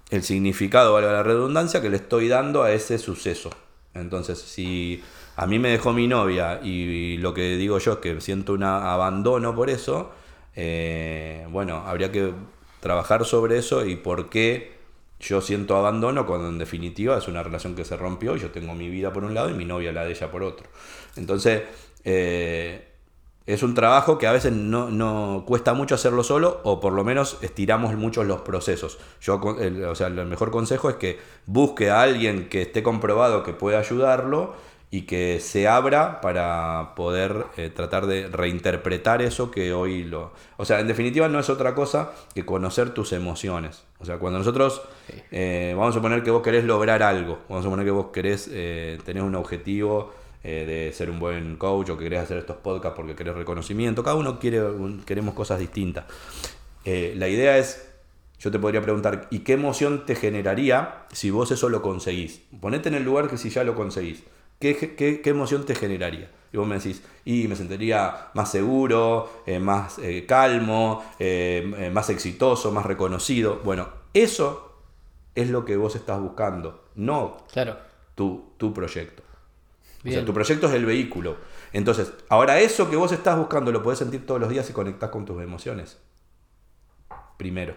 [0.10, 3.52] el significado, valga la redundancia, que le estoy dando a ese suceso.
[3.94, 5.02] Entonces, si
[5.38, 8.64] a mí me dejó mi novia y lo que digo yo es que siento un
[8.64, 10.12] abandono por eso,
[10.56, 12.34] eh, bueno, habría que
[12.82, 14.75] trabajar sobre eso y por qué
[15.20, 18.74] yo siento abandono cuando en definitiva es una relación que se rompió y yo tengo
[18.74, 20.68] mi vida por un lado y mi novia la de ella por otro.
[21.16, 21.64] Entonces,
[22.04, 22.96] eh,
[23.46, 27.04] es un trabajo que a veces no, no cuesta mucho hacerlo solo o por lo
[27.04, 28.98] menos estiramos mucho los procesos.
[29.22, 33.54] Yo, o sea, el mejor consejo es que busque a alguien que esté comprobado que
[33.54, 34.56] pueda ayudarlo
[34.92, 40.32] y que se abra para poder eh, tratar de reinterpretar eso que hoy lo...
[40.58, 43.84] O sea, en definitiva no es otra cosa que conocer tus emociones.
[44.00, 44.82] O sea, cuando nosotros,
[45.32, 48.50] eh, vamos a suponer que vos querés lograr algo, vamos a suponer que vos querés
[48.52, 50.14] eh, tener un objetivo
[50.44, 54.16] de ser un buen coach o que querés hacer estos podcasts porque querés reconocimiento, cada
[54.16, 56.06] uno quiere, un- queremos cosas distintas.
[56.86, 57.90] La idea es,
[58.40, 62.42] yo te podría preguntar, ¿y qué emoción te generaría si vos eso lo conseguís?
[62.62, 64.24] Ponete en el lugar que si ya lo conseguís.
[64.60, 66.32] ¿Qué, qué, qué emoción te generaría?
[66.52, 72.10] Y vos me decís, y me sentiría más seguro, eh, más eh, calmo, eh, más
[72.10, 73.60] exitoso, más reconocido.
[73.64, 74.82] Bueno, eso
[75.36, 77.78] es lo que vos estás buscando, no claro.
[78.16, 79.22] tu, tu proyecto.
[80.06, 81.36] O sea, tu proyecto es el vehículo.
[81.74, 85.10] Entonces, ahora eso que vos estás buscando lo podés sentir todos los días y conectás
[85.10, 85.98] con tus emociones.
[87.38, 87.76] Primero.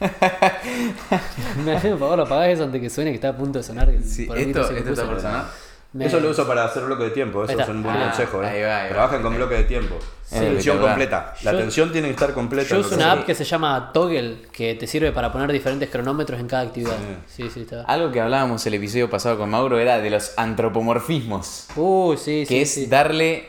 [1.64, 3.88] Me hacen por favor, apagás eso antes que suene que está a punto de sonar.
[4.04, 5.46] Sí, Por esto, esto está por sonar.
[5.92, 8.44] Me- Eso lo uso para hacer bloque de tiempo, eso es un buen Ah, consejo.
[8.44, 8.46] ¿eh?
[8.46, 8.94] ahí va, ahí va.
[8.94, 9.96] Trabajen con bloque de tiempo.
[10.24, 10.36] Sí.
[10.36, 11.34] Atención completa.
[11.42, 12.68] La Yo- atención tiene que estar completa.
[12.68, 13.20] Yo uso una haces.
[13.22, 16.94] app que se llama Toggle, que te sirve para poner diferentes cronómetros en cada actividad.
[17.26, 17.82] Sí, sí, está.
[17.82, 21.66] Algo que hablábamos el episodio pasado con Mauro era de los antropomorfismos.
[21.74, 22.46] Uy, sí, sí.
[22.46, 22.86] que es sí.
[22.86, 23.48] darle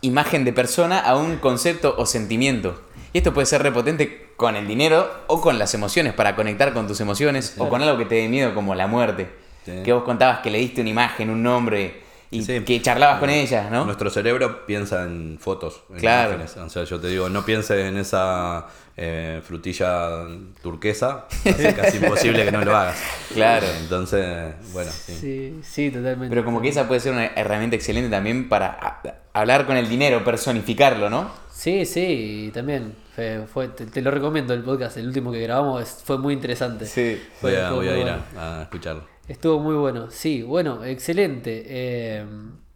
[0.00, 2.82] imagen de persona a un concepto o sentimiento.
[3.12, 6.86] Y esto puede ser repotente con el dinero o con las emociones, para conectar con
[6.86, 9.28] tus emociones o con algo que te dé miedo como la muerte.
[9.66, 9.82] Sí.
[9.84, 12.00] Que vos contabas que le diste una imagen, un nombre
[12.30, 12.60] y Sí.
[12.60, 13.84] que charlabas con ella, ¿no?
[13.84, 16.30] Nuestro cerebro piensa en fotos, en Claro.
[16.36, 16.56] imágenes.
[16.56, 20.26] O sea, yo te digo, no pienses en esa eh, frutilla
[20.62, 21.26] turquesa.
[21.44, 22.96] Es casi imposible que no lo hagas.
[23.34, 23.66] Claro.
[23.80, 25.14] Entonces, bueno, sí.
[25.20, 26.28] Sí, sí, totalmente.
[26.30, 29.00] Pero como que esa puede ser una herramienta excelente también para
[29.34, 31.30] hablar con el dinero, personificarlo, ¿no?
[31.52, 35.40] Sí, sí, y también fue, fue- te, te lo recomiendo el podcast, el último que
[35.40, 36.86] grabamos es- fue muy interesante.
[36.86, 37.20] Sí.
[37.42, 38.22] Voy a, Estuvo voy a ir bueno.
[38.36, 39.04] a, a escucharlo.
[39.28, 41.62] Estuvo muy bueno, sí, bueno, excelente.
[41.66, 42.24] Eh,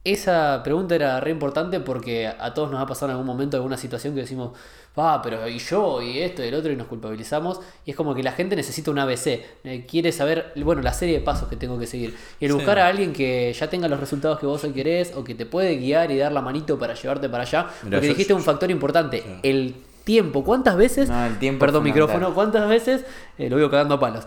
[0.04, 3.78] esa pregunta era re importante porque a todos nos ha pasado en algún momento alguna
[3.78, 4.50] situación que decimos,
[4.96, 7.58] ah, pero y yo, y esto, y el otro, y nos culpabilizamos.
[7.86, 11.18] Y es como que la gente necesita un ABC, eh, quiere saber, bueno, la serie
[11.18, 12.14] de pasos que tengo que seguir.
[12.38, 12.54] Y el Sí.
[12.56, 15.46] buscar a alguien que ya tenga los resultados que vos hoy querés, o que te
[15.46, 17.62] puede guiar y dar la manito para llevarte para allá.
[17.82, 19.74] Mirá, porque yo- dijiste un factor importante, el
[20.04, 20.44] tiempo.
[20.44, 21.08] ¿Cuántas veces?
[21.08, 22.34] No, el tiempo Perdón, micrófono.
[22.34, 23.04] ¿Cuántas veces?
[23.38, 24.24] eh, lo veo cagando a palos.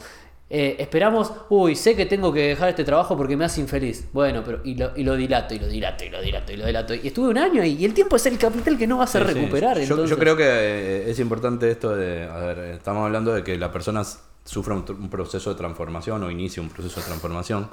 [0.49, 4.05] Eh, esperamos, uy, sé que tengo que dejar este trabajo porque me hace infeliz.
[4.13, 6.65] Bueno, pero y lo, y lo dilato, y lo dilato, y lo dilato, y lo
[6.65, 6.93] dilato.
[6.95, 9.05] Y estuve un año ahí, y el tiempo es el capital que no va a
[9.05, 9.39] hacer Sí, sí.
[9.39, 9.75] recuperar.
[9.77, 10.09] Yo, entonces.
[10.09, 13.73] yo creo que eh, es importante esto de, a ver, estamos hablando de que la
[13.73, 14.03] persona
[14.45, 17.69] sufra un, proceso de transformación o inicie un proceso de transformación.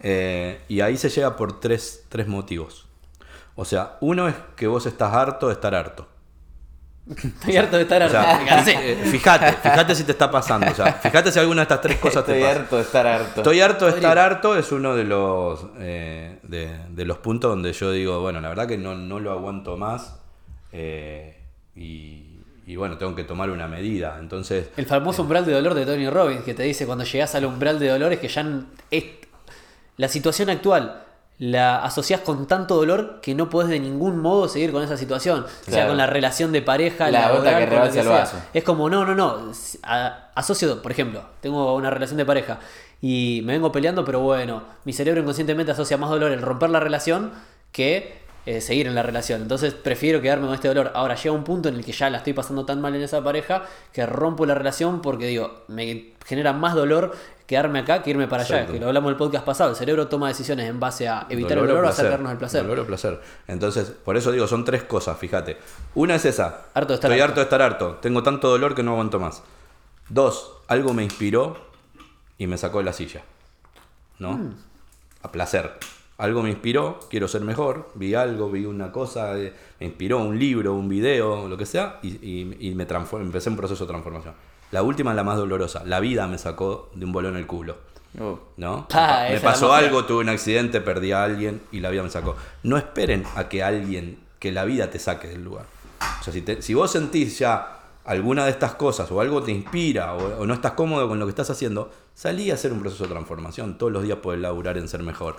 [0.00, 2.86] eh, y ahí se llega por tres, tres motivos.
[3.54, 6.06] O sea, uno es que vos estás harto de estar harto.
[7.10, 8.70] Estoy harto de estar O sea, harto.
[8.70, 10.70] eh, fíjate, fíjate si te está pasando.
[10.70, 12.60] O sea, fíjate si alguna de estas tres cosas te Estoy pasa.
[12.60, 13.40] harto de estar harto.
[13.40, 17.72] Estoy harto de estar harto es uno de los eh, de, de los puntos donde
[17.72, 20.16] yo digo, bueno, la verdad que no, no lo aguanto más
[20.72, 21.40] eh,
[21.74, 24.18] y, y bueno, tengo que tomar una medida.
[24.20, 27.44] Entonces, El famoso umbral de dolor de Tony Robbins, que te dice cuando llegas al
[27.46, 28.44] umbral de dolor es que ya
[28.90, 29.04] es
[29.96, 31.04] la situación actual.
[31.38, 35.46] La asocias con tanto dolor que no puedes de ningún modo seguir con esa situación.
[35.62, 35.88] sea Claro.
[35.90, 38.18] con la relación de pareja, La gota que con lo rebalsa el sea.
[38.18, 38.36] vaso.
[38.52, 39.52] Es como, no, no, no.
[40.34, 42.58] asocio, por ejemplo, tengo una relación de pareja
[43.00, 46.80] y me vengo peleando, pero bueno, mi cerebro inconscientemente asocia más dolor el romper la
[46.80, 47.30] relación
[47.70, 48.18] que
[48.48, 49.42] eh, seguir en la relación.
[49.42, 50.90] Entonces prefiero quedarme con este dolor.
[50.94, 53.22] Ahora llega un punto en el que ya la estoy pasando tan mal en esa
[53.22, 57.14] pareja que rompo la relación porque digo, me genera más dolor
[57.46, 58.66] quedarme acá que irme para allá.
[58.66, 59.68] Que lo hablamos en el podcast pasado.
[59.68, 62.06] El cerebro toma decisiones en base a evitar dolor el dolor o placer.
[62.06, 62.62] acercarnos al placer.
[62.62, 63.20] Dolor o placer.
[63.48, 65.58] Entonces, por eso digo, son tres cosas, fíjate.
[65.94, 66.68] Una es esa.
[66.72, 67.32] Harto de estar Estoy harto.
[67.32, 67.98] harto de estar harto.
[68.00, 69.42] Tengo tanto dolor que no aguanto más.
[70.08, 71.58] Dos, algo me inspiró
[72.38, 73.20] y me sacó de la silla.
[74.18, 74.32] ¿No?
[74.38, 74.54] Mm.
[75.22, 75.97] A placer.
[76.18, 80.36] Algo me inspiró, quiero ser mejor, vi algo, vi una cosa, eh, me inspiró un
[80.38, 83.88] libro, un video, lo que sea, y, y- y me transform- empecé un proceso de
[83.88, 84.34] transformación.
[84.72, 85.84] La última es la más dolorosa.
[85.86, 87.76] La vida me sacó de un bolón el culo.
[88.18, 88.86] Uh, ¿no?
[88.92, 92.34] Ah, me pasó algo, tuve un accidente, perdí a alguien y la vida me sacó.
[92.64, 95.66] No esperen a que alguien, que la vida te saque del lugar.
[96.20, 99.52] O sea, si, te- si vos sentís ya alguna de estas cosas o algo te
[99.52, 102.80] inspira o, o no estás cómodo con lo que estás haciendo, salí a hacer un
[102.80, 103.78] proceso de transformación.
[103.78, 105.36] Todos los días podés laburar en ser mejor.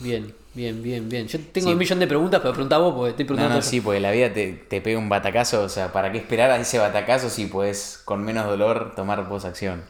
[0.00, 1.28] Bien, bien, bien, bien.
[1.28, 1.72] Yo tengo Sí.
[1.72, 3.56] un millón de preguntas, pero pregunta vos porque estoy No, preguntando.
[3.56, 6.50] no, sí, porque la vida te, te pega un batacazo, o sea, ¿para qué esperar
[6.50, 9.84] a ese batacazo si puedes con menos dolor tomar vos acción?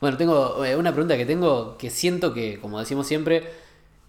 [0.00, 3.50] Bueno, tengo eh, una pregunta que tengo que siento que, como decimos siempre,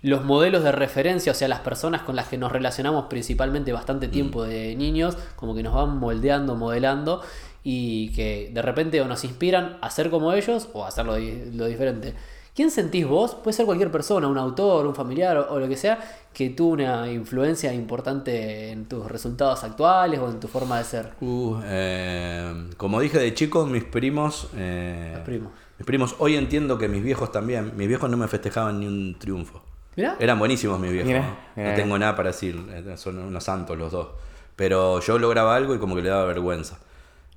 [0.02, 4.08] los modelos de referencia, o sea, las personas con las que nos relacionamos principalmente bastante
[4.08, 7.22] tiempo de niños, como que nos van moldeando, modelando
[7.64, 11.16] y que de repente o nos inspiran a ser como ellos o a hacer lo,
[11.16, 12.16] di- lo diferente.
[12.54, 13.36] ¿Quién sentís vos?
[13.36, 16.00] Puede ser cualquier persona, un autor, un familiar o, o lo que sea,
[16.34, 21.12] que tuvo una influencia importante en tus resultados actuales o en tu forma de ser.
[21.22, 24.50] Uh, eh, como dije de chico, mis primos...
[24.56, 25.52] eh, Los primos.
[25.80, 29.18] Mis primos, hoy entiendo que mis viejos también, mis viejos no me festejaban ni un
[29.18, 29.62] triunfo.
[29.96, 30.16] Mirá.
[30.20, 31.08] Eran buenísimos mis viejos.
[31.08, 31.38] Mirá, ¿no?
[31.56, 31.70] mirá.
[31.70, 34.10] No tengo nada para decir, eh, son unos santos los dos.
[34.56, 36.80] Pero yo lograba algo y como que le daba vergüenza.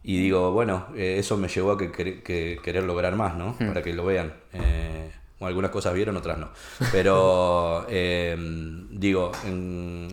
[0.04, 3.56] Y digo, bueno, eh, eso me llevó a que, quer- que querer lograr más, ¿no?
[3.58, 3.68] Hmm.
[3.68, 4.34] Para que lo vean.
[4.52, 5.10] Eh,
[5.40, 6.50] bueno, algunas cosas vieron, otras no.
[6.92, 8.36] Pero, eh,
[8.90, 10.08] digo, en,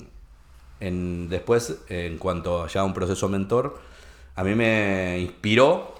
[0.80, 3.80] en- después, en cuanto ya a un proceso mentor,
[4.36, 5.94] a mí me inspiró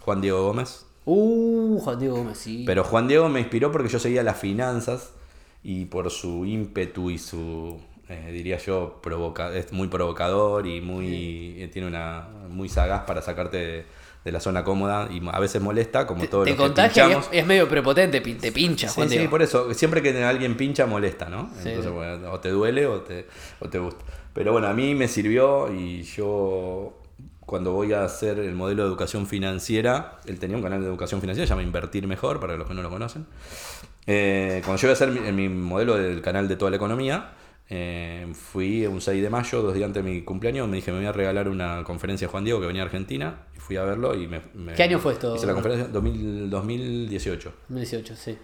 [0.00, 0.86] Juan Diego Gómez.
[1.04, 2.64] Uh, Juan Diego Gómez, sí.
[2.66, 5.10] Pero Juan Diego me inspiró porque yo seguía las finanzas
[5.62, 11.62] y por su ímpetu y su, eh, diría yo, provoca es muy provocador y muy
[11.62, 13.86] eh, tiene una muy sagaz para sacarte de,
[14.24, 17.28] de la zona cómoda y a veces molesta, como Te, todo te lo que es,
[17.32, 21.28] es medio prepotente, te pincha, Sí, Juan sí, por eso, siempre que alguien pincha molesta,
[21.28, 21.50] ¿no?
[21.62, 23.26] Sí, Entonces, bueno, o te duele o te,
[23.60, 24.04] o te gusta.
[24.32, 26.98] Pero bueno, a mí me sirvió y yo
[27.40, 31.20] cuando voy a hacer el modelo de educación financiera, él tenía un canal de educación
[31.20, 33.26] financiera, se llama Invertir Mejor, para los que no lo conocen.
[34.06, 37.32] Eh, cuando yo iba a hacer mi, mi modelo del canal de toda la economía,
[37.70, 40.98] eh, fui un 6 de mayo, dos días antes de mi cumpleaños, me dije me
[40.98, 43.84] voy a regalar una conferencia a Juan Diego que venía a Argentina y fui a
[43.84, 44.40] verlo y me...
[44.54, 45.34] me- ¿Qué año fue esto?
[45.36, 47.52] Hice la conferencia 2000 2018.
[47.68, 48.36] 2018, sí.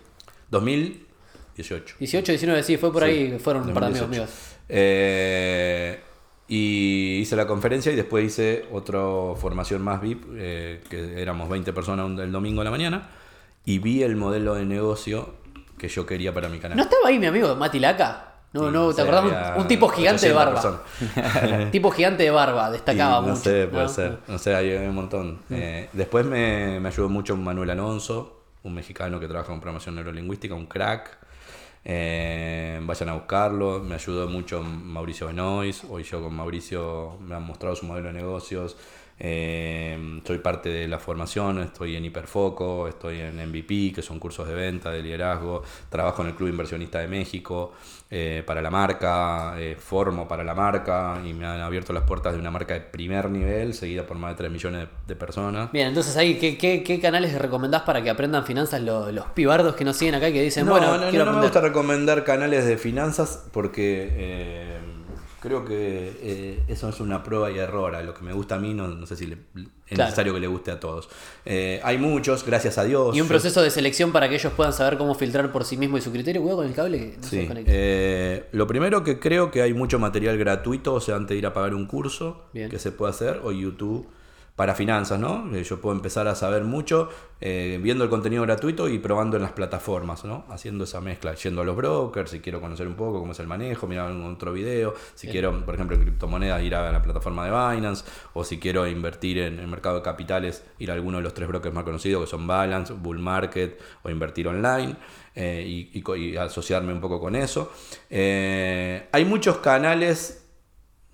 [0.51, 1.97] 2018.
[1.99, 4.33] 18, 19, sí, fue por Sí, ahí, fueron un par de amigos 2018.
[4.33, 4.57] míos.
[4.69, 6.01] Eh,
[6.49, 8.99] y hice la conferencia y después hice otra
[9.37, 13.11] formación más VIP, eh, que éramos 20 personas el domingo a la mañana,
[13.65, 15.35] y vi el modelo de negocio
[15.79, 16.77] que yo quería para mi canal.
[16.77, 18.30] ¿No estaba ahí mi amigo Mati Laca?
[18.53, 19.25] No, Sí, no, ¿te acordás?
[19.25, 20.81] había Un, tipo gigante de 800
[21.35, 21.71] barba.
[21.71, 23.43] tipo gigante de barba, destacaba Y no mucho.
[23.43, 23.89] sé, puede ¿no?
[23.89, 24.19] ser.
[24.27, 25.41] No sé, hay un montón.
[25.51, 30.55] Eh, después me, me ayudó mucho Manuel Alonso, un mexicano que trabaja con programación neurolingüística,
[30.55, 31.19] un crack.
[31.85, 33.79] Eh, vayan a buscarlo.
[33.81, 35.83] Me ayudó mucho Mauricio Benois.
[35.89, 38.77] Hoy yo con Mauricio me han mostrado su modelo de negocios.
[39.23, 44.49] Eh, soy parte de la formación, estoy en Hiperfoco, estoy en MVP, que son cursos
[44.49, 47.73] de venta, de liderazgo, trabajo en el Club Inversionista de México
[48.11, 52.33] eh, para la marca, eh, formo para la marca y me han abierto las puertas
[52.33, 55.71] de una marca de primer nivel, seguida por más de 3 millones de, de personas.
[55.71, 59.77] Bien, entonces ahí, ¿qué, qué, qué canales recomendás para que aprendan finanzas los, los pibardos
[59.77, 62.25] que nos siguen acá y que dicen, No, bueno, no, quiero no me gusta recomendar
[62.25, 64.79] canales de finanzas porque eh,
[65.41, 67.95] creo que eh, eso es una prueba y error.
[67.95, 70.05] A lo que me gusta a mí, no, no sé si le- es Claro.
[70.05, 71.09] necesario que le guste a todos.
[71.45, 73.17] Eh, hay muchos, gracias a Dios.
[73.17, 75.99] Y un proceso de selección para que ellos puedan saber cómo filtrar por sí mismo
[75.99, 76.41] y su criterio.
[76.43, 77.73] Cuidado con el cable que no se Sí, conecta.
[77.75, 81.47] eh, lo primero que creo que hay mucho material gratuito, o sea, antes de ir
[81.47, 82.69] a pagar un curso Bien.
[82.71, 84.07] que se puede hacer, o YouTube
[84.61, 85.49] para finanzas, ¿no?
[85.57, 87.09] Eh, Yo puedo empezar a saber mucho
[87.41, 90.45] eh, viendo el contenido gratuito y probando en las plataformas, ¿no?
[90.51, 93.47] Haciendo esa mezcla, yendo a los brokers, si quiero conocer un poco cómo es el
[93.47, 97.47] manejo, mirar algún otro video, si quiero, por ejemplo, en criptomonedas, ir a la plataforma
[97.47, 98.05] de Binance,
[98.35, 101.49] o si quiero invertir en el mercado de capitales, ir a alguno de los tres
[101.49, 104.95] brokers más conocidos, que son Balance, Bull Market o Invertir Online
[105.35, 107.73] eh, y, y co- y asociarme un poco con eso.
[108.11, 110.47] Eh, hay muchos canales,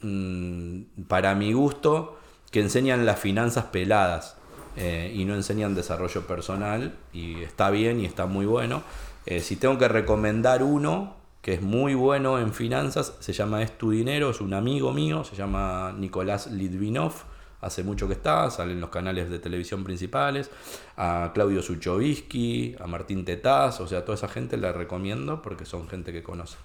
[0.00, 2.15] mm, para mi gusto,
[2.56, 4.34] que enseñan las finanzas peladas
[4.78, 8.82] eh, y no enseñan desarrollo personal y está bien y está muy bueno.
[9.26, 13.76] Eh, si tengo que recomendar uno que es muy bueno en finanzas, se llama Es
[13.76, 17.12] tu dinero, es un amigo mío, se llama Nicolás Litvinov,
[17.60, 20.50] hace mucho que está, sale en los canales de televisión principales,
[20.96, 25.90] a Claudio Suchovsky, a Martín Tetaz, o sea, toda esa gente la recomiendo porque son
[25.90, 26.56] gente que conoce.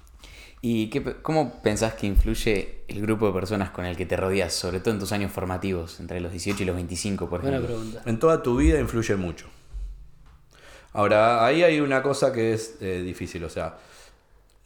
[0.64, 4.54] ¿Y qué, cómo pensás que influye el grupo de personas con el que te rodeas,
[4.54, 7.76] sobre todo en tus años formativos, entre los 18 y los 25, por Buena ejemplo?
[7.78, 8.04] pregunta.
[8.10, 9.48] En toda tu vida influye mucho.
[10.94, 13.78] Ahora, ahí hay una cosa que es eh, difícil, o sea,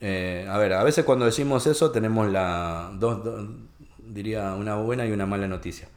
[0.01, 3.47] eh, a ver, a veces cuando decimos eso tenemos la dos, dos-
[3.99, 5.87] diría una buena y una mala noticia.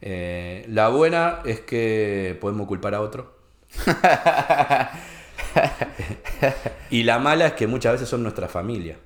[0.00, 3.36] Eh, la buena es que podemos culpar a otro.
[6.90, 8.96] y la mala es que muchas veces son nuestra familia.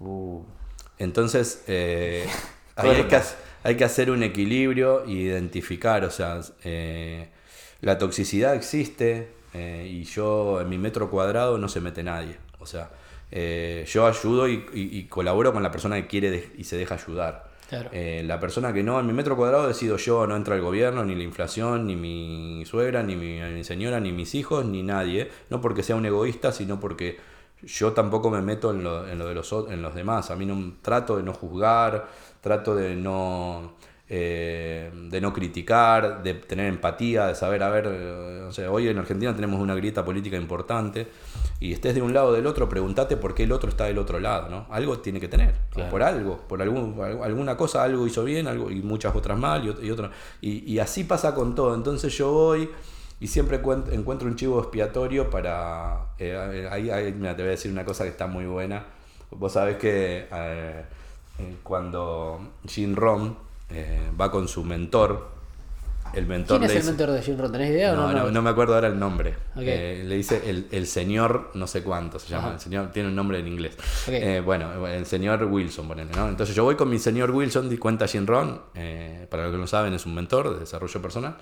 [0.00, 0.42] Uh,
[0.98, 2.26] Entonces, eh,
[2.76, 3.24] ahí hay, que, ha-
[3.64, 7.28] hay que hacer un equilibrio e identificar, o sea, eh,
[7.80, 12.36] la toxicidad existe eh, y yo en mi metro cuadrado no se mete nadie.
[12.60, 12.90] O sea,
[13.30, 17.48] yo ayudo y, y- y colaboro con la persona que quiere y se deja ayudar.
[17.68, 17.90] Claro.
[18.24, 21.14] La persona que no, en mi metro cuadrado decido yo, no entra el gobierno, ni
[21.14, 25.30] la inflación, ni mi suegra, ni mi, mi señora, ni mis hijos, ni nadie.
[25.50, 27.18] No porque sea un egoísta, sino porque
[27.64, 30.30] yo tampoco me meto en lo, en lo de los, o- en los demás.
[30.30, 32.08] A mí no, trato de no juzgar,
[32.40, 33.72] trato de no,
[34.08, 38.88] eh, de no criticar, de tener empatía, de saber, a ver, eh, no sé, hoy
[38.88, 41.08] en Argentina tenemos una grieta política importante
[41.60, 43.98] y estés de un lado o del otro, pregúntate por qué el otro está del
[43.98, 44.66] otro lado, ¿no?
[44.70, 45.90] Algo tiene que tener, Claro.
[45.90, 49.64] por algo, por algún, al- alguna cosa, algo hizo bien, algo, y muchas otras mal,
[49.82, 50.10] y, y otra-
[50.40, 51.74] y, y así pasa con todo.
[51.74, 52.70] Entonces yo voy
[53.20, 56.06] y siempre cuen- encuentro un chivo expiatorio para...
[56.18, 58.84] eh, ahí, ahí, mira, te voy a decir una cosa que está muy buena.
[59.30, 60.84] Vos sabés que eh,
[61.38, 63.34] eh, cuando Jim Rom
[63.70, 65.28] eh, va con su mentor,
[66.14, 67.52] el mentor ¿Quién es el mentor de Jim Rohn?
[67.52, 68.30] ¿Tenés idea o no, no?
[68.30, 69.34] no, me acuerdo ahora el nombre.
[69.56, 72.46] Eh, le dice el, el señor no sé cuánto se llama.
[72.46, 72.54] Ajá.
[72.54, 73.76] El señor tiene un nombre en inglés.
[74.08, 76.28] Eh, bueno, el señor Wilson, ponele, ¿no?
[76.28, 79.58] Entonces yo voy con mi señor Wilson, di cuenta Jim Ron, eh, para los que
[79.58, 81.36] no saben, es un mentor de desarrollo personal.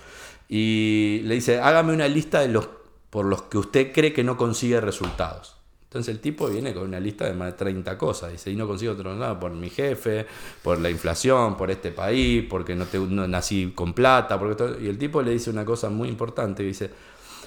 [0.48, 2.68] Y le dice, hágame una lista de los
[3.10, 5.55] por los que usted cree que no consigue resultados.
[5.96, 8.32] Entonces el tipo viene con una lista de más de 30 cosas.
[8.32, 10.26] Dice, y no consigo otro lado por mi jefe,
[10.62, 14.38] por la inflación, por este país, porque no, te, no nací con plata.
[14.38, 16.62] Porque todo- Y el tipo le dice una cosa muy importante.
[16.62, 16.90] Dice,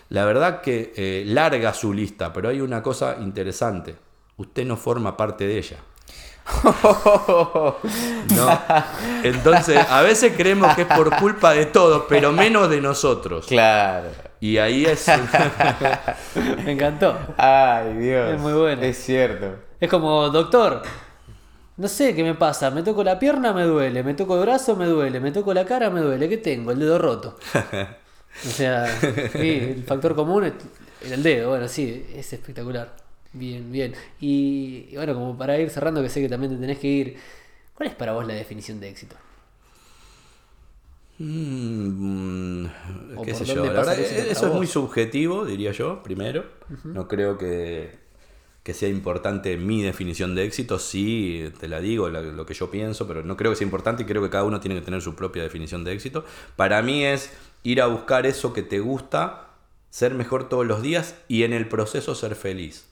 [0.10, 3.96] la verdad que eh, larga su lista, pero hay una cosa interesante.
[4.38, 5.78] Usted no forma parte de ella.
[8.36, 8.60] No.
[9.24, 13.46] Entonces, a veces creemos que es por culpa de todos, pero menos de nosotros.
[13.48, 14.08] Claro.
[14.40, 15.06] Y ahí es.
[16.66, 17.18] Me encantó.
[17.38, 18.36] Ay, Dios.
[18.36, 18.82] Es muy bueno.
[18.82, 19.56] Es cierto.
[19.80, 20.82] Es como, doctor,
[21.78, 22.72] no sé qué me pasa.
[22.72, 24.04] Me toco la pierna, me duele.
[24.04, 25.20] Me toco el brazo, me duele.
[25.20, 26.30] Me toco la cara, me duele.
[26.30, 26.72] ¿Qué tengo?
[26.72, 27.38] El dedo roto.
[28.46, 28.86] O sea,
[29.34, 31.50] sí, el factor común es el dedo.
[31.50, 32.96] Bueno, sí, es espectacular.
[33.34, 33.96] Bien, bien.
[34.22, 37.18] Y, y bueno, como para ir cerrando, que sé que también te tenés que ir.
[37.74, 39.16] ¿Cuál es para vos la definición de éxito?
[41.20, 42.66] Mm,
[43.26, 44.00] qué sé yo, la verdad,
[44.32, 46.46] eso para es muy subjetivo, diría yo, primero.
[46.86, 47.98] No creo que,
[48.64, 52.72] que sea importante mi definición de éxito, sí, te la digo, la- lo que yo
[52.72, 55.02] pienso, pero no creo que sea importante y creo que cada uno tiene que tener
[55.02, 56.24] su propia definición de éxito.
[56.56, 57.32] Para mí es
[57.64, 59.48] ir a buscar eso que te gusta,
[59.90, 62.86] ser mejor todos los días y en el proceso ser feliz.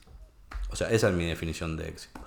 [0.70, 2.20] O sea, esa es mi definición de éxito.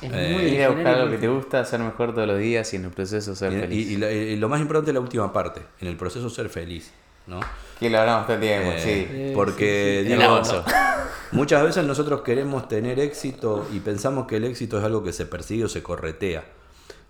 [0.00, 2.72] Es Eh, muy Ir a buscar lo que te gusta, ser mejor todos los días
[2.72, 3.86] y en el proceso ser Y, feliz.
[3.90, 6.90] y- y lo más importante es la última parte, en el proceso ser feliz.
[7.24, 7.38] ¿no?
[7.78, 8.80] Que lo hablamos todo el tiempo, Eh,
[9.28, 9.32] sí.
[9.32, 10.16] Porque sí, sí.
[10.18, 10.64] digo, El oso.
[11.32, 15.24] muchas veces nosotros queremos tener éxito y pensamos que el éxito es algo que se
[15.26, 16.44] persigue o se corretea.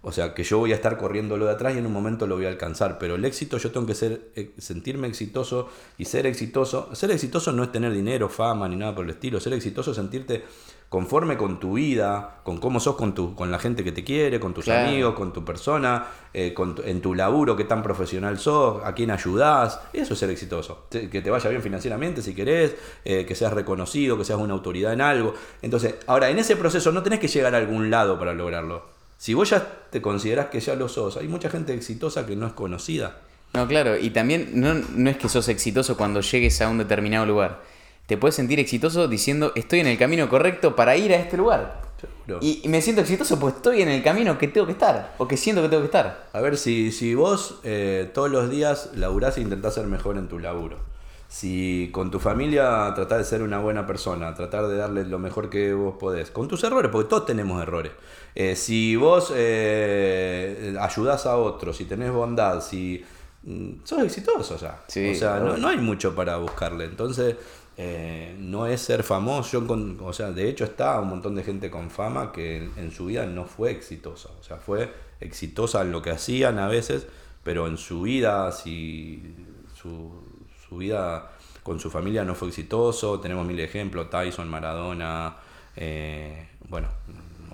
[0.03, 2.27] O sea, que yo voy a estar corriendo lo de atrás y en un momento
[2.27, 2.99] lo voy a alcanzar.
[2.99, 6.95] Pero el éxito yo tengo que ser, eh, sentirme exitoso y ser exitoso.
[6.95, 9.41] Ser exitoso no es tener dinero, fama ni nada por el estilo.
[9.41, 10.45] Ser exitoso es sentirte
[10.93, 14.39] conforme con tu vida, con cómo sos con, tu, con la gente que te quiere,
[14.39, 14.87] con tus Claro.
[14.91, 16.05] amigos, con tu persona,
[16.35, 19.81] eh, con tu- en tu laburo, qué tan profesional sos, a quién ayudás.
[19.95, 20.85] Eso es ser exitoso.
[20.91, 24.93] Que te vaya bien financieramente si querés, eh, que seas reconocido, que seas una autoridad
[24.93, 25.33] en algo.
[25.63, 28.85] Entonces, ahora, en ese proceso no tenés que llegar a algún lado para lograrlo.
[29.17, 32.47] Si vos ya te considerás que ya lo sos, hay mucha gente exitosa que no
[32.47, 33.17] es conocida.
[33.55, 37.25] No, claro, y también no, no es que sos exitoso cuando llegues a un determinado
[37.25, 37.63] lugar.
[38.13, 41.81] Te puedes sentir exitoso diciendo estoy en el camino correcto para ir a este lugar.
[41.99, 42.41] Seguro.
[42.43, 45.27] Y, y me siento exitoso porque estoy en el camino que tengo que estar, o
[45.27, 46.29] que siento que tengo que estar.
[46.35, 50.29] A ver, si, si vos eh, todos los días laburás e intentás ser mejor en
[50.29, 50.77] tu laburo.
[51.27, 55.49] Si con tu familia tratás de ser una buena persona, tratar de darle lo mejor
[55.49, 57.93] que vos podés, con tus errores, porque todos tenemos errores.
[58.35, 63.03] Eh, si vos eh, ayudás a otros, si tenés bondad, si
[63.45, 64.83] mm, sos exitoso ya.
[64.87, 66.85] Sí, o sea, no, no hay mucho para buscarle.
[66.85, 67.37] Entonces,
[67.77, 69.67] eh, no es ser famoso.
[69.67, 72.91] Con- o sea, de hecho está un montón de gente con fama que en, en
[72.93, 74.31] su vida no fue exitosa.
[74.41, 77.07] O sea, fue exitosa en lo que hacían a veces,
[77.45, 79.35] pero en su vida, si
[79.75, 80.11] su,
[80.69, 81.31] su vida
[81.63, 83.21] con su familia no fue exitoso.
[83.21, 85.37] Tenemos mil ejemplos, Tyson, Maradona,
[85.77, 86.89] eh, bueno,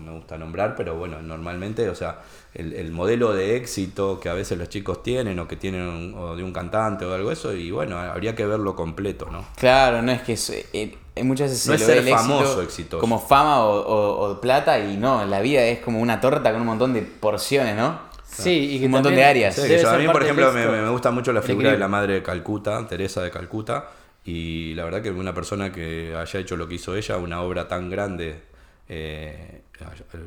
[0.01, 2.21] no me gusta nombrar, pero bueno, normalmente, o sea,
[2.55, 6.15] el, el modelo de éxito que a veces los chicos tienen o que tienen un-
[6.17, 9.45] o de un cantante o algo eso, y bueno, habría que verlo completo, ¿no?
[9.57, 11.99] Claro, no es que es- eh, eh, muchas veces No se es lo ve el
[12.09, 13.01] éxito famoso, exitoso.
[13.01, 16.61] como fama o, o- o plata y no, la vida es como una torta con
[16.61, 18.07] un montón de porciones, ¿no?
[18.25, 19.55] Sí, y que Un montón de áreas.
[19.55, 20.83] Sí, debe que yo- a mí, por ejemplo, me, éxito.
[20.83, 23.89] me gusta mucho la figura de la madre de Calcuta, Teresa de Calcuta,
[24.25, 27.67] y la verdad que una persona que haya hecho lo que hizo ella, una obra
[27.67, 28.41] tan grande,
[28.89, 29.63] eh,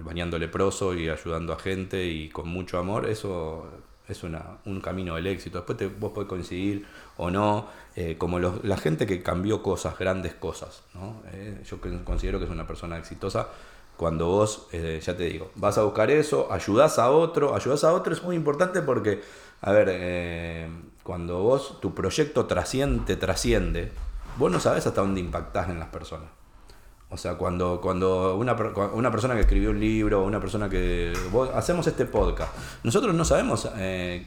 [0.03, 3.65] bañando leproso y ayudando a gente y con mucho amor, eso
[4.07, 5.59] es una, un camino del éxito.
[5.59, 6.85] Después te, vos podés coincidir
[7.17, 10.83] o no, eh, como los- la gente que cambió cosas, grandes cosas.
[10.93, 11.21] ¿no?
[11.33, 13.47] Eh, yo considero que es una persona exitosa
[13.97, 17.93] cuando vos, eh, ya te digo, vas a buscar eso, ayudás a otro, ayudás a
[17.93, 19.21] otro es muy importante porque,
[19.61, 20.67] a ver,
[21.03, 23.91] cuando vos, tu proyecto trasciende, trasciende,
[24.37, 26.29] vos no sabés hasta dónde impactás en las personas.
[27.11, 28.53] O sea, cuando, cuando una,
[28.93, 31.11] una persona que escribió un libro, una persona que...
[31.31, 32.55] vos- hacemos este podcast.
[32.83, 34.25] Nosotros no sabemos eh,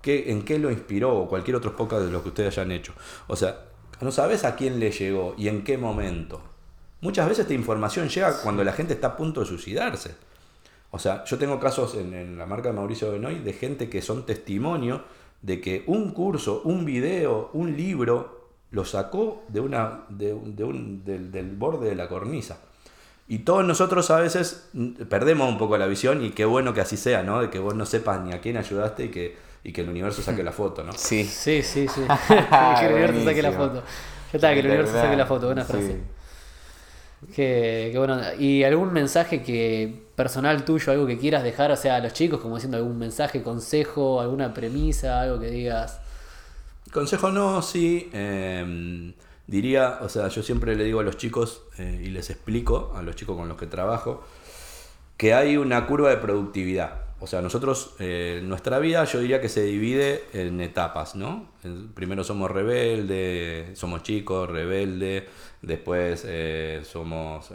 [0.00, 2.94] qué, en qué lo inspiró o cualquier otro podcast de lo que ustedes hayan hecho.
[3.26, 3.66] O sea,
[4.00, 6.40] no sabes a quién le llegó y en qué momento.
[7.02, 10.14] Muchas veces esta información llega cuando la gente está a punto de suicidarse.
[10.90, 14.00] O sea, yo tengo casos en, en la marca de Mauricio Benoy de gente que
[14.00, 15.02] son testimonio
[15.42, 18.37] de que un curso, un video, un libro
[18.70, 22.58] lo sacó de una, de, un- de un- del, del borde de la cornisa.
[23.26, 24.68] Y todos nosotros a veces
[25.10, 27.40] perdemos un poco la visión y qué bueno que así sea, ¿no?
[27.42, 30.22] De que vos no sepas ni a quién ayudaste y que, y que el universo
[30.22, 30.92] saque la foto, ¿no?
[30.94, 31.24] Sí.
[31.24, 32.00] Sí, sí, sí.
[32.28, 33.82] que el universo saque la foto.
[34.32, 35.46] Ya está, que el universo saque la foto.
[35.46, 35.72] Buena Sí.
[35.72, 35.96] frase.
[37.34, 38.20] Que, que bueno.
[38.38, 42.40] ¿Y algún mensaje que personal tuyo, algo que quieras dejar, o sea, a los chicos,
[42.40, 46.00] como diciendo algún mensaje, consejo, alguna premisa, algo que digas?
[46.92, 48.08] Consejo no, sí.
[48.12, 49.12] eh,
[49.48, 53.02] diría, o sea, yo siempre le digo a los chicos eh, y les explico a
[53.02, 54.22] los chicos con los que trabajo
[55.16, 57.06] que hay una curva de productividad.
[57.18, 61.48] O sea, nosotros, eh, nuestra vida yo diría que se divide en etapas, ¿no?
[61.94, 65.24] Primero somos rebeldes, somos chicos, rebeldes,
[65.60, 67.50] después eh, somos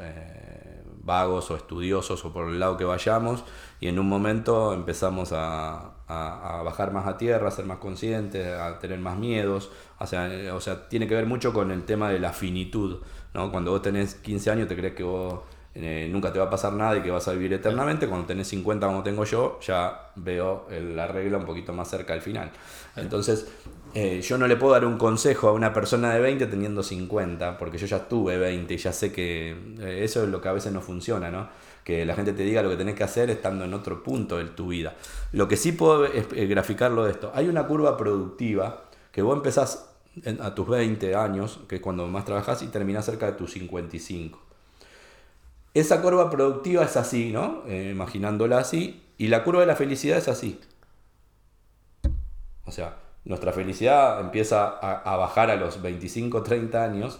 [1.04, 3.46] vagos o estudiosos o por el lado que vayamos,
[3.80, 8.48] y en un momento empezamos a, a- bajar más a tierra, a ser más conscientes,
[8.58, 11.84] a tener más miedos, o sea, eh, o sea, tiene que ver mucho con el
[11.84, 13.00] tema de la finitud,
[13.34, 13.52] ¿no?
[13.52, 15.40] Cuando vos tenés 15 años te crees que vos
[15.76, 18.08] eh, nunca te va a pasar nada y que vas a vivir eternamente.
[18.08, 22.22] Cuando tenés 50 como tengo yo, ya veo la regla un poquito más cerca del
[22.22, 22.52] final.
[22.96, 23.48] Entonces,
[23.96, 27.58] eh, yo no le puedo dar un consejo a una persona de 20 teniendo 50,
[27.58, 29.56] porque yo ya tuve 20 y ya sé que
[30.04, 31.50] eso es lo que a veces no funciona, ¿no?
[31.84, 34.46] Que la gente te diga lo que tenés que hacer estando en otro punto de
[34.46, 34.96] tu vida.
[35.32, 37.32] Lo que sí puedo es eh, graficarlo de esto.
[37.36, 39.90] Hay una curva productiva que vos empezás
[40.40, 44.40] a tus 20 años, que es cuando más trabajás, y terminás cerca de tus 55.
[45.74, 47.64] Esa curva productiva es así, ¿no?
[47.68, 49.04] Eh, imaginándola así.
[49.18, 50.60] Y la curva de la felicidad es así.
[52.66, 57.20] O sea, nuestra felicidad empieza a, a bajar a los 25, 30 años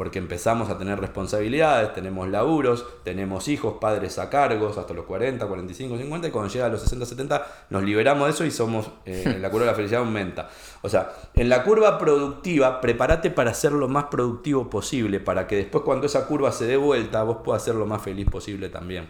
[0.00, 5.46] porque empezamos a tener responsabilidades, tenemos laburos, tenemos hijos, padres a cargos hasta los 40,
[5.46, 8.90] 45, 50 y cuando llega a los 60, 70 nos liberamos de eso y somos,
[9.04, 10.48] eh, la curva de la felicidad aumenta.
[10.80, 15.56] O sea, en la curva productiva, prepárate para ser lo más productivo posible, para que
[15.56, 19.06] después cuando esa curva se dé vuelta, vos puedas ser lo más feliz posible también.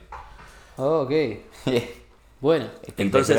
[0.76, 1.12] Oh, ok.
[2.40, 2.68] Bueno.
[2.96, 3.36] Entonces.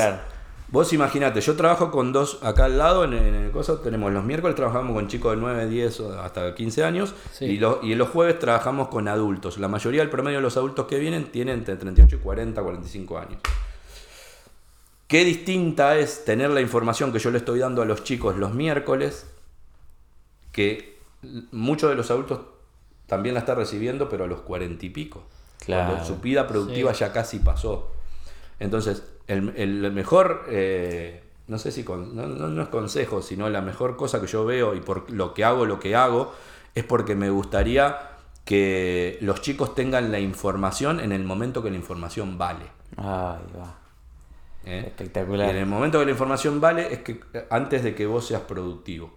[0.71, 4.23] Vos imaginate, yo trabajo con dos acá al lado, en, en el coso, tenemos los
[4.23, 7.45] miércoles trabajamos con chicos de 9, 10 o hasta 15 años Sí.
[7.45, 9.57] y, los, y los jueves trabajamos con adultos.
[9.57, 13.17] La mayoría del promedio de los adultos que vienen tienen entre 38 y 40, 45
[13.19, 13.41] años.
[15.07, 18.53] Qué distinta es tener la información que yo le estoy dando a los chicos los
[18.53, 19.27] miércoles,
[20.53, 20.99] que
[21.51, 22.39] muchos de los adultos
[23.07, 25.23] también la están recibiendo, pero a los 40 y pico.
[25.65, 25.91] Claro.
[25.91, 27.01] Cuando su vida productiva Sí.
[27.01, 27.91] ya casi pasó.
[28.61, 33.49] Entonces, el, el mejor, eh, no sé si con- no, no- no es consejo, sino
[33.49, 36.33] la mejor cosa que yo veo y por lo que hago, lo que hago,
[36.75, 37.97] es porque me gustaría
[38.45, 42.65] que los chicos tengan la información en el momento que la información vale.
[42.97, 43.77] Ay, va.
[44.65, 44.83] ¿eh?
[44.87, 45.47] Espectacular.
[45.47, 47.19] Y en el momento que la información vale es que
[47.49, 49.11] antes de que vos seas productivo.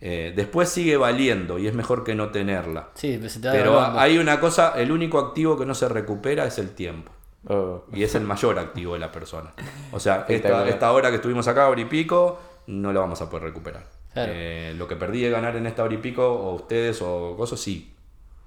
[0.00, 2.88] Eh, después sigue valiendo y es mejor que no tenerla.
[2.94, 4.00] Sí, Pero devaluando.
[4.00, 7.12] hay una cosa, el único activo que no se recupera es el tiempo.
[7.48, 7.84] Oh.
[7.92, 9.52] Y es el mayor activo de la persona.
[9.90, 13.44] O sea, esta, hora que estuvimos acá, hora y pico, no la vamos a poder
[13.44, 13.84] recuperar.
[14.12, 14.32] Claro.
[14.34, 17.60] Eh, lo que perdí de ganar en esta hora y pico, o ustedes, o cosas,
[17.60, 17.94] sí.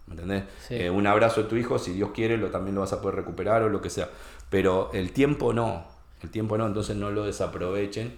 [0.08, 0.44] ¿Me entendés?
[0.68, 0.76] Sí.
[0.76, 3.16] Eh, un abrazo de tu hijo, si Dios quiere, lo, también lo vas a poder
[3.16, 4.10] recuperar o lo que sea.
[4.50, 5.86] Pero el tiempo no.
[6.22, 8.16] El tiempo no, entonces no lo desaprovechen.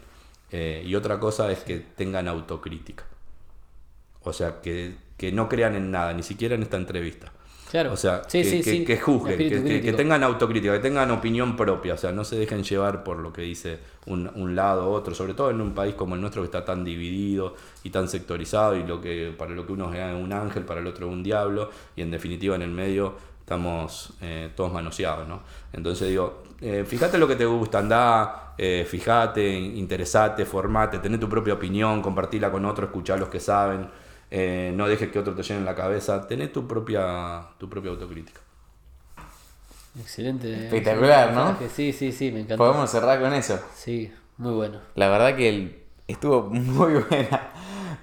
[0.51, 3.05] Eh, y otra cosa es que tengan autocrítica.
[4.21, 7.31] O sea, que, que no crean en nada, ni siquiera en esta entrevista.
[7.69, 7.91] Claro.
[7.93, 8.85] O sea, Sí, que, sí, que- sí.
[8.85, 13.03] que juzguen, que, tengan autocrítica, que tengan opinión propia, o sea, no se dejen llevar
[13.03, 16.15] por lo que dice un, un lado u otro, sobre todo en un país como
[16.15, 19.73] el nuestro que está tan dividido y tan sectorizado y lo que para lo que
[19.73, 23.15] uno es un ángel, para el otro un diablo y en definitiva en el medio
[23.41, 25.41] estamos eh, todos manoseados, ¿no?
[25.73, 31.29] Entonces digo, eh, fíjate lo que te gusta, anda, eh, fíjate, interesate, formate, tené tu
[31.29, 33.87] propia opinión, compartila con otros, escuchá a los que saben,
[34.31, 38.41] eh, no dejes que otros te llenen la cabeza, tené tu propia, tu propia autocrítica.
[39.99, 40.65] Excelente.
[40.65, 41.69] Espectacular, excelente ¿no?
[41.75, 42.63] Sí, sí, sí, me encantó.
[42.63, 43.59] Podemos cerrar con eso.
[43.75, 44.79] Sí, muy bueno.
[44.95, 47.51] La verdad que el- estuvo muy buena.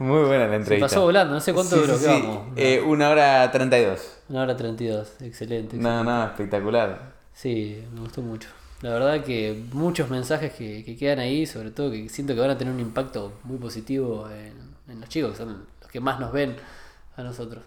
[0.01, 0.89] Muy buena la Se entrevista.
[0.89, 2.47] pasó volando, no sé cuánto Sí, duró.
[2.57, 4.19] Eh, una hora treinta y dos.
[4.29, 5.77] Una hora 32, excelente.
[5.77, 7.13] No, no, espectacular.
[7.33, 8.49] Sí, me gustó mucho.
[8.83, 12.51] La verdad que muchos mensajes que, que quedan ahí, sobre todo que siento que van
[12.51, 14.55] a tener un impacto muy positivo en,
[14.93, 15.57] en los chicos, que son los
[15.95, 16.57] que más nos ven
[17.17, 17.63] a nosotros.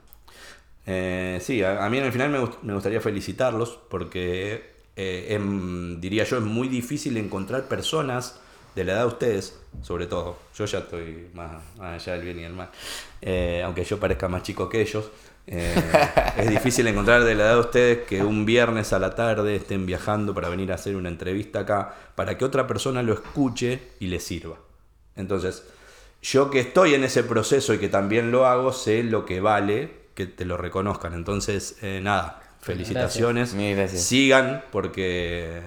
[0.86, 6.02] Eh, sí, a, mí en el final me, gust- me gustaría felicitarlos porque eh, em,
[6.02, 8.38] diría yo es muy difícil encontrar personas
[8.76, 10.38] de la edad de ustedes, sobre todo.
[10.58, 12.70] Yo ya estoy más, allá del bien y del mal,
[13.22, 15.10] eh, aunque yo parezca más chico que ellos.
[15.48, 19.86] es difícil encontrar de la edad de ustedes que un viernes a la tarde estén
[19.86, 24.08] viajando para venir a hacer una entrevista acá, para que otra persona lo escuche y
[24.08, 24.58] le sirva.
[25.16, 25.64] Entonces,
[26.22, 30.08] yo que estoy en ese proceso y que también lo hago, sé lo que vale
[30.16, 31.14] que te lo reconozcan.
[31.14, 33.54] Entonces, eh, nada, felicitaciones.
[33.54, 34.02] Mil gracias.
[34.04, 35.62] Sigan porque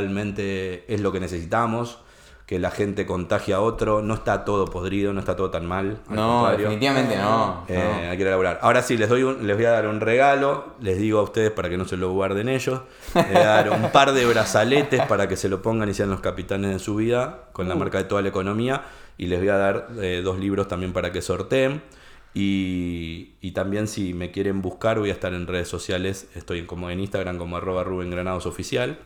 [0.00, 1.98] realmente es lo que necesitamos.
[2.46, 4.02] Que la gente contagie a otro.
[4.02, 5.98] No está todo podrido, no está todo tan mal.
[6.08, 6.58] al No, contrario.
[6.68, 7.64] definitivamente no.
[7.66, 8.10] Eh, no.
[8.12, 8.60] Hay que elaborar.
[8.62, 10.76] Ahora sí, les doy un- les voy a dar un regalo.
[10.80, 12.82] Les digo a ustedes para que no se lo guarden ellos.
[13.16, 16.08] Les voy a dar un par de brazaletes para que se lo pongan y sean
[16.08, 17.78] los capitanes de su vida con la Uh.
[17.78, 18.82] marca de toda la economía.
[19.18, 21.82] Y les voy a dar eh, dos libros también para que sorteen.
[22.34, 26.66] Y, y también si me quieren buscar voy a estar en redes sociales, estoy en-
[26.66, 28.98] como en Instagram como arroba Rubén Granados Oficial,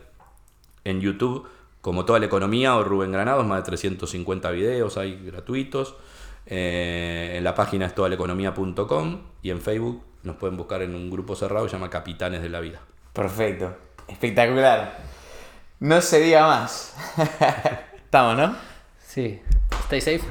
[0.83, 1.47] en YouTube
[1.79, 5.95] como toda la economía o Rubén Granados, más de 350 videos hay gratuitos.
[6.45, 11.35] Eh, en la página es todaeconomía.com y en Facebook nos pueden buscar en un grupo
[11.35, 12.81] cerrado que se llama Capitanes de la Vida.
[13.13, 13.75] Perfecto.
[14.07, 14.99] Espectacular.
[15.79, 16.93] No se diga más.
[17.95, 18.55] Estamos, ¿no?
[18.99, 19.39] Sí.
[19.87, 20.25] Stay safe.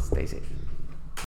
[0.00, 0.51] Stay safe.